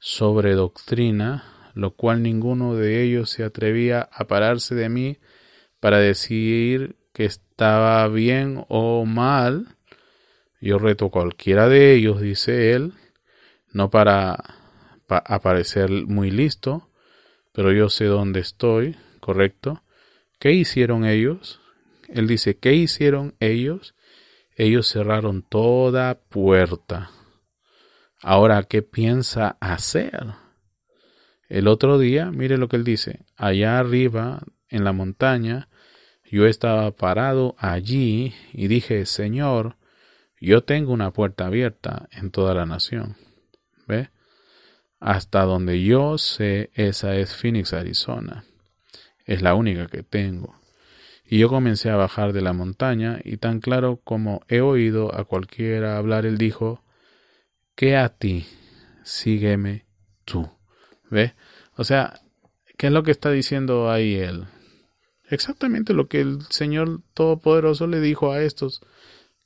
sobre 0.00 0.54
doctrina, 0.54 1.70
lo 1.74 1.94
cual 1.94 2.24
ninguno 2.24 2.74
de 2.74 3.04
ellos 3.04 3.30
se 3.30 3.44
atrevía 3.44 4.08
a 4.12 4.24
pararse 4.24 4.74
de 4.74 4.88
mí 4.88 5.18
para 5.78 5.98
decir 5.98 6.96
que 7.12 7.26
estaba 7.26 8.08
bien 8.08 8.64
o 8.68 9.04
mal. 9.04 9.76
Yo 10.60 10.78
reto 10.78 11.06
a 11.06 11.10
cualquiera 11.10 11.68
de 11.68 11.94
ellos, 11.94 12.20
dice 12.20 12.72
él, 12.72 12.92
no 13.72 13.88
para, 13.88 14.63
aparecer 15.08 15.90
muy 15.90 16.30
listo, 16.30 16.90
pero 17.52 17.72
yo 17.72 17.88
sé 17.88 18.06
dónde 18.06 18.40
estoy, 18.40 18.96
¿correcto? 19.20 19.82
¿Qué 20.38 20.52
hicieron 20.52 21.04
ellos? 21.04 21.60
Él 22.08 22.26
dice, 22.26 22.58
¿qué 22.58 22.74
hicieron 22.74 23.34
ellos? 23.40 23.94
Ellos 24.56 24.88
cerraron 24.88 25.42
toda 25.42 26.20
puerta. 26.28 27.10
Ahora, 28.20 28.62
¿qué 28.64 28.82
piensa 28.82 29.56
hacer? 29.60 30.34
El 31.48 31.68
otro 31.68 31.98
día, 31.98 32.30
mire 32.30 32.56
lo 32.56 32.68
que 32.68 32.76
él 32.76 32.84
dice, 32.84 33.20
allá 33.36 33.78
arriba, 33.78 34.42
en 34.68 34.84
la 34.84 34.92
montaña, 34.92 35.68
yo 36.24 36.46
estaba 36.46 36.90
parado 36.90 37.54
allí 37.58 38.34
y 38.52 38.66
dije, 38.66 39.06
Señor, 39.06 39.76
yo 40.40 40.64
tengo 40.64 40.92
una 40.92 41.12
puerta 41.12 41.46
abierta 41.46 42.08
en 42.10 42.30
toda 42.30 42.54
la 42.54 42.66
nación. 42.66 43.16
¿Ve? 43.86 44.10
Hasta 45.04 45.42
donde 45.42 45.82
yo 45.82 46.16
sé, 46.16 46.70
esa 46.72 47.14
es 47.14 47.36
Phoenix, 47.36 47.74
Arizona. 47.74 48.46
Es 49.26 49.42
la 49.42 49.54
única 49.54 49.86
que 49.86 50.02
tengo. 50.02 50.54
Y 51.26 51.40
yo 51.40 51.50
comencé 51.50 51.90
a 51.90 51.96
bajar 51.96 52.32
de 52.32 52.40
la 52.40 52.54
montaña 52.54 53.20
y 53.22 53.36
tan 53.36 53.60
claro 53.60 54.00
como 54.02 54.40
he 54.48 54.62
oído 54.62 55.14
a 55.14 55.24
cualquiera 55.24 55.98
hablar, 55.98 56.24
él 56.24 56.38
dijo, 56.38 56.82
que 57.74 57.98
a 57.98 58.08
ti, 58.08 58.46
sígueme 59.02 59.84
tú. 60.24 60.48
¿Ve? 61.10 61.34
O 61.76 61.84
sea, 61.84 62.22
¿qué 62.78 62.86
es 62.86 62.92
lo 62.94 63.02
que 63.02 63.10
está 63.10 63.30
diciendo 63.30 63.90
ahí 63.90 64.14
él? 64.14 64.46
Exactamente 65.28 65.92
lo 65.92 66.08
que 66.08 66.22
el 66.22 66.40
Señor 66.48 67.02
Todopoderoso 67.12 67.86
le 67.86 68.00
dijo 68.00 68.32
a 68.32 68.42
estos 68.42 68.80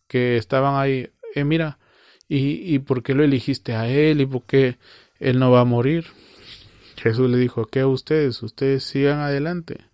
que 0.07 0.37
estaban 0.37 0.77
ahí. 0.77 1.11
Eh, 1.35 1.43
mira, 1.43 1.81
¿y, 2.29 2.73
¿y 2.73 2.79
por 2.79 3.03
qué 3.03 3.13
lo 3.13 3.25
eligiste 3.25 3.75
a 3.75 3.89
él? 3.89 4.21
¿Y 4.21 4.27
por 4.27 4.45
qué 4.45 4.79
él 5.19 5.39
no 5.39 5.51
va 5.51 5.61
a 5.61 5.65
morir? 5.65 6.07
Jesús 6.97 7.31
le 7.31 7.39
dijo, 7.39 7.67
¿qué 7.67 7.81
a 7.81 7.87
ustedes? 7.87 8.43
Ustedes 8.43 8.85
sigan 8.85 9.21
adelante. 9.21 9.87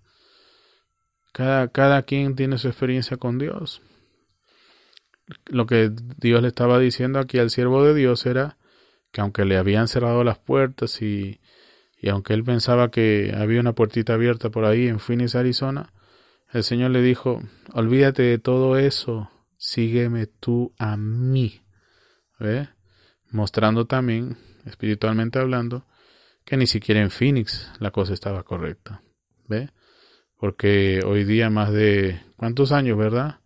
Cada, 1.32 1.68
cada 1.68 2.02
quien 2.02 2.36
tiene 2.36 2.58
su 2.58 2.68
experiencia 2.68 3.16
con 3.16 3.38
Dios. 3.38 3.82
Lo 5.46 5.66
que 5.66 5.90
Dios 6.18 6.42
le 6.42 6.48
estaba 6.48 6.78
diciendo 6.78 7.18
aquí 7.18 7.38
al 7.38 7.50
siervo 7.50 7.84
de 7.84 7.94
Dios 7.94 8.26
era 8.26 8.56
que 9.10 9.20
aunque 9.20 9.44
le 9.44 9.56
habían 9.56 9.88
cerrado 9.88 10.24
las 10.24 10.38
puertas 10.38 11.00
y, 11.02 11.40
y 11.98 12.08
aunque 12.08 12.34
él 12.34 12.44
pensaba 12.44 12.90
que 12.90 13.32
había 13.36 13.60
una 13.60 13.72
puertita 13.74 14.14
abierta 14.14 14.50
por 14.50 14.64
ahí 14.64 14.88
en 14.88 14.98
Phoenix, 14.98 15.34
Arizona, 15.34 15.92
el 16.52 16.62
Señor 16.62 16.90
le 16.90 17.02
dijo, 17.02 17.42
olvídate 17.72 18.22
de 18.22 18.38
todo 18.38 18.76
eso, 18.76 19.30
sígueme 19.56 20.26
tú 20.26 20.74
a 20.78 20.96
mí. 20.96 21.62
¿Ve? 22.38 22.68
Mostrando 23.30 23.86
también, 23.86 24.36
espiritualmente 24.64 25.38
hablando, 25.38 25.86
que 26.44 26.56
ni 26.56 26.66
siquiera 26.66 27.00
en 27.00 27.10
Phoenix 27.10 27.70
la 27.80 27.90
cosa 27.90 28.14
estaba 28.14 28.42
correcta. 28.42 29.02
¿Ve? 29.48 29.70
Porque 30.36 31.00
hoy 31.04 31.24
día 31.24 31.50
más 31.50 31.72
de... 31.72 32.20
¿Cuántos 32.36 32.72
años, 32.72 32.98
verdad? 32.98 33.40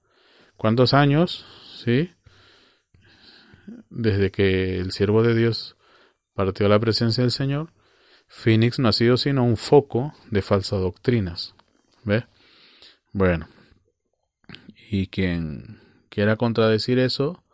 ¿Cuántos 0.56 0.94
años? 0.94 1.46
¿Sí? 1.84 2.10
Desde 3.90 4.30
que 4.30 4.78
el 4.78 4.92
siervo 4.92 5.22
de 5.22 5.34
Dios 5.34 5.76
partió 6.34 6.66
a 6.66 6.68
la 6.68 6.80
presencia 6.80 7.22
del 7.22 7.30
Señor, 7.30 7.72
Phoenix 8.28 8.78
no 8.78 8.88
ha 8.88 8.92
sido 8.92 9.16
sino 9.16 9.44
un 9.44 9.56
foco 9.56 10.14
de 10.30 10.42
falsas 10.42 10.80
doctrinas. 10.80 11.54
¿Ve? 12.04 12.24
Bueno. 13.12 13.48
Y 14.90 15.08
quien 15.08 15.80
quiera 16.08 16.36
contradecir 16.36 16.98
eso, 16.98 17.44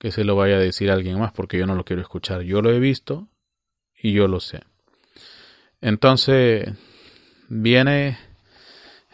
que 0.00 0.10
se 0.10 0.24
lo 0.24 0.34
vaya 0.34 0.56
a 0.56 0.58
decir 0.58 0.90
a 0.90 0.94
alguien 0.94 1.18
más, 1.20 1.30
porque 1.30 1.58
yo 1.58 1.66
no 1.66 1.74
lo 1.74 1.84
quiero 1.84 2.00
escuchar. 2.00 2.40
Yo 2.40 2.62
lo 2.62 2.72
he 2.72 2.80
visto 2.80 3.28
y 4.02 4.14
yo 4.14 4.28
lo 4.28 4.40
sé. 4.40 4.62
Entonces, 5.82 6.72
viene 7.50 8.18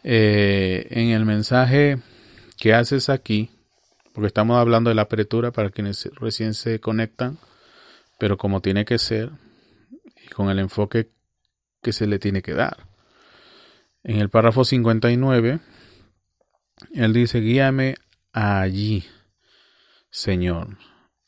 eh, 0.04 0.86
en 0.90 1.08
el 1.08 1.24
mensaje 1.24 1.98
que 2.56 2.72
haces 2.72 3.08
aquí, 3.08 3.50
porque 4.12 4.28
estamos 4.28 4.58
hablando 4.58 4.88
de 4.88 4.94
la 4.94 5.02
apertura 5.02 5.50
para 5.50 5.70
quienes 5.70 6.08
recién 6.14 6.54
se 6.54 6.78
conectan, 6.78 7.38
pero 8.16 8.36
como 8.36 8.62
tiene 8.62 8.84
que 8.84 8.98
ser 8.98 9.32
y 10.24 10.28
con 10.28 10.50
el 10.50 10.60
enfoque 10.60 11.10
que 11.82 11.92
se 11.92 12.06
le 12.06 12.20
tiene 12.20 12.42
que 12.42 12.54
dar. 12.54 12.86
En 14.04 14.20
el 14.20 14.30
párrafo 14.30 14.64
59, 14.64 15.58
él 16.94 17.12
dice, 17.12 17.40
guíame 17.40 17.96
allí, 18.32 19.04
Señor, 20.10 20.78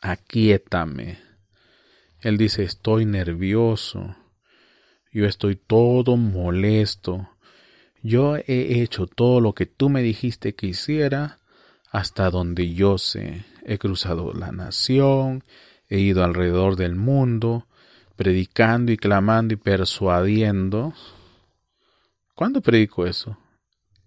aquíétame. 0.01 1.19
Él 2.21 2.37
dice, 2.37 2.65
estoy 2.65 3.05
nervioso, 3.05 4.17
yo 5.13 5.27
estoy 5.27 5.57
todo 5.57 6.17
molesto, 6.17 7.29
yo 8.03 8.37
he 8.37 8.81
hecho 8.81 9.07
todo 9.07 9.41
lo 9.41 9.55
que 9.55 9.67
tú 9.67 9.89
me 9.89 10.03
dijiste 10.03 10.55
que 10.55 10.69
hiciera 10.69 11.39
hasta 11.91 12.31
donde 12.31 12.75
yo 12.75 12.99
sé. 12.99 13.45
He 13.65 13.79
cruzado 13.79 14.33
la 14.33 14.53
nación, 14.53 15.45
he 15.89 15.99
ido 15.99 16.25
alrededor 16.25 16.77
del 16.77 16.95
mundo, 16.95 17.67
predicando 18.17 18.93
y 18.93 18.97
clamando 18.97 19.55
y 19.55 19.57
persuadiendo. 19.57 20.93
¿Cuándo 22.35 22.61
predico 22.61 23.07
eso? 23.07 23.39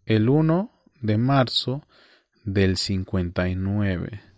El 0.05 0.29
1 0.29 0.71
de 1.01 1.17
marzo 1.17 1.85
del 2.43 2.77
59. 2.77 4.30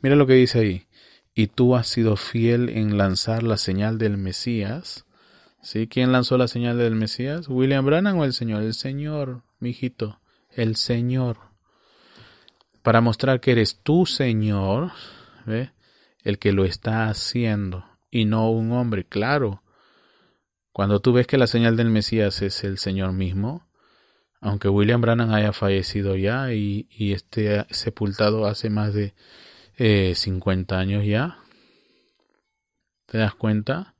Mira 0.00 0.16
lo 0.16 0.26
que 0.26 0.34
dice 0.34 0.60
ahí. 0.60 0.86
Y 1.34 1.46
tú 1.48 1.76
has 1.76 1.86
sido 1.86 2.16
fiel 2.16 2.68
en 2.68 2.98
lanzar 2.98 3.42
la 3.42 3.56
señal 3.56 3.98
del 3.98 4.16
Mesías 4.16 5.04
¿Sí? 5.60 5.88
¿Quién 5.88 6.12
lanzó 6.12 6.38
la 6.38 6.48
señal 6.48 6.78
del 6.78 6.94
Mesías? 6.94 7.48
¿William 7.48 7.84
Branham 7.84 8.18
o 8.18 8.24
el 8.24 8.32
Señor? 8.32 8.62
El 8.62 8.74
Señor, 8.74 9.42
mijito, 9.58 10.20
el 10.50 10.76
Señor. 10.76 11.38
Para 12.82 13.00
mostrar 13.00 13.40
que 13.40 13.52
eres 13.52 13.80
tu 13.82 14.06
Señor, 14.06 14.92
¿ve? 15.46 15.72
el 16.22 16.38
que 16.38 16.52
lo 16.52 16.64
está 16.64 17.08
haciendo 17.08 17.84
y 18.10 18.24
no 18.24 18.50
un 18.50 18.72
hombre, 18.72 19.04
claro. 19.04 19.62
Cuando 20.72 21.00
tú 21.00 21.12
ves 21.12 21.26
que 21.26 21.38
la 21.38 21.48
señal 21.48 21.76
del 21.76 21.90
Mesías 21.90 22.40
es 22.40 22.62
el 22.62 22.78
Señor 22.78 23.12
mismo, 23.12 23.66
aunque 24.40 24.68
William 24.68 25.00
Branham 25.00 25.32
haya 25.32 25.52
fallecido 25.52 26.14
ya 26.14 26.52
y, 26.52 26.86
esté 27.12 27.66
sepultado 27.70 28.46
hace 28.46 28.70
más 28.70 28.94
de 28.94 29.14
50 29.78 30.74
eh, 30.74 30.78
años 30.78 31.04
ya, 31.04 31.38
¿te 33.06 33.18
das 33.18 33.34
cuenta? 33.34 33.94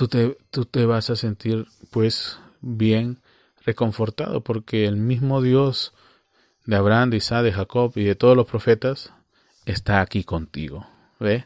tú 0.00 0.08
te, 0.08 0.38
tú 0.50 0.64
te 0.64 0.86
vas 0.86 1.10
a 1.10 1.16
sentir 1.16 1.66
pues 1.90 2.38
bien 2.62 3.18
reconfortado 3.66 4.42
porque 4.42 4.86
el 4.86 4.96
mismo 4.96 5.42
Dios 5.42 5.92
de 6.64 6.76
Abraham, 6.76 7.10
de 7.10 7.18
Isaac, 7.18 7.44
de 7.44 7.52
Jacob 7.52 7.92
y 7.96 8.04
de 8.04 8.14
todos 8.14 8.34
los 8.34 8.46
profetas 8.46 9.12
está 9.66 10.00
aquí 10.00 10.24
contigo. 10.24 10.86
¿Ve? 11.18 11.44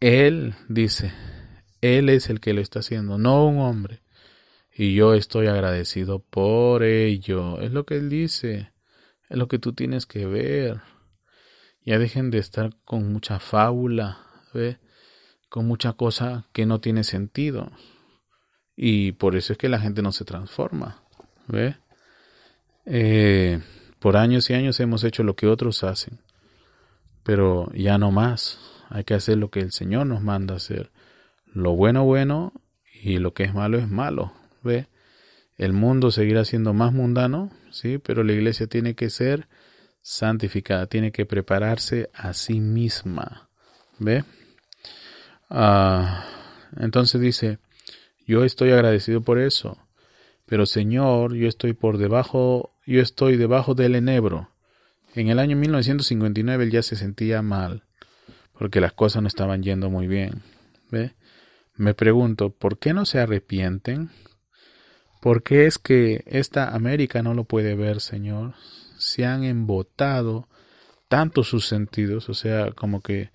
Él 0.00 0.54
dice, 0.70 1.12
Él 1.82 2.08
es 2.08 2.30
el 2.30 2.40
que 2.40 2.54
lo 2.54 2.62
está 2.62 2.78
haciendo, 2.78 3.18
no 3.18 3.44
un 3.44 3.58
hombre. 3.58 4.00
Y 4.74 4.94
yo 4.94 5.12
estoy 5.12 5.48
agradecido 5.48 6.20
por 6.20 6.82
ello. 6.82 7.60
Es 7.60 7.72
lo 7.72 7.84
que 7.84 7.96
Él 7.96 8.08
dice. 8.08 8.72
Es 9.28 9.36
lo 9.36 9.48
que 9.48 9.58
tú 9.58 9.74
tienes 9.74 10.06
que 10.06 10.24
ver. 10.24 10.80
Ya 11.84 11.98
dejen 11.98 12.30
de 12.30 12.38
estar 12.38 12.70
con 12.84 13.12
mucha 13.12 13.38
fábula. 13.38 14.18
¿Ve? 14.52 14.78
con 15.50 15.66
mucha 15.66 15.92
cosa 15.92 16.46
que 16.52 16.64
no 16.64 16.80
tiene 16.80 17.04
sentido. 17.04 17.70
Y 18.76 19.12
por 19.12 19.36
eso 19.36 19.52
es 19.52 19.58
que 19.58 19.68
la 19.68 19.80
gente 19.80 20.00
no 20.00 20.12
se 20.12 20.24
transforma. 20.24 21.02
¿Ve? 21.48 21.76
Eh, 22.86 23.60
por 23.98 24.16
años 24.16 24.48
y 24.48 24.54
años 24.54 24.80
hemos 24.80 25.04
hecho 25.04 25.22
lo 25.24 25.36
que 25.36 25.48
otros 25.48 25.84
hacen. 25.84 26.20
Pero 27.24 27.70
ya 27.74 27.98
no 27.98 28.12
más. 28.12 28.58
Hay 28.88 29.04
que 29.04 29.14
hacer 29.14 29.36
lo 29.36 29.50
que 29.50 29.60
el 29.60 29.72
Señor 29.72 30.06
nos 30.06 30.22
manda 30.22 30.54
hacer. 30.54 30.90
Lo 31.52 31.72
bueno, 31.72 32.04
bueno, 32.04 32.52
y 33.02 33.18
lo 33.18 33.34
que 33.34 33.42
es 33.42 33.52
malo 33.52 33.76
es 33.76 33.88
malo. 33.88 34.32
¿Ve? 34.62 34.86
El 35.58 35.72
mundo 35.72 36.12
seguirá 36.12 36.44
siendo 36.44 36.72
más 36.72 36.92
mundano, 36.92 37.50
sí, 37.70 37.98
pero 37.98 38.22
la 38.22 38.32
iglesia 38.32 38.66
tiene 38.66 38.94
que 38.94 39.10
ser 39.10 39.48
santificada, 40.02 40.86
tiene 40.86 41.12
que 41.12 41.26
prepararse 41.26 42.10
a 42.14 42.32
sí 42.32 42.60
misma. 42.60 43.48
¿Ve? 43.98 44.24
Ah, 45.48 46.24
entonces 46.78 47.20
dice, 47.20 47.58
yo 48.26 48.44
estoy 48.44 48.70
agradecido 48.70 49.20
por 49.20 49.38
eso, 49.38 49.78
pero 50.46 50.66
Señor, 50.66 51.34
yo 51.34 51.48
estoy 51.48 51.72
por 51.72 51.98
debajo, 51.98 52.72
yo 52.86 53.00
estoy 53.00 53.36
debajo 53.36 53.74
del 53.74 53.94
enebro. 53.94 54.50
En 55.14 55.28
el 55.28 55.38
año 55.38 55.56
1959 55.56 56.64
él 56.64 56.70
ya 56.70 56.82
se 56.82 56.96
sentía 56.96 57.42
mal, 57.42 57.82
porque 58.52 58.80
las 58.80 58.92
cosas 58.92 59.22
no 59.22 59.28
estaban 59.28 59.62
yendo 59.62 59.90
muy 59.90 60.06
bien. 60.06 60.42
¿Ve? 60.90 61.14
Me 61.76 61.94
pregunto, 61.94 62.50
¿por 62.50 62.78
qué 62.78 62.92
no 62.92 63.04
se 63.06 63.18
arrepienten? 63.18 64.10
¿Por 65.20 65.42
qué 65.42 65.66
es 65.66 65.78
que 65.78 66.22
esta 66.26 66.74
América 66.74 67.22
no 67.22 67.34
lo 67.34 67.44
puede 67.44 67.74
ver, 67.74 68.00
Señor? 68.00 68.54
Se 69.10 69.26
han 69.26 69.42
embotado 69.42 70.46
tanto 71.08 71.42
sus 71.42 71.66
sentidos, 71.66 72.28
o 72.28 72.34
sea, 72.34 72.70
como 72.70 73.00
que 73.00 73.32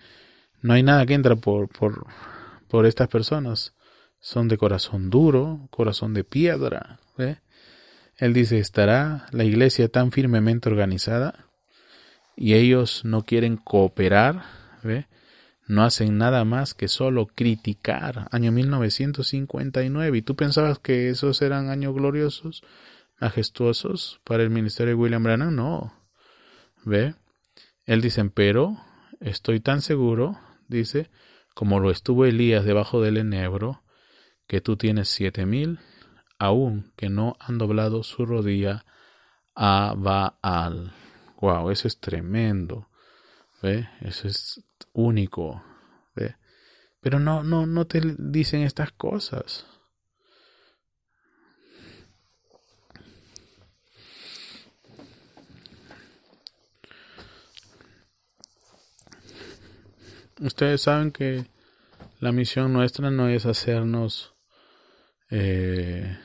no 0.61 0.73
hay 0.73 0.83
nada 0.83 1.05
que 1.05 1.15
entra 1.15 1.35
por, 1.35 1.67
por, 1.67 2.07
por 2.69 2.85
estas 2.85 3.09
personas. 3.09 3.73
Son 4.21 4.47
de 4.47 4.57
corazón 4.57 5.09
duro, 5.09 5.67
corazón 5.71 6.13
de 6.13 6.23
piedra. 6.23 6.99
Él 8.17 8.33
dice, 8.33 8.59
¿estará 8.59 9.25
la 9.31 9.43
iglesia 9.43 9.89
tan 9.89 10.13
firmemente 10.13 10.69
organizada? 10.69 11.45
Y 12.37 12.53
ellos 12.53 13.03
no 13.03 13.23
quieren 13.23 13.57
cooperar, 13.57 14.43
no 15.67 15.83
hacen 15.83 16.17
nada 16.17 16.45
más 16.45 16.73
que 16.73 16.87
solo 16.87 17.27
criticar. 17.27 18.29
Año 18.31 18.53
1959. 18.53 20.17
¿Y 20.17 20.21
tú 20.21 20.37
pensabas 20.37 20.79
que 20.79 21.09
esos 21.09 21.41
eran 21.41 21.69
años 21.69 21.93
gloriosos, 21.93 22.63
majestuosos 23.19 24.21
para 24.23 24.43
el 24.43 24.49
ministerio 24.49 24.95
de 24.95 25.01
William 25.01 25.23
Branham? 25.23 25.55
No. 25.55 25.93
¿Ve? 26.83 27.15
Él 27.85 28.01
dice, 28.01 28.23
pero 28.25 28.77
estoy 29.19 29.59
tan 29.59 29.81
seguro 29.81 30.37
dice, 30.67 31.09
como 31.53 31.79
lo 31.79 31.91
estuvo 31.91 32.25
Elías 32.25 32.65
debajo 32.65 33.01
del 33.01 33.17
enebro, 33.17 33.83
que 34.47 34.61
tú 34.61 34.77
tienes 34.77 35.09
siete 35.09 35.45
mil, 35.45 35.79
aún 36.37 36.91
que 36.95 37.09
no 37.09 37.35
han 37.39 37.57
doblado 37.57 38.03
su 38.03 38.25
rodilla 38.25 38.85
a 39.55 39.95
Baal. 39.97 40.93
Wow, 41.41 41.69
eso 41.71 41.87
es 41.87 41.99
tremendo. 41.99 42.89
¿Ve? 43.61 43.89
Eso 44.01 44.27
es 44.27 44.63
único. 44.93 45.63
¿Ve? 46.15 46.35
Pero 47.01 47.19
no, 47.19 47.43
no, 47.43 47.65
no 47.65 47.85
te 47.87 48.01
dicen 48.17 48.61
estas 48.61 48.91
cosas. 48.91 49.65
Ustedes 60.39 60.81
saben 60.81 61.11
que 61.11 61.45
la 62.19 62.31
misión 62.31 62.73
nuestra 62.73 63.11
no 63.11 63.29
es 63.29 63.45
hacernos 63.45 64.35
eh, 65.29 66.17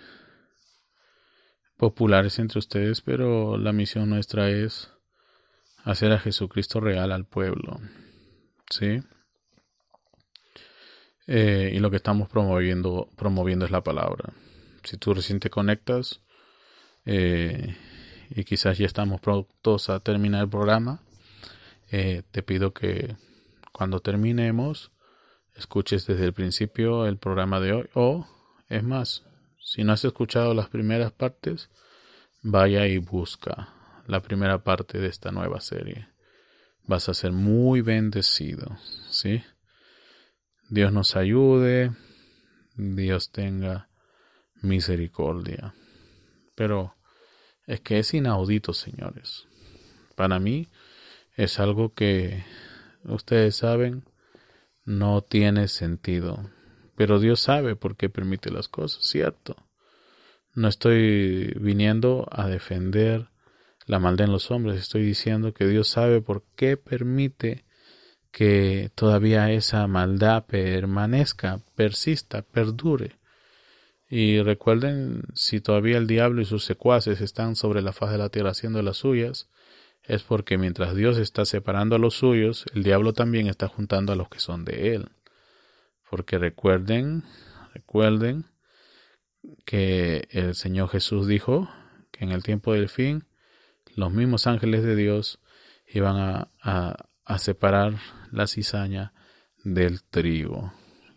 populares 1.76 2.38
entre 2.38 2.58
ustedes, 2.58 3.00
pero 3.00 3.56
la 3.56 3.72
misión 3.72 4.10
nuestra 4.10 4.50
es 4.50 4.90
hacer 5.84 6.12
a 6.12 6.18
Jesucristo 6.18 6.80
real 6.80 7.12
al 7.12 7.26
pueblo. 7.26 7.80
¿Sí? 8.68 9.00
Eh, 11.26 11.72
y 11.74 11.78
lo 11.78 11.90
que 11.90 11.96
estamos 11.96 12.28
promoviendo, 12.28 13.08
promoviendo 13.16 13.64
es 13.64 13.70
la 13.70 13.82
palabra. 13.82 14.32
Si 14.84 14.96
tú 14.96 15.14
recién 15.14 15.40
te 15.40 15.50
conectas 15.50 16.22
eh, 17.04 17.76
y 18.30 18.44
quizás 18.44 18.78
ya 18.78 18.86
estamos 18.86 19.20
prontos 19.20 19.90
a 19.90 20.00
terminar 20.00 20.42
el 20.42 20.50
programa, 20.50 21.02
te 21.90 22.42
pido 22.44 22.72
que 22.72 23.16
cuando 23.80 24.00
terminemos, 24.00 24.92
escuches 25.54 26.06
desde 26.06 26.26
el 26.26 26.34
principio 26.34 27.06
el 27.06 27.16
programa 27.16 27.60
de 27.60 27.72
hoy 27.72 27.88
o, 27.94 28.28
es 28.68 28.84
más, 28.84 29.24
si 29.58 29.84
no 29.84 29.94
has 29.94 30.04
escuchado 30.04 30.52
las 30.52 30.68
primeras 30.68 31.12
partes, 31.12 31.70
vaya 32.42 32.86
y 32.86 32.98
busca 32.98 33.72
la 34.06 34.20
primera 34.20 34.62
parte 34.64 34.98
de 34.98 35.08
esta 35.08 35.32
nueva 35.32 35.62
serie. 35.62 36.10
Vas 36.84 37.08
a 37.08 37.14
ser 37.14 37.32
muy 37.32 37.80
bendecido, 37.80 38.76
¿sí? 39.08 39.42
Dios 40.68 40.92
nos 40.92 41.16
ayude, 41.16 41.90
Dios 42.76 43.32
tenga 43.32 43.88
misericordia. 44.60 45.72
pero 46.54 46.96
es 47.66 47.80
que 47.80 47.98
es 47.98 48.12
inaudito, 48.12 48.74
señores. 48.74 49.46
Para 50.16 50.38
mí 50.38 50.68
es 51.34 51.58
algo 51.58 51.94
que 51.94 52.44
ustedes 53.04 53.56
saben 53.56 54.04
no 54.84 55.22
tiene 55.22 55.68
sentido. 55.68 56.50
Pero 56.96 57.18
Dios 57.18 57.40
sabe 57.40 57.76
por 57.76 57.96
qué 57.96 58.08
permite 58.08 58.50
las 58.50 58.68
cosas, 58.68 59.04
¿cierto? 59.04 59.56
No 60.54 60.68
estoy 60.68 61.54
viniendo 61.60 62.28
a 62.30 62.48
defender 62.48 63.28
la 63.86 63.98
maldad 63.98 64.26
en 64.26 64.32
los 64.32 64.50
hombres, 64.50 64.80
estoy 64.80 65.02
diciendo 65.02 65.54
que 65.54 65.66
Dios 65.66 65.88
sabe 65.88 66.20
por 66.20 66.44
qué 66.56 66.76
permite 66.76 67.64
que 68.30 68.90
todavía 68.94 69.50
esa 69.50 69.86
maldad 69.86 70.44
permanezca, 70.46 71.60
persista, 71.74 72.42
perdure. 72.42 73.18
Y 74.08 74.40
recuerden, 74.42 75.22
si 75.34 75.60
todavía 75.60 75.98
el 75.98 76.06
diablo 76.06 76.42
y 76.42 76.44
sus 76.44 76.64
secuaces 76.64 77.20
están 77.20 77.56
sobre 77.56 77.82
la 77.82 77.92
faz 77.92 78.12
de 78.12 78.18
la 78.18 78.28
tierra 78.28 78.50
haciendo 78.50 78.82
las 78.82 78.98
suyas, 78.98 79.48
es 80.04 80.22
porque 80.22 80.58
mientras 80.58 80.94
Dios 80.94 81.18
está 81.18 81.44
separando 81.44 81.96
a 81.96 81.98
los 81.98 82.14
suyos, 82.14 82.64
el 82.74 82.82
diablo 82.82 83.12
también 83.12 83.46
está 83.46 83.68
juntando 83.68 84.12
a 84.12 84.16
los 84.16 84.28
que 84.28 84.40
son 84.40 84.64
de 84.64 84.94
él. 84.94 85.08
Porque 86.08 86.38
recuerden, 86.38 87.24
recuerden 87.74 88.46
que 89.64 90.28
el 90.30 90.54
Señor 90.54 90.88
Jesús 90.88 91.26
dijo 91.26 91.68
que 92.10 92.24
en 92.24 92.32
el 92.32 92.42
tiempo 92.42 92.72
del 92.72 92.88
fin 92.88 93.24
los 93.94 94.12
mismos 94.12 94.46
ángeles 94.46 94.82
de 94.82 94.96
Dios 94.96 95.40
iban 95.86 96.16
a, 96.16 96.96
a 97.24 97.38
separar 97.38 97.98
la 98.32 98.46
cizaña 98.46 99.12
del 99.62 100.02
trigo. 100.02 100.72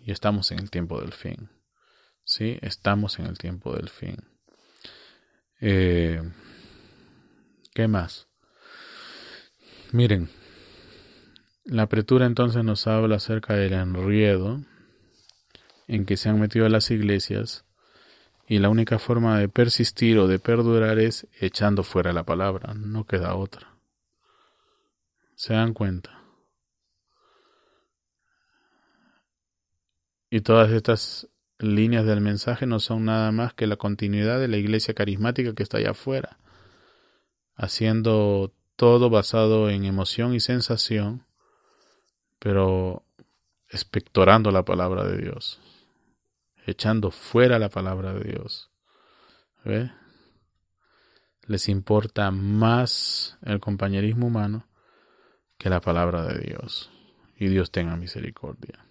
Y 0.06 0.12
estamos 0.12 0.52
en 0.52 0.60
el 0.60 0.70
tiempo 0.70 1.00
del 1.00 1.14
fin. 1.14 1.50
Sí, 2.24 2.58
estamos 2.62 3.20
en 3.20 3.26
el 3.26 3.38
tiempo 3.38 3.76
del 3.76 3.90
fin. 3.90 4.18
Eh, 5.60 6.22
¿Qué 7.74 7.88
más? 7.88 8.28
Miren, 9.94 10.28
la 11.66 11.84
apertura 11.84 12.26
entonces 12.26 12.64
nos 12.64 12.88
habla 12.88 13.18
acerca 13.18 13.54
del 13.54 13.74
enriedo 13.74 14.60
en 15.88 16.08
que 16.08 16.18
se 16.18 16.30
han 16.30 16.40
metido 16.40 16.68
las 16.68 16.90
iglesias 16.90 17.64
y 18.48 18.58
la 18.58 18.70
única 18.70 18.98
forma 18.98 19.38
de 19.38 19.50
persistir 19.50 20.18
o 20.18 20.28
de 20.28 20.40
perdurar 20.40 20.98
es 20.98 21.28
echando 21.40 21.84
fuera 21.84 22.12
la 22.12 22.24
palabra, 22.24 22.74
no 22.74 23.06
queda 23.06 23.36
otra. 23.36 23.78
¿Se 25.36 25.54
dan 25.54 25.76
cuenta? 25.76 26.24
Y 30.32 30.42
todas 30.42 30.72
estas 30.72 31.30
líneas 31.60 32.04
del 32.08 32.22
mensaje 32.22 32.66
no 32.66 32.80
son 32.80 33.06
nada 33.06 33.32
más 33.32 33.54
que 33.54 33.68
la 33.68 33.76
continuidad 33.76 34.40
de 34.40 34.48
la 34.48 34.58
iglesia 34.58 34.96
carismática 34.96 35.54
que 35.54 35.62
está 35.62 35.78
allá 35.78 35.92
afuera, 35.92 36.40
haciendo 37.56 38.56
todo 38.84 39.10
basado 39.10 39.70
en 39.70 39.86
emoción 39.86 40.34
y 40.34 40.42
sensación, 40.42 41.26
pero 42.38 43.06
espectorando 43.70 44.52
la 44.52 44.66
palabra 44.66 45.06
de 45.06 45.20
Dios, 45.20 45.62
echando 46.66 47.10
fuera 47.10 47.60
la 47.60 47.70
palabra 47.70 48.12
de 48.12 48.32
Dios. 48.32 48.72
¿Ve? 49.64 49.90
Les 51.48 51.70
importa 51.70 52.30
más 52.32 53.38
el 53.44 53.62
compañerismo 53.62 54.28
humano 54.28 54.68
que 55.58 55.70
la 55.70 55.80
palabra 55.80 56.24
de 56.24 56.40
Dios. 56.40 56.92
Y 57.38 57.48
Dios 57.48 57.72
tenga 57.72 57.96
misericordia. 57.96 58.86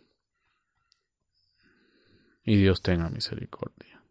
Y 2.45 2.57
Dios 2.57 2.81
tenga 2.81 3.11
misericordia. 3.11 4.03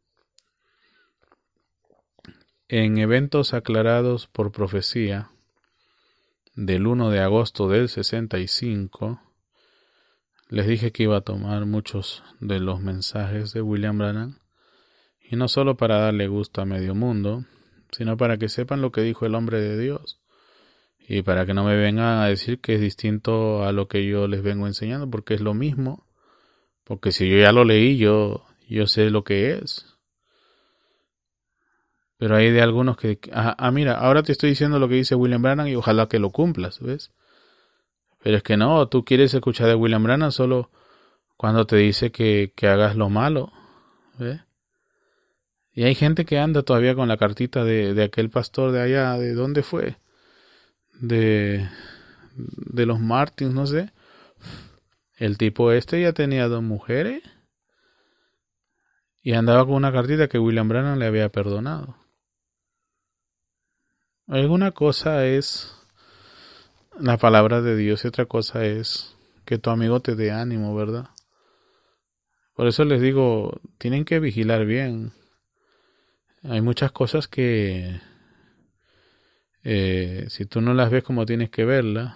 En 2.67 2.99
eventos 2.99 3.55
aclarados 3.55 4.27
por 4.27 4.51
profecía, 4.51 5.31
del 6.55 6.85
1 6.85 7.09
de 7.09 7.19
agosto 7.21 7.69
del 7.69 7.87
65, 7.87 9.21
les 10.49 10.67
dije 10.67 10.91
que 10.91 11.03
iba 11.03 11.17
a 11.17 11.21
tomar 11.21 11.65
muchos 11.65 12.23
de 12.41 12.59
los 12.59 12.81
mensajes 12.81 13.53
de 13.53 13.61
William 13.61 13.97
Branham, 13.97 14.39
y 15.21 15.37
no 15.37 15.47
solo 15.47 15.77
para 15.77 15.99
darle 15.99 16.27
gusto 16.27 16.61
a 16.61 16.65
medio 16.65 16.93
mundo, 16.93 17.45
sino 17.91 18.17
para 18.17 18.37
que 18.37 18.49
sepan 18.49 18.81
lo 18.81 18.91
que 18.91 19.01
dijo 19.01 19.25
el 19.25 19.35
hombre 19.35 19.61
de 19.61 19.77
Dios, 19.79 20.19
y 20.99 21.21
para 21.21 21.45
que 21.45 21.53
no 21.53 21.63
me 21.63 21.77
vengan 21.77 22.19
a 22.19 22.27
decir 22.27 22.59
que 22.59 22.75
es 22.75 22.81
distinto 22.81 23.63
a 23.63 23.71
lo 23.71 23.87
que 23.87 24.05
yo 24.05 24.27
les 24.27 24.43
vengo 24.43 24.67
enseñando, 24.67 25.09
porque 25.09 25.35
es 25.35 25.41
lo 25.41 25.53
mismo, 25.53 26.05
porque 26.83 27.13
si 27.13 27.29
yo 27.29 27.37
ya 27.37 27.53
lo 27.53 27.63
leí, 27.63 27.97
yo, 27.97 28.45
yo 28.67 28.87
sé 28.87 29.09
lo 29.09 29.23
que 29.23 29.53
es. 29.53 29.85
Pero 32.21 32.35
hay 32.35 32.51
de 32.51 32.61
algunos 32.61 32.97
que, 32.97 33.17
ah, 33.33 33.55
ah, 33.57 33.71
mira, 33.71 33.95
ahora 33.95 34.21
te 34.21 34.31
estoy 34.31 34.51
diciendo 34.51 34.77
lo 34.77 34.87
que 34.87 34.93
dice 34.93 35.15
William 35.15 35.41
Brannan 35.41 35.67
y 35.67 35.73
ojalá 35.73 36.07
que 36.07 36.19
lo 36.19 36.29
cumplas, 36.29 36.79
¿ves? 36.79 37.09
Pero 38.21 38.37
es 38.37 38.43
que 38.43 38.57
no, 38.57 38.87
tú 38.89 39.03
quieres 39.03 39.33
escuchar 39.33 39.65
de 39.69 39.73
William 39.73 40.03
Brannan 40.03 40.31
solo 40.31 40.69
cuando 41.35 41.65
te 41.65 41.77
dice 41.77 42.11
que, 42.11 42.53
que 42.55 42.67
hagas 42.67 42.95
lo 42.95 43.09
malo, 43.09 43.51
¿ves? 44.19 44.39
Y 45.73 45.81
hay 45.81 45.95
gente 45.95 46.23
que 46.23 46.37
anda 46.37 46.61
todavía 46.61 46.93
con 46.93 47.07
la 47.07 47.17
cartita 47.17 47.63
de, 47.63 47.95
de 47.95 48.03
aquel 48.03 48.29
pastor 48.29 48.71
de 48.71 48.81
allá, 48.81 49.17
¿de 49.17 49.33
dónde 49.33 49.63
fue? 49.63 49.97
De, 50.99 51.67
de 52.35 52.85
los 52.85 52.99
Martins, 52.99 53.51
no 53.51 53.65
sé. 53.65 53.93
El 55.17 55.39
tipo 55.39 55.71
este 55.71 55.99
ya 55.99 56.13
tenía 56.13 56.47
dos 56.47 56.61
mujeres 56.61 57.23
y 59.23 59.33
andaba 59.33 59.65
con 59.65 59.73
una 59.73 59.91
cartita 59.91 60.27
que 60.27 60.37
William 60.37 60.67
Brannan 60.69 60.99
le 60.99 61.07
había 61.07 61.27
perdonado. 61.29 62.00
Alguna 64.31 64.71
cosa 64.71 65.25
es 65.27 65.75
la 66.97 67.17
palabra 67.17 67.61
de 67.61 67.75
Dios 67.75 68.05
y 68.05 68.07
otra 68.07 68.27
cosa 68.27 68.63
es 68.63 69.13
que 69.43 69.57
tu 69.57 69.71
amigo 69.71 69.99
te 69.99 70.15
dé 70.15 70.31
ánimo, 70.31 70.73
¿verdad? 70.73 71.09
Por 72.55 72.65
eso 72.67 72.85
les 72.85 73.01
digo, 73.01 73.59
tienen 73.77 74.05
que 74.05 74.21
vigilar 74.21 74.65
bien. 74.65 75.11
Hay 76.43 76.61
muchas 76.61 76.93
cosas 76.93 77.27
que 77.27 77.99
eh, 79.65 80.27
si 80.29 80.45
tú 80.45 80.61
no 80.61 80.73
las 80.75 80.91
ves 80.91 81.03
como 81.03 81.25
tienes 81.25 81.49
que 81.49 81.65
verlas, 81.65 82.15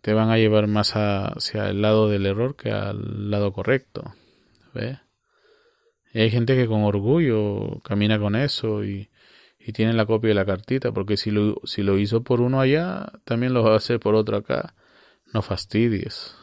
te 0.00 0.14
van 0.14 0.30
a 0.30 0.38
llevar 0.38 0.66
más 0.66 0.92
hacia 0.94 1.68
el 1.68 1.82
lado 1.82 2.08
del 2.08 2.24
error 2.24 2.56
que 2.56 2.70
al 2.70 3.30
lado 3.30 3.52
correcto. 3.52 4.14
¿Ves? 4.72 4.96
Y 6.14 6.20
hay 6.20 6.30
gente 6.30 6.56
que 6.56 6.66
con 6.66 6.84
orgullo 6.84 7.82
camina 7.84 8.18
con 8.18 8.34
eso 8.34 8.82
y 8.82 9.10
y 9.58 9.72
tiene 9.72 9.92
la 9.92 10.06
copia 10.06 10.28
de 10.28 10.34
la 10.34 10.46
cartita, 10.46 10.92
porque 10.92 11.16
si 11.16 11.30
lo, 11.30 11.60
si 11.64 11.82
lo 11.82 11.98
hizo 11.98 12.22
por 12.22 12.40
uno 12.40 12.60
allá, 12.60 13.12
también 13.24 13.52
lo 13.52 13.62
va 13.64 13.74
a 13.74 13.76
hacer 13.76 14.00
por 14.00 14.14
otro 14.14 14.36
acá. 14.36 14.74
No 15.32 15.42
fastidies. 15.42 16.34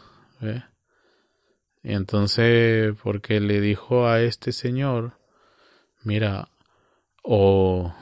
Y 1.82 1.94
entonces, 1.94 2.96
porque 3.02 3.40
le 3.40 3.62
dijo 3.62 4.08
a 4.08 4.22
este 4.22 4.52
señor, 4.52 5.18
mira, 6.04 6.50
o, 7.24 7.96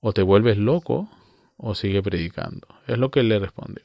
o 0.00 0.12
te 0.12 0.22
vuelves 0.22 0.58
loco 0.58 1.10
o 1.56 1.74
sigue 1.74 2.02
predicando. 2.02 2.68
Es 2.86 2.98
lo 2.98 3.10
que 3.10 3.20
él 3.20 3.28
le 3.28 3.38
respondió. 3.38 3.82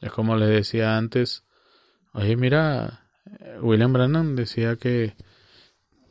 Es 0.00 0.12
como 0.12 0.36
le 0.36 0.46
decía 0.46 0.96
antes, 0.96 1.44
oye, 2.12 2.36
mira, 2.36 3.10
William 3.60 3.92
Brannan 3.92 4.36
decía 4.36 4.76
que 4.76 5.14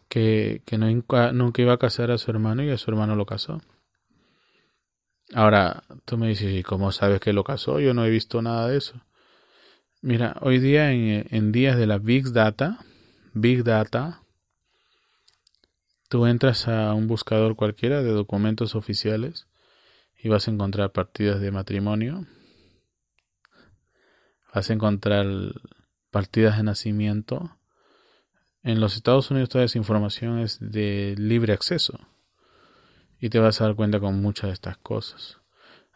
que, 0.07 0.61
que 0.65 0.77
nunca 0.77 1.61
iba 1.61 1.73
a 1.73 1.77
casar 1.77 2.11
a 2.11 2.17
su 2.17 2.31
hermano 2.31 2.63
y 2.63 2.69
a 2.69 2.77
su 2.77 2.89
hermano 2.91 3.15
lo 3.15 3.25
casó. 3.25 3.61
Ahora, 5.33 5.83
tú 6.05 6.17
me 6.17 6.29
dices, 6.29 6.53
¿y 6.53 6.63
cómo 6.63 6.91
sabes 6.91 7.19
que 7.19 7.33
lo 7.33 7.43
casó? 7.43 7.79
Yo 7.79 7.93
no 7.93 8.05
he 8.05 8.09
visto 8.09 8.41
nada 8.41 8.67
de 8.67 8.77
eso. 8.77 9.01
Mira, 10.01 10.37
hoy 10.41 10.59
día 10.59 10.91
en, 10.91 11.27
en 11.31 11.51
días 11.51 11.77
de 11.77 11.87
la 11.87 11.97
Big 11.97 12.31
Data, 12.31 12.79
Big 13.33 13.63
Data, 13.63 14.21
tú 16.07 16.25
entras 16.25 16.67
a 16.67 16.93
un 16.93 17.07
buscador 17.07 17.55
cualquiera 17.55 18.01
de 18.01 18.11
documentos 18.11 18.75
oficiales 18.75 19.47
y 20.17 20.29
vas 20.29 20.47
a 20.47 20.51
encontrar 20.51 20.91
partidas 20.91 21.41
de 21.41 21.51
matrimonio, 21.51 22.25
vas 24.53 24.69
a 24.69 24.73
encontrar 24.73 25.25
partidas 26.09 26.57
de 26.57 26.63
nacimiento, 26.63 27.57
en 28.63 28.79
los 28.79 28.95
Estados 28.95 29.31
Unidos 29.31 29.49
toda 29.49 29.63
esa 29.63 29.77
información 29.77 30.39
es 30.39 30.59
de 30.59 31.15
libre 31.17 31.53
acceso. 31.53 31.99
Y 33.19 33.29
te 33.29 33.39
vas 33.39 33.59
a 33.61 33.65
dar 33.65 33.75
cuenta 33.75 33.99
con 33.99 34.21
muchas 34.21 34.49
de 34.49 34.53
estas 34.53 34.77
cosas. 34.77 35.37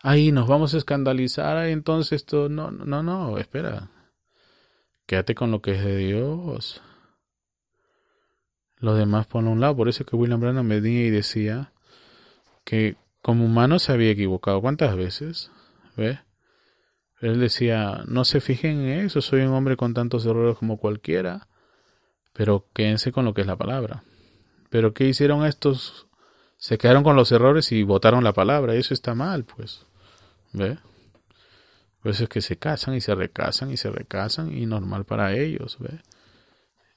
Ahí 0.01 0.32
nos 0.32 0.47
vamos 0.47 0.74
a 0.74 0.78
escandalizar, 0.78 1.68
entonces 1.68 2.14
esto, 2.14 2.49
no, 2.49 2.72
no, 2.72 3.03
no, 3.03 3.38
espera. 3.38 3.91
Quédate 5.05 5.36
con 5.36 5.51
lo 5.51 5.62
que 5.62 5.76
es 5.76 5.84
de 5.84 5.97
Dios. 5.97 6.82
Lo 8.78 8.95
demás 8.95 9.28
pon 9.28 9.47
a 9.47 9.51
un 9.51 9.59
lado. 9.59 9.76
Por 9.76 9.89
eso 9.89 10.05
que 10.05 10.16
William 10.16 10.39
Branham 10.39 10.66
me 10.66 10.80
venía 10.80 11.05
y 11.05 11.12
decía 11.12 11.72
que 12.64 12.95
como 13.22 13.45
humano 13.45 13.78
se 13.78 13.91
había 13.91 14.09
equivocado. 14.09 14.62
¿Cuántas 14.62 14.95
veces? 14.95 15.51
¿Ves? 15.95 16.20
Él 17.20 17.39
decía, 17.39 18.03
no 18.07 18.26
se 18.26 18.41
fijen 18.41 18.82
en 18.82 19.05
eso, 19.05 19.22
soy 19.22 19.41
un 19.41 19.53
hombre 19.53 19.78
con 19.78 19.93
tantos 19.93 20.26
errores 20.26 20.57
como 20.57 20.78
cualquiera. 20.78 21.47
Pero 22.34 22.68
quédense 22.74 23.12
con 23.12 23.26
lo 23.26 23.34
que 23.34 23.42
es 23.42 23.48
la 23.48 23.58
palabra. 23.58 24.04
Pero 24.70 24.94
¿qué 24.94 25.08
hicieron 25.08 25.46
estos? 25.46 26.08
Se 26.58 26.78
quedaron 26.78 27.04
con 27.04 27.16
los 27.16 27.32
errores 27.32 27.72
y 27.72 27.84
votaron 27.84 28.24
la 28.24 28.34
palabra. 28.34 28.76
Eso 28.76 28.94
está 28.94 29.16
mal, 29.16 29.44
pues. 29.44 29.86
¿Ve? 30.54 30.78
Por 32.02 32.12
eso 32.12 32.24
es 32.24 32.30
que 32.30 32.42
se 32.42 32.58
casan 32.58 32.96
y 32.96 33.02
se 33.02 33.14
recasan 33.14 33.72
y 33.72 33.78
se 33.78 33.92
recasan 33.92 34.56
y 34.58 34.66
normal 34.66 35.06
para 35.06 35.34
ellos, 35.34 35.78
¿ve? 35.80 36.00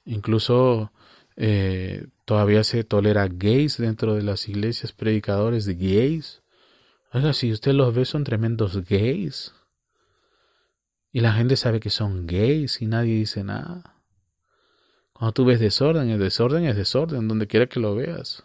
Incluso 0.05 0.91
eh, 1.35 2.07
todavía 2.25 2.63
se 2.63 2.83
tolera 2.83 3.27
gays 3.27 3.77
dentro 3.77 4.15
de 4.15 4.23
las 4.23 4.47
iglesias, 4.49 4.93
predicadores 4.93 5.65
de 5.65 5.75
gays. 5.75 6.41
Oiga, 7.11 7.33
si 7.33 7.51
usted 7.51 7.73
los 7.73 7.93
ve 7.93 8.05
son 8.05 8.23
tremendos 8.23 8.83
gays. 8.87 9.53
Y 11.11 11.21
la 11.21 11.33
gente 11.33 11.55
sabe 11.55 11.79
que 11.79 11.89
son 11.89 12.25
gays 12.27 12.81
y 12.81 12.87
nadie 12.87 13.15
dice 13.15 13.43
nada. 13.43 13.94
Cuando 15.17 15.31
tú 15.31 15.45
ves 15.45 15.61
desorden, 15.61 16.09
el 16.09 16.19
desorden 16.19 16.65
es 16.65 16.75
desorden, 16.75 17.29
donde 17.29 17.47
quiera 17.47 17.67
que 17.67 17.79
lo 17.79 17.95
veas. 17.95 18.43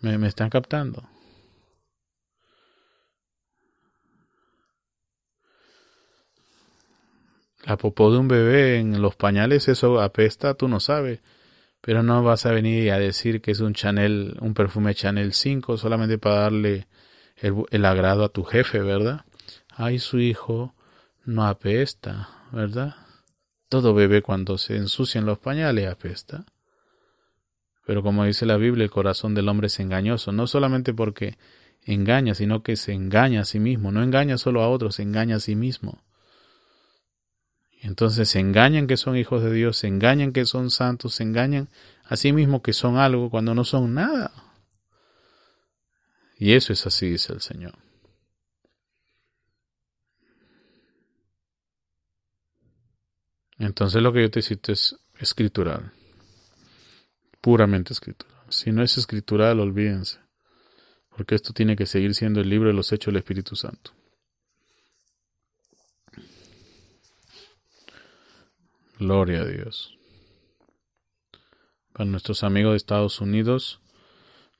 ¿Me, 0.00 0.18
me 0.18 0.26
están 0.26 0.50
captando? 0.50 1.08
La 7.64 7.76
popó 7.76 8.10
de 8.10 8.18
un 8.18 8.26
bebé 8.26 8.78
en 8.78 9.00
los 9.00 9.14
pañales, 9.14 9.68
eso 9.68 10.00
apesta, 10.00 10.54
tú 10.54 10.66
no 10.66 10.80
sabes. 10.80 11.20
Pero 11.80 12.02
no 12.02 12.24
vas 12.24 12.46
a 12.46 12.50
venir 12.50 12.90
a 12.90 12.98
decir 12.98 13.40
que 13.40 13.52
es 13.52 13.60
un 13.60 13.74
Chanel, 13.74 14.36
un 14.40 14.54
perfume 14.54 14.96
Chanel 14.96 15.34
5 15.34 15.76
solamente 15.76 16.18
para 16.18 16.40
darle 16.40 16.88
el, 17.36 17.84
agrado 17.84 18.24
a 18.24 18.28
tu 18.30 18.42
jefe, 18.42 18.80
¿verdad? 18.80 19.24
Ay, 19.68 20.00
su 20.00 20.18
hijo 20.18 20.74
no 21.24 21.46
apesta, 21.46 22.39
¿verdad? 22.52 22.96
Todo 23.68 23.94
bebé 23.94 24.22
cuando 24.22 24.58
se 24.58 24.76
ensucian 24.76 25.26
los 25.26 25.38
pañales 25.38 25.88
apesta. 25.88 26.44
Pero 27.86 28.02
como 28.02 28.24
dice 28.24 28.46
la 28.46 28.56
Biblia, 28.56 28.84
el 28.84 28.90
corazón 28.90 29.34
del 29.34 29.48
hombre 29.48 29.68
es 29.68 29.80
engañoso, 29.80 30.32
no 30.32 30.46
solamente 30.46 30.92
porque 30.94 31.38
engaña, 31.84 32.34
sino 32.34 32.62
que 32.62 32.76
se 32.76 32.92
engaña 32.92 33.42
a 33.42 33.44
sí 33.44 33.58
mismo. 33.58 33.92
No 33.92 34.02
engaña 34.02 34.38
solo 34.38 34.62
a 34.62 34.68
otros, 34.68 34.96
se 34.96 35.02
engaña 35.02 35.36
a 35.36 35.40
sí 35.40 35.56
mismo. 35.56 36.02
Entonces 37.82 38.28
se 38.28 38.40
engañan 38.40 38.86
que 38.86 38.96
son 38.96 39.16
hijos 39.16 39.42
de 39.42 39.52
Dios, 39.52 39.78
se 39.78 39.86
engañan 39.86 40.32
que 40.32 40.44
son 40.44 40.70
santos, 40.70 41.14
se 41.14 41.22
engañan 41.22 41.68
a 42.04 42.16
sí 42.16 42.32
mismo 42.32 42.62
que 42.62 42.72
son 42.72 42.98
algo 42.98 43.30
cuando 43.30 43.54
no 43.54 43.64
son 43.64 43.94
nada. 43.94 44.32
Y 46.38 46.52
eso 46.52 46.72
es 46.72 46.86
así, 46.86 47.08
dice 47.08 47.32
el 47.32 47.40
Señor. 47.40 47.74
Entonces 53.60 54.02
lo 54.02 54.10
que 54.10 54.22
yo 54.22 54.30
te 54.30 54.40
cito 54.40 54.72
es 54.72 54.96
escritural, 55.18 55.92
puramente 57.42 57.92
escritural. 57.92 58.42
Si 58.48 58.72
no 58.72 58.82
es 58.82 58.96
escritural, 58.96 59.60
olvídense, 59.60 60.18
porque 61.14 61.34
esto 61.34 61.52
tiene 61.52 61.76
que 61.76 61.84
seguir 61.84 62.14
siendo 62.14 62.40
el 62.40 62.48
libro 62.48 62.68
de 62.68 62.74
los 62.74 62.90
hechos 62.90 63.12
del 63.12 63.18
Espíritu 63.18 63.56
Santo. 63.56 63.92
Gloria 68.98 69.42
a 69.42 69.44
Dios. 69.44 69.98
Para 71.92 72.06
nuestros 72.06 72.42
amigos 72.44 72.72
de 72.72 72.76
Estados 72.78 73.20
Unidos, 73.20 73.82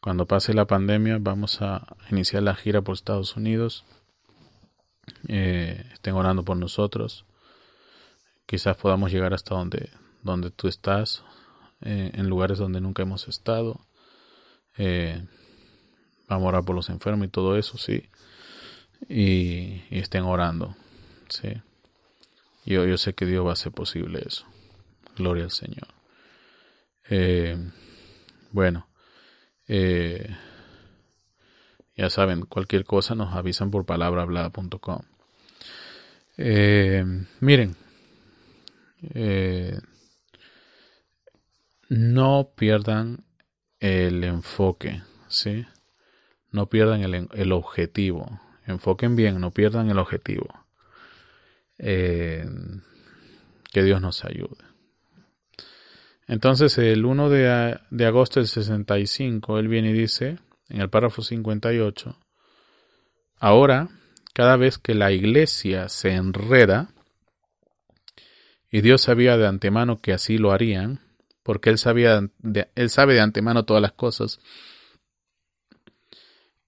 cuando 0.03 0.27
pase 0.27 0.53
la 0.53 0.67
pandemia, 0.67 1.17
vamos 1.19 1.63
a 1.63 1.97
iniciar 2.11 2.43
la 2.43 2.55
gira 2.55 2.83
por 2.83 2.97
Estados 2.97 3.35
Unidos. 3.35 3.87
Eh, 5.27 5.87
estén 5.95 6.15
orando 6.15 6.45
por 6.45 6.59
nosotros. 6.59 7.25
Quizás 8.51 8.77
podamos 8.77 9.13
llegar 9.13 9.33
hasta 9.33 9.55
donde, 9.55 9.91
donde 10.25 10.51
tú 10.51 10.67
estás, 10.67 11.23
eh, 11.83 12.11
en 12.15 12.29
lugares 12.29 12.59
donde 12.59 12.81
nunca 12.81 13.05
hemos 13.05 13.29
estado. 13.29 13.87
Eh, 14.77 15.25
vamos 16.27 16.47
a 16.47 16.49
orar 16.49 16.65
por 16.65 16.75
los 16.75 16.89
enfermos 16.89 17.29
y 17.29 17.31
todo 17.31 17.57
eso, 17.57 17.79
sí. 17.79 18.09
Y, 19.09 19.85
estén 19.97 20.25
orando, 20.25 20.75
sí. 21.29 21.63
Yo, 22.67 22.85
yo 22.87 22.99
sé 22.99 23.13
que 23.13 23.25
Dios 23.25 23.47
va 23.47 23.51
a 23.51 23.53
hacer 23.53 23.71
posible 23.71 24.21
eso. 24.27 24.45
Gloria 25.17 25.45
al 25.45 25.53
Señor. 25.53 25.87
Eh, 27.09 27.57
bueno, 28.51 28.89
eh, 29.69 30.29
ya 31.97 32.11
saben, 32.11 32.47
cualquier 32.47 32.85
cosa 32.85 33.15
nos 33.15 33.33
avisan 33.33 33.71
por 33.71 33.87
palabrahablada.com. 33.87 35.03
Eh, 36.37 37.05
miren, 37.39 37.77
no 41.89 42.53
pierdan 42.57 43.25
el 43.79 44.25
enfoque, 44.25 45.03
¿sí? 45.29 45.67
No 46.51 46.69
pierdan 46.69 47.03
el, 47.03 47.29
el 47.33 47.53
objetivo. 47.53 48.41
Enfoquen 48.67 49.17
bien, 49.17 49.41
no 49.41 49.51
pierdan 49.51 49.91
el 49.91 49.99
objetivo. 49.99 50.49
Eh, 51.79 52.45
que 53.73 53.83
Dios 53.83 54.01
nos 54.01 54.25
ayude. 54.25 54.65
Entonces, 56.27 56.77
el 56.79 57.05
1 57.05 57.31
de, 57.31 57.79
de, 57.91 58.07
agosto 58.07 58.39
del 58.39 58.49
65, 58.49 59.59
él 59.59 59.69
viene 59.69 59.91
y 59.91 59.95
dice, 59.95 60.39
en 60.69 60.81
el 60.81 60.91
párrafo 60.91 61.23
58, 61.23 62.17
ahora, 63.39 63.89
cada 64.35 64.57
vez 64.57 64.79
que 64.79 64.95
la 64.95 65.11
iglesia 65.11 65.89
se 65.89 66.13
enreda, 66.13 66.91
y 68.71 68.81
Dios 68.83 69.03
sabía 69.03 69.37
de 69.37 69.47
antemano 69.47 70.01
que 70.01 70.13
así 70.13 70.39
lo 70.39 70.53
harían, 70.53 71.01
porque 71.43 71.71
él, 71.71 71.79
sabe 71.79 72.03
de 72.05 73.21
antemano 73.21 73.65
todas 73.65 73.83
las 73.83 73.93
cosas, 73.93 74.41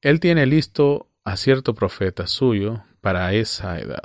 él 0.01 0.19
tiene 0.19 0.47
listo 0.47 1.09
a 1.25 1.37
cierto 1.37 1.75
profeta 1.75 2.27
suyo 2.27 2.83
para 3.01 3.33
esa 3.35 3.79
edad. 3.79 4.03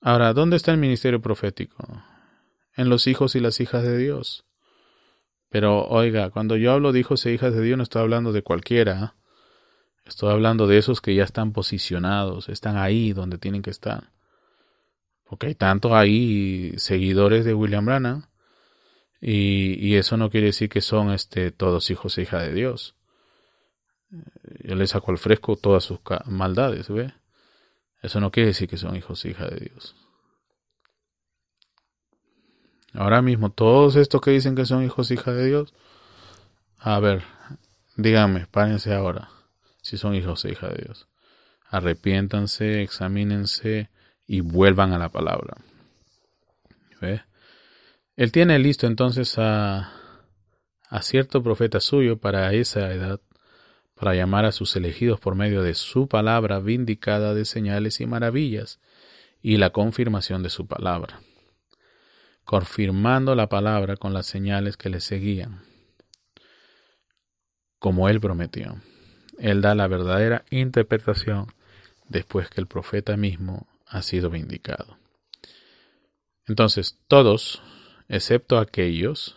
Ahora, 0.00 0.32
¿dónde 0.32 0.56
está 0.56 0.72
el 0.72 0.78
ministerio 0.78 1.20
profético? 1.20 2.02
En 2.74 2.88
los 2.88 3.06
hijos 3.06 3.34
y 3.34 3.40
las 3.40 3.60
hijas 3.60 3.82
de 3.82 3.98
Dios. 3.98 4.46
Pero 5.50 5.84
oiga, 5.86 6.30
cuando 6.30 6.56
yo 6.56 6.72
hablo 6.72 6.92
de 6.92 7.00
hijos 7.00 7.24
e 7.26 7.32
hijas 7.32 7.52
de 7.52 7.62
Dios 7.62 7.76
no 7.76 7.82
estoy 7.82 8.02
hablando 8.02 8.32
de 8.32 8.42
cualquiera. 8.42 9.16
Estoy 10.04 10.30
hablando 10.30 10.66
de 10.66 10.78
esos 10.78 11.00
que 11.00 11.14
ya 11.14 11.24
están 11.24 11.52
posicionados, 11.52 12.48
están 12.48 12.78
ahí 12.78 13.12
donde 13.12 13.36
tienen 13.36 13.60
que 13.60 13.70
estar. 13.70 14.10
Porque 15.28 15.48
hay 15.48 15.54
tantos 15.54 15.92
ahí 15.92 16.72
seguidores 16.78 17.44
de 17.44 17.54
William 17.54 17.84
Branham 17.84 18.26
y, 19.20 19.74
y, 19.86 19.96
eso 19.96 20.16
no 20.16 20.30
quiere 20.30 20.46
decir 20.46 20.68
que 20.68 20.80
son 20.80 21.10
este, 21.10 21.50
todos 21.50 21.90
hijos 21.90 22.16
e 22.16 22.22
hijas 22.22 22.46
de 22.46 22.54
Dios. 22.54 22.94
Yo 24.64 24.74
les 24.74 24.90
saco 24.90 25.10
al 25.10 25.18
fresco 25.18 25.56
todas 25.56 25.84
sus 25.84 25.98
maldades, 26.26 26.88
¿ve? 26.88 27.12
Eso 28.00 28.20
no 28.20 28.30
quiere 28.30 28.48
decir 28.48 28.68
que 28.68 28.76
son 28.78 28.96
hijos 28.96 29.24
e 29.24 29.30
hijas 29.30 29.50
de 29.50 29.68
Dios. 29.70 29.96
Ahora 32.94 33.20
mismo, 33.20 33.50
todos 33.50 33.96
estos 33.96 34.20
que 34.20 34.30
dicen 34.30 34.54
que 34.54 34.64
son 34.64 34.82
hijos 34.82 35.10
e 35.10 35.14
hijas 35.14 35.34
de 35.34 35.46
Dios, 35.46 35.74
a 36.78 36.98
ver, 37.00 37.22
díganme, 37.96 38.46
párense 38.46 38.94
ahora, 38.94 39.28
si 39.82 39.98
son 39.98 40.14
hijos 40.14 40.44
e 40.44 40.52
hijas 40.52 40.70
de 40.70 40.84
Dios. 40.84 41.08
Arrepiéntanse, 41.68 42.82
examínense 42.82 43.90
y 44.28 44.42
vuelvan 44.42 44.92
a 44.92 44.98
la 44.98 45.08
palabra. 45.08 45.56
¿Ve? 47.00 47.22
Él 48.14 48.30
tiene 48.30 48.58
listo 48.58 48.86
entonces 48.86 49.38
a, 49.38 49.92
a 50.88 51.02
cierto 51.02 51.42
profeta 51.42 51.80
suyo 51.80 52.18
para 52.18 52.52
esa 52.52 52.92
edad 52.92 53.20
para 53.94 54.14
llamar 54.14 54.44
a 54.44 54.52
sus 54.52 54.76
elegidos 54.76 55.18
por 55.18 55.34
medio 55.34 55.62
de 55.62 55.74
su 55.74 56.06
palabra 56.06 56.60
vindicada 56.60 57.34
de 57.34 57.44
señales 57.44 58.00
y 58.00 58.06
maravillas 58.06 58.78
y 59.42 59.56
la 59.56 59.70
confirmación 59.70 60.42
de 60.42 60.50
su 60.50 60.66
palabra, 60.68 61.20
confirmando 62.44 63.34
la 63.34 63.48
palabra 63.48 63.96
con 63.96 64.12
las 64.12 64.26
señales 64.26 64.76
que 64.76 64.88
le 64.88 65.00
seguían, 65.00 65.62
como 67.80 68.08
él 68.08 68.20
prometió. 68.20 68.80
Él 69.38 69.62
da 69.62 69.74
la 69.74 69.88
verdadera 69.88 70.44
interpretación 70.50 71.46
después 72.08 72.48
que 72.50 72.60
el 72.60 72.66
profeta 72.66 73.16
mismo 73.16 73.66
ha 73.88 74.02
sido 74.02 74.30
vindicado. 74.30 74.98
Entonces, 76.46 76.98
todos, 77.08 77.62
excepto 78.08 78.58
aquellos, 78.58 79.36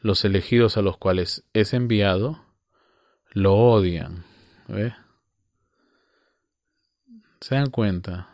los 0.00 0.24
elegidos 0.24 0.76
a 0.76 0.82
los 0.82 0.96
cuales 0.96 1.44
es 1.52 1.74
enviado, 1.74 2.44
lo 3.30 3.54
odian. 3.54 4.24
¿Ve? 4.68 4.94
¿Se 7.40 7.54
dan 7.54 7.70
cuenta? 7.70 8.28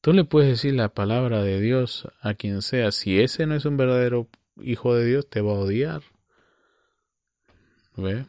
Tú 0.00 0.12
le 0.12 0.24
puedes 0.24 0.48
decir 0.48 0.74
la 0.74 0.88
palabra 0.90 1.42
de 1.42 1.60
Dios 1.60 2.08
a 2.20 2.34
quien 2.34 2.62
sea. 2.62 2.92
Si 2.92 3.20
ese 3.20 3.46
no 3.46 3.54
es 3.54 3.64
un 3.64 3.76
verdadero 3.76 4.28
hijo 4.60 4.94
de 4.94 5.04
Dios, 5.04 5.28
te 5.28 5.40
va 5.40 5.52
a 5.52 5.58
odiar. 5.58 6.02
¿Ve? 7.96 8.26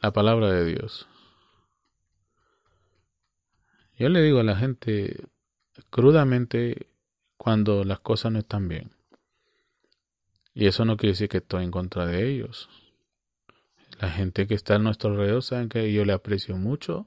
La 0.00 0.12
palabra 0.12 0.50
de 0.52 0.64
Dios. 0.64 1.07
Yo 3.98 4.08
le 4.08 4.22
digo 4.22 4.38
a 4.38 4.44
la 4.44 4.54
gente 4.54 5.24
crudamente 5.90 6.86
cuando 7.36 7.82
las 7.82 7.98
cosas 7.98 8.30
no 8.30 8.38
están 8.38 8.68
bien. 8.68 8.92
Y 10.54 10.66
eso 10.68 10.84
no 10.84 10.96
quiere 10.96 11.14
decir 11.14 11.28
que 11.28 11.38
estoy 11.38 11.64
en 11.64 11.72
contra 11.72 12.06
de 12.06 12.30
ellos. 12.30 12.68
La 14.00 14.08
gente 14.08 14.46
que 14.46 14.54
está 14.54 14.76
a 14.76 14.78
nuestro 14.78 15.10
alrededor 15.10 15.42
saben 15.42 15.68
que 15.68 15.92
yo 15.92 16.04
le 16.04 16.12
aprecio 16.12 16.56
mucho. 16.56 17.06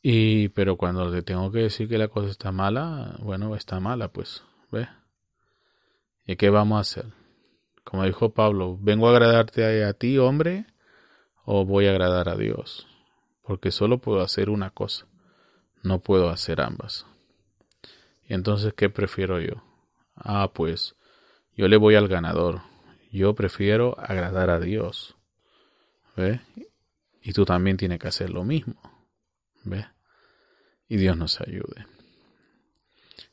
Y 0.00 0.50
pero 0.50 0.76
cuando 0.76 1.08
le 1.08 1.22
tengo 1.22 1.50
que 1.50 1.58
decir 1.58 1.88
que 1.88 1.98
la 1.98 2.06
cosa 2.06 2.30
está 2.30 2.52
mala, 2.52 3.16
bueno, 3.20 3.56
está 3.56 3.80
mala, 3.80 4.08
pues, 4.08 4.44
¿ves? 4.70 4.88
¿Y 6.26 6.36
qué 6.36 6.48
vamos 6.48 6.78
a 6.78 6.80
hacer? 6.80 7.12
Como 7.82 8.04
dijo 8.04 8.32
Pablo, 8.32 8.78
¿vengo 8.80 9.08
a 9.08 9.10
agradarte 9.10 9.84
a 9.84 9.92
ti, 9.94 10.18
hombre, 10.18 10.66
o 11.44 11.64
voy 11.64 11.86
a 11.86 11.90
agradar 11.90 12.28
a 12.28 12.36
Dios? 12.36 12.86
Porque 13.42 13.70
solo 13.70 13.98
puedo 13.98 14.20
hacer 14.20 14.50
una 14.50 14.70
cosa, 14.70 15.06
no 15.82 16.00
puedo 16.00 16.30
hacer 16.30 16.60
ambas. 16.60 17.06
Y 18.28 18.34
entonces, 18.34 18.72
¿qué 18.74 18.88
prefiero 18.88 19.40
yo? 19.40 19.62
Ah, 20.14 20.52
pues, 20.54 20.94
yo 21.56 21.68
le 21.68 21.76
voy 21.76 21.96
al 21.96 22.08
ganador. 22.08 22.62
Yo 23.10 23.34
prefiero 23.34 23.98
agradar 23.98 24.48
a 24.50 24.60
Dios. 24.60 25.16
¿Ves? 26.16 26.40
Y 27.20 27.32
tú 27.32 27.44
también 27.44 27.76
tienes 27.76 27.98
que 27.98 28.08
hacer 28.08 28.30
lo 28.30 28.44
mismo. 28.44 28.80
¿Ves? 29.64 29.86
Y 30.88 30.96
Dios 30.96 31.16
nos 31.16 31.40
ayude. 31.40 31.86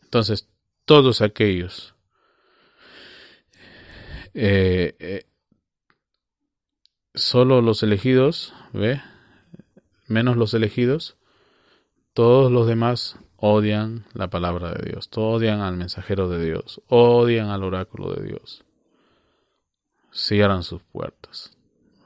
Entonces, 0.02 0.48
todos 0.86 1.22
aquellos 1.22 1.94
eh, 4.34 4.96
eh, 5.00 5.26
solo 7.14 7.62
los 7.62 7.84
elegidos, 7.84 8.54
¿ve? 8.74 9.02
Menos 10.10 10.36
los 10.36 10.54
elegidos, 10.54 11.18
todos 12.14 12.52
los 12.52 12.68
demás 12.68 13.18
odian 13.38 14.06
la 14.14 14.30
palabra 14.30 14.74
de 14.74 14.90
Dios, 14.90 15.10
odian 15.16 15.62
al 15.62 15.78
mensajero 15.78 16.28
de 16.28 16.44
Dios, 16.44 16.82
odian 16.88 17.50
al 17.50 17.64
oráculo 17.64 18.14
de 18.14 18.28
Dios. 18.28 18.66
Cierran 20.12 20.64
sus 20.64 20.82
puertas. 20.84 21.56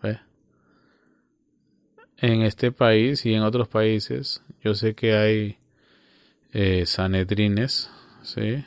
¿ve? 0.03 0.19
En 2.17 2.41
este 2.41 2.71
país 2.71 3.25
y 3.25 3.33
en 3.33 3.41
otros 3.41 3.67
países, 3.67 4.43
yo 4.61 4.75
sé 4.75 4.93
que 4.93 5.15
hay 5.15 5.57
eh, 6.51 6.85
sanedrines, 6.85 7.89
¿sí? 8.21 8.63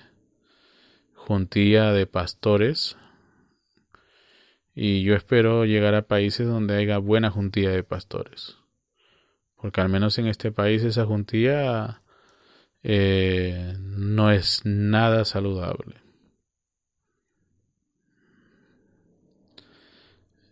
juntilla 1.14 1.92
de 1.92 2.06
pastores 2.06 2.96
y 4.74 5.02
yo 5.02 5.14
espero 5.14 5.64
llegar 5.64 5.94
a 5.94 6.06
países 6.06 6.46
donde 6.46 6.76
haya 6.76 6.98
buena 6.98 7.30
juntilla 7.30 7.70
de 7.70 7.82
pastores. 7.82 8.58
Porque 9.56 9.80
al 9.80 9.88
menos 9.88 10.18
en 10.18 10.26
este 10.26 10.52
país 10.52 10.82
esa 10.84 11.06
juntilla 11.06 12.02
eh, 12.82 13.74
no 13.80 14.30
es 14.30 14.62
nada 14.64 15.24
saludable. 15.24 15.96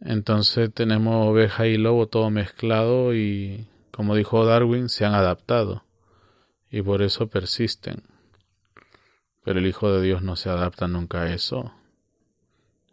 Entonces 0.01 0.73
tenemos 0.73 1.29
oveja 1.29 1.67
y 1.67 1.77
lobo 1.79 2.09
todo 2.09 2.29
mezclado 2.31 3.15
y, 3.15 3.67
como 3.91 4.15
dijo 4.15 4.45
Darwin, 4.45 4.89
se 4.89 5.05
han 5.05 5.15
adaptado 5.15 5.85
y 6.71 6.83
por 6.83 7.03
eso 7.03 7.29
persisten. 7.29 8.03
Pero 9.45 9.61
el 9.61 9.67
Hijo 9.67 9.93
de 9.93 10.03
Dios 10.03 10.23
no 10.23 10.37
se 10.37 10.51
adapta 10.51 10.89
nunca 10.89 11.23
a 11.23 11.33
eso. 11.33 11.73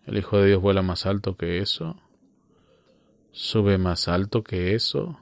El 0.06 0.18
Hijo 0.18 0.38
de 0.38 0.48
Dios 0.48 0.62
vuela 0.62 0.82
más 0.84 1.06
alto 1.06 1.36
que 1.36 1.60
eso, 1.60 2.00
sube 3.32 3.78
más 3.78 4.08
alto 4.08 4.44
que 4.44 4.76
eso 4.76 5.20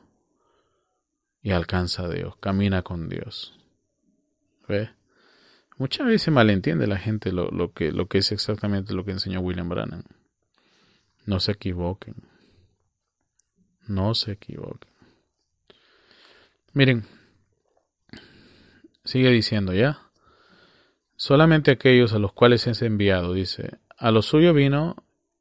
y 1.42 1.52
alcanza 1.52 2.04
a 2.04 2.10
Dios, 2.10 2.36
camina 2.38 2.82
con 2.82 3.10
Dios. 3.10 3.58
¿Ve? 4.68 4.90
Muchas 5.78 6.08
veces 6.08 6.34
malentiende 6.34 6.88
la 6.88 6.98
gente 6.98 7.32
lo, 7.32 7.50
lo, 7.52 7.72
que, 7.72 7.92
lo 7.92 8.08
que 8.08 8.18
es 8.18 8.32
exactamente 8.32 8.94
lo 8.94 9.06
que 9.06 9.12
enseñó 9.12 9.40
William 9.40 9.70
Brannan. 9.70 10.04
No 11.26 11.40
se 11.40 11.54
equivoquen. 11.54 12.16
No 13.88 14.14
se 14.14 14.34
equivoquen. 14.34 14.92
Miren, 16.74 17.06
sigue 19.04 19.30
diciendo 19.30 19.74
ya. 19.74 20.10
Solamente 21.16 21.72
aquellos 21.72 22.14
a 22.14 22.20
los 22.20 22.34
cuales 22.34 22.68
es 22.68 22.82
enviado, 22.82 23.34
dice, 23.34 23.80
a 23.98 24.12
los 24.12 24.28
suyos 24.28 24.56
vino 24.56 24.96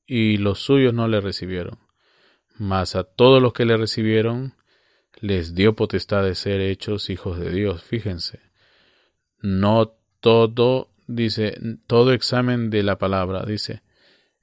y 0.06 0.38
los 0.38 0.60
suyos 0.60 0.94
no 0.94 1.06
le 1.06 1.20
recibieron. 1.20 1.78
Mas 2.56 2.96
a 2.96 3.04
todos 3.04 3.40
los 3.42 3.52
que 3.52 3.64
le 3.64 3.76
recibieron 3.76 4.54
les 5.20 5.54
dio 5.54 5.74
potestad 5.74 6.24
de 6.24 6.34
ser 6.34 6.60
hechos 6.60 7.10
hijos 7.10 7.38
de 7.38 7.50
Dios. 7.50 7.82
Fíjense, 7.82 8.40
no 9.40 9.94
todo, 10.20 10.90
dice, 11.06 11.58
todo 11.86 12.12
examen 12.12 12.70
de 12.70 12.82
la 12.82 12.98
palabra, 12.98 13.44
dice, 13.44 13.82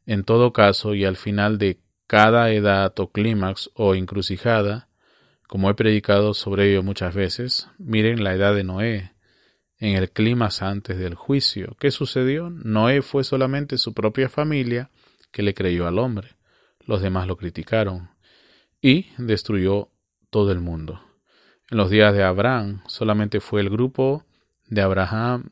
en 0.05 0.23
todo 0.23 0.53
caso 0.53 0.93
y 0.93 1.05
al 1.05 1.15
final 1.15 1.57
de 1.57 1.79
cada 2.07 2.51
edad 2.51 2.93
o 2.99 3.11
clímax 3.11 3.71
o 3.73 3.95
encrucijada, 3.95 4.89
como 5.47 5.69
he 5.69 5.75
predicado 5.75 6.33
sobre 6.33 6.69
ello 6.69 6.83
muchas 6.83 7.13
veces, 7.13 7.67
miren 7.77 8.23
la 8.23 8.33
edad 8.33 8.53
de 8.55 8.63
Noé, 8.63 9.11
en 9.79 9.95
el 9.95 10.09
clima 10.09 10.49
antes 10.61 10.97
del 10.97 11.15
juicio. 11.15 11.75
¿Qué 11.79 11.91
sucedió? 11.91 12.49
Noé 12.49 13.01
fue 13.01 13.23
solamente 13.23 13.77
su 13.77 13.93
propia 13.93 14.29
familia 14.29 14.89
que 15.31 15.43
le 15.43 15.53
creyó 15.53 15.87
al 15.87 15.99
hombre. 15.99 16.29
Los 16.85 17.01
demás 17.01 17.27
lo 17.27 17.35
criticaron 17.35 18.09
y 18.81 19.07
destruyó 19.17 19.89
todo 20.35 20.51
el 20.51 20.59
mundo. 20.59 20.99
En 21.71 21.77
los 21.77 21.89
días 21.89 22.13
de 22.13 22.21
Abraham 22.21 22.81
solamente 22.87 23.39
fue 23.39 23.61
el 23.61 23.69
grupo 23.69 24.25
de 24.67 24.81
Abraham 24.81 25.51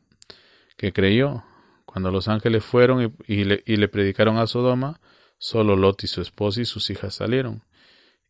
que 0.76 0.92
creyó. 0.92 1.42
Cuando 1.86 2.10
los 2.10 2.28
ángeles 2.28 2.66
fueron 2.66 3.14
y, 3.26 3.44
le, 3.44 3.88
predicaron 3.88 4.36
a 4.36 4.46
Sodoma, 4.46 5.00
solo 5.38 5.74
Lot 5.74 6.04
y 6.04 6.06
su 6.06 6.20
esposa 6.20 6.60
y 6.60 6.66
sus 6.66 6.90
hijas 6.90 7.14
salieron, 7.14 7.62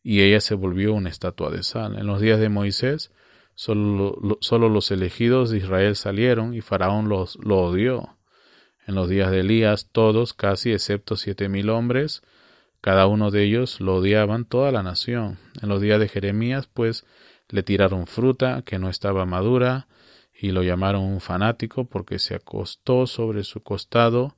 y 0.01 0.21
ella 0.21 0.39
se 0.39 0.55
volvió 0.55 0.93
una 0.93 1.09
estatua 1.09 1.51
de 1.51 1.61
sal. 1.61 1.99
En 1.99 2.07
los 2.07 2.21
días 2.21 2.39
de 2.39 2.47
Moisés, 2.47 3.11
Solo, 3.53 4.17
los 4.69 4.91
elegidos 4.91 5.49
de 5.49 5.57
Israel 5.57 5.97
salieron 5.97 6.53
y 6.53 6.61
Faraón 6.61 7.09
los, 7.09 7.35
lo 7.43 7.57
odió. 7.57 8.17
En 8.87 8.95
los 8.95 9.09
días 9.09 9.29
de 9.29 9.41
Elías, 9.41 9.89
todos, 9.91 10.33
casi 10.33 10.71
excepto 10.71 11.17
siete 11.17 11.49
mil 11.49 11.69
hombres, 11.69 12.21
cada 12.85 13.07
uno 13.07 13.31
de 13.31 13.43
ellos 13.43 13.81
lo 13.81 13.95
odiaban 13.95 14.45
toda 14.45 14.71
la 14.71 14.83
nación. 14.83 15.39
En 15.59 15.69
los 15.69 15.81
días 15.81 15.99
de 15.99 16.07
Jeremías, 16.07 16.69
pues, 16.71 17.03
le 17.49 17.63
tiraron 17.63 18.05
fruta 18.05 18.61
que 18.63 18.77
no 18.77 18.89
estaba 18.89 19.25
madura 19.25 19.87
y 20.39 20.51
lo 20.51 20.61
llamaron 20.61 21.01
un 21.01 21.19
fanático 21.19 21.85
porque 21.85 22.19
se 22.19 22.35
acostó 22.35 23.07
sobre 23.07 23.43
su 23.43 23.63
costado 23.63 24.35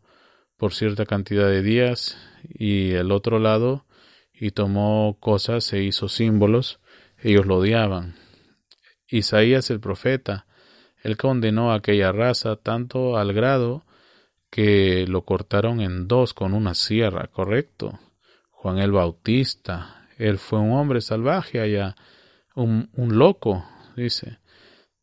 por 0.56 0.74
cierta 0.74 1.06
cantidad 1.06 1.50
de 1.50 1.62
días 1.62 2.18
y 2.48 2.92
el 2.92 3.12
otro 3.12 3.38
lado 3.40 3.86
y 4.34 4.52
tomó 4.52 5.18
cosas 5.20 5.74
e 5.74 5.84
hizo 5.84 6.08
símbolos. 6.08 6.80
Ellos 7.22 7.46
lo 7.46 7.58
odiaban. 7.58 8.16
Isaías 9.10 9.70
el 9.72 9.82
profeta, 9.82 10.48
él 11.04 11.18
condenó 11.18 11.74
a 11.74 11.76
aquella 11.76 12.14
raza 12.14 12.56
tanto 12.56 13.18
al 13.18 13.34
grado 13.34 13.84
que 14.50 15.06
lo 15.06 15.26
cortaron 15.26 15.82
en 15.82 16.08
dos 16.08 16.34
con 16.34 16.54
una 16.54 16.76
sierra, 16.76 17.28
correcto. 17.28 18.00
Juan 18.60 18.80
el 18.80 18.92
Bautista, 18.92 20.08
él 20.18 20.40
fue 20.40 20.60
un 20.60 20.74
hombre 20.74 21.02
salvaje 21.02 21.62
allá, 21.62 21.96
un, 22.56 22.90
un 22.94 23.18
loco, 23.18 23.64
dice. 23.96 24.40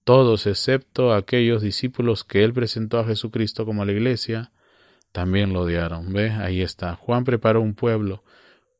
Todos, 0.02 0.46
excepto 0.46 1.14
aquellos 1.14 1.62
discípulos 1.62 2.24
que 2.24 2.44
él 2.44 2.52
presentó 2.52 2.98
a 2.98 3.04
Jesucristo 3.06 3.64
como 3.64 3.82
a 3.82 3.86
la 3.86 3.92
iglesia, 3.92 4.50
también 5.12 5.52
lo 5.52 5.60
odiaron. 5.60 6.12
¿Ve? 6.12 6.30
Ahí 6.30 6.60
está. 6.60 6.96
Juan 6.96 7.24
preparó 7.24 7.60
un 7.62 7.74
pueblo. 7.74 8.24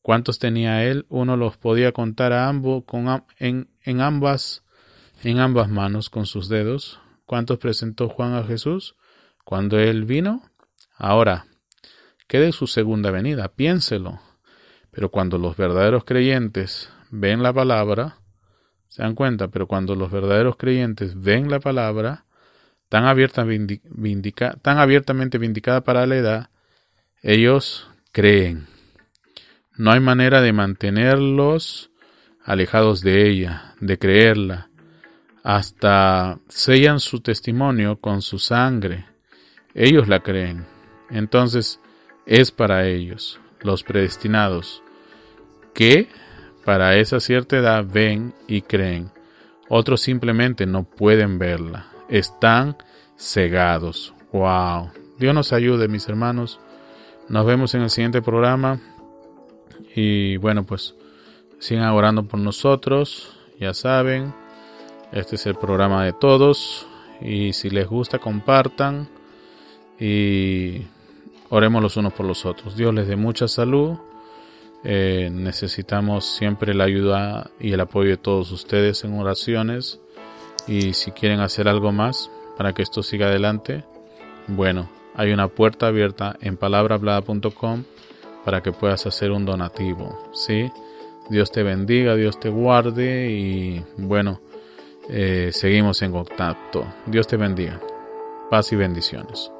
¿Cuántos 0.02 0.38
tenía 0.38 0.84
él? 0.84 1.06
Uno 1.08 1.36
los 1.36 1.56
podía 1.56 1.92
contar 1.92 2.32
a 2.32 2.48
ambos 2.48 2.84
con, 2.84 3.24
en, 3.38 3.70
en 3.82 4.00
ambas 4.00 4.64
en 5.22 5.38
ambas 5.38 5.68
manos 5.68 6.10
con 6.10 6.26
sus 6.26 6.48
dedos. 6.48 7.00
¿Cuántos 7.24 7.58
presentó 7.58 8.08
Juan 8.08 8.34
a 8.34 8.44
Jesús 8.44 8.96
cuando 9.44 9.78
él 9.78 10.04
vino? 10.04 10.42
Ahora, 10.96 11.46
¿qué 12.26 12.40
de 12.40 12.52
su 12.52 12.66
segunda 12.66 13.10
venida? 13.10 13.48
Piénselo. 13.48 14.20
Pero 14.94 15.10
cuando 15.10 15.38
los 15.38 15.56
verdaderos 15.56 16.04
creyentes 16.04 16.88
ven 17.10 17.42
la 17.42 17.52
palabra, 17.52 18.18
se 18.88 19.02
dan 19.02 19.16
cuenta, 19.16 19.48
pero 19.48 19.66
cuando 19.66 19.96
los 19.96 20.12
verdaderos 20.12 20.56
creyentes 20.56 21.20
ven 21.20 21.50
la 21.50 21.58
palabra, 21.58 22.26
tan, 22.88 23.04
abierta, 23.06 23.44
tan 24.62 24.78
abiertamente 24.78 25.38
vindicada 25.38 25.80
para 25.82 26.06
la 26.06 26.16
edad, 26.16 26.50
ellos 27.22 27.90
creen. 28.12 28.68
No 29.76 29.90
hay 29.90 29.98
manera 29.98 30.40
de 30.40 30.52
mantenerlos 30.52 31.90
alejados 32.44 33.00
de 33.00 33.28
ella, 33.28 33.74
de 33.80 33.98
creerla, 33.98 34.70
hasta 35.42 36.38
sellan 36.48 37.00
su 37.00 37.20
testimonio 37.20 37.98
con 38.00 38.22
su 38.22 38.38
sangre. 38.38 39.06
Ellos 39.74 40.06
la 40.06 40.20
creen. 40.20 40.66
Entonces 41.10 41.80
es 42.26 42.52
para 42.52 42.86
ellos, 42.86 43.40
los 43.60 43.82
predestinados, 43.82 44.83
que 45.74 46.08
para 46.64 46.96
esa 46.96 47.20
cierta 47.20 47.58
edad 47.58 47.84
ven 47.86 48.32
y 48.46 48.62
creen. 48.62 49.10
Otros 49.68 50.00
simplemente 50.00 50.66
no 50.66 50.84
pueden 50.84 51.38
verla. 51.38 51.86
Están 52.08 52.76
cegados. 53.18 54.14
Wow. 54.32 54.90
Dios 55.18 55.34
nos 55.34 55.52
ayude, 55.52 55.88
mis 55.88 56.08
hermanos. 56.08 56.60
Nos 57.28 57.46
vemos 57.46 57.74
en 57.74 57.82
el 57.82 57.90
siguiente 57.90 58.22
programa. 58.22 58.80
Y 59.94 60.36
bueno, 60.38 60.64
pues 60.64 60.94
sigan 61.58 61.90
orando 61.90 62.24
por 62.24 62.40
nosotros. 62.40 63.36
Ya 63.60 63.74
saben, 63.74 64.34
este 65.12 65.36
es 65.36 65.46
el 65.46 65.54
programa 65.54 66.04
de 66.04 66.12
todos. 66.12 66.86
Y 67.20 67.52
si 67.52 67.70
les 67.70 67.86
gusta, 67.86 68.18
compartan. 68.18 69.08
Y 69.98 70.82
oremos 71.50 71.82
los 71.82 71.96
unos 71.96 72.12
por 72.12 72.26
los 72.26 72.44
otros. 72.44 72.76
Dios 72.76 72.92
les 72.92 73.06
dé 73.06 73.16
mucha 73.16 73.48
salud. 73.48 73.96
Eh, 74.84 75.30
necesitamos 75.32 76.26
siempre 76.26 76.74
la 76.74 76.84
ayuda 76.84 77.50
y 77.58 77.72
el 77.72 77.80
apoyo 77.80 78.10
de 78.10 78.16
todos 78.16 78.52
ustedes 78.52 79.02
en 79.04 79.18
oraciones. 79.18 80.00
Y 80.66 80.92
si 80.92 81.10
quieren 81.10 81.40
hacer 81.40 81.68
algo 81.68 81.92
más 81.92 82.30
para 82.56 82.72
que 82.72 82.82
esto 82.82 83.02
siga 83.02 83.26
adelante, 83.26 83.84
bueno, 84.46 84.90
hay 85.14 85.32
una 85.32 85.48
puerta 85.48 85.86
abierta 85.86 86.36
en 86.40 86.56
palabrahablada.com 86.56 87.84
para 88.44 88.62
que 88.62 88.72
puedas 88.72 89.06
hacer 89.06 89.32
un 89.32 89.44
donativo. 89.46 90.30
¿sí? 90.32 90.70
Dios 91.30 91.50
te 91.50 91.62
bendiga, 91.62 92.14
Dios 92.14 92.38
te 92.38 92.50
guarde 92.50 93.30
y 93.30 93.82
bueno, 93.96 94.40
eh, 95.08 95.50
seguimos 95.52 96.02
en 96.02 96.12
contacto. 96.12 96.86
Dios 97.06 97.26
te 97.26 97.36
bendiga. 97.36 97.80
Paz 98.50 98.72
y 98.72 98.76
bendiciones. 98.76 99.53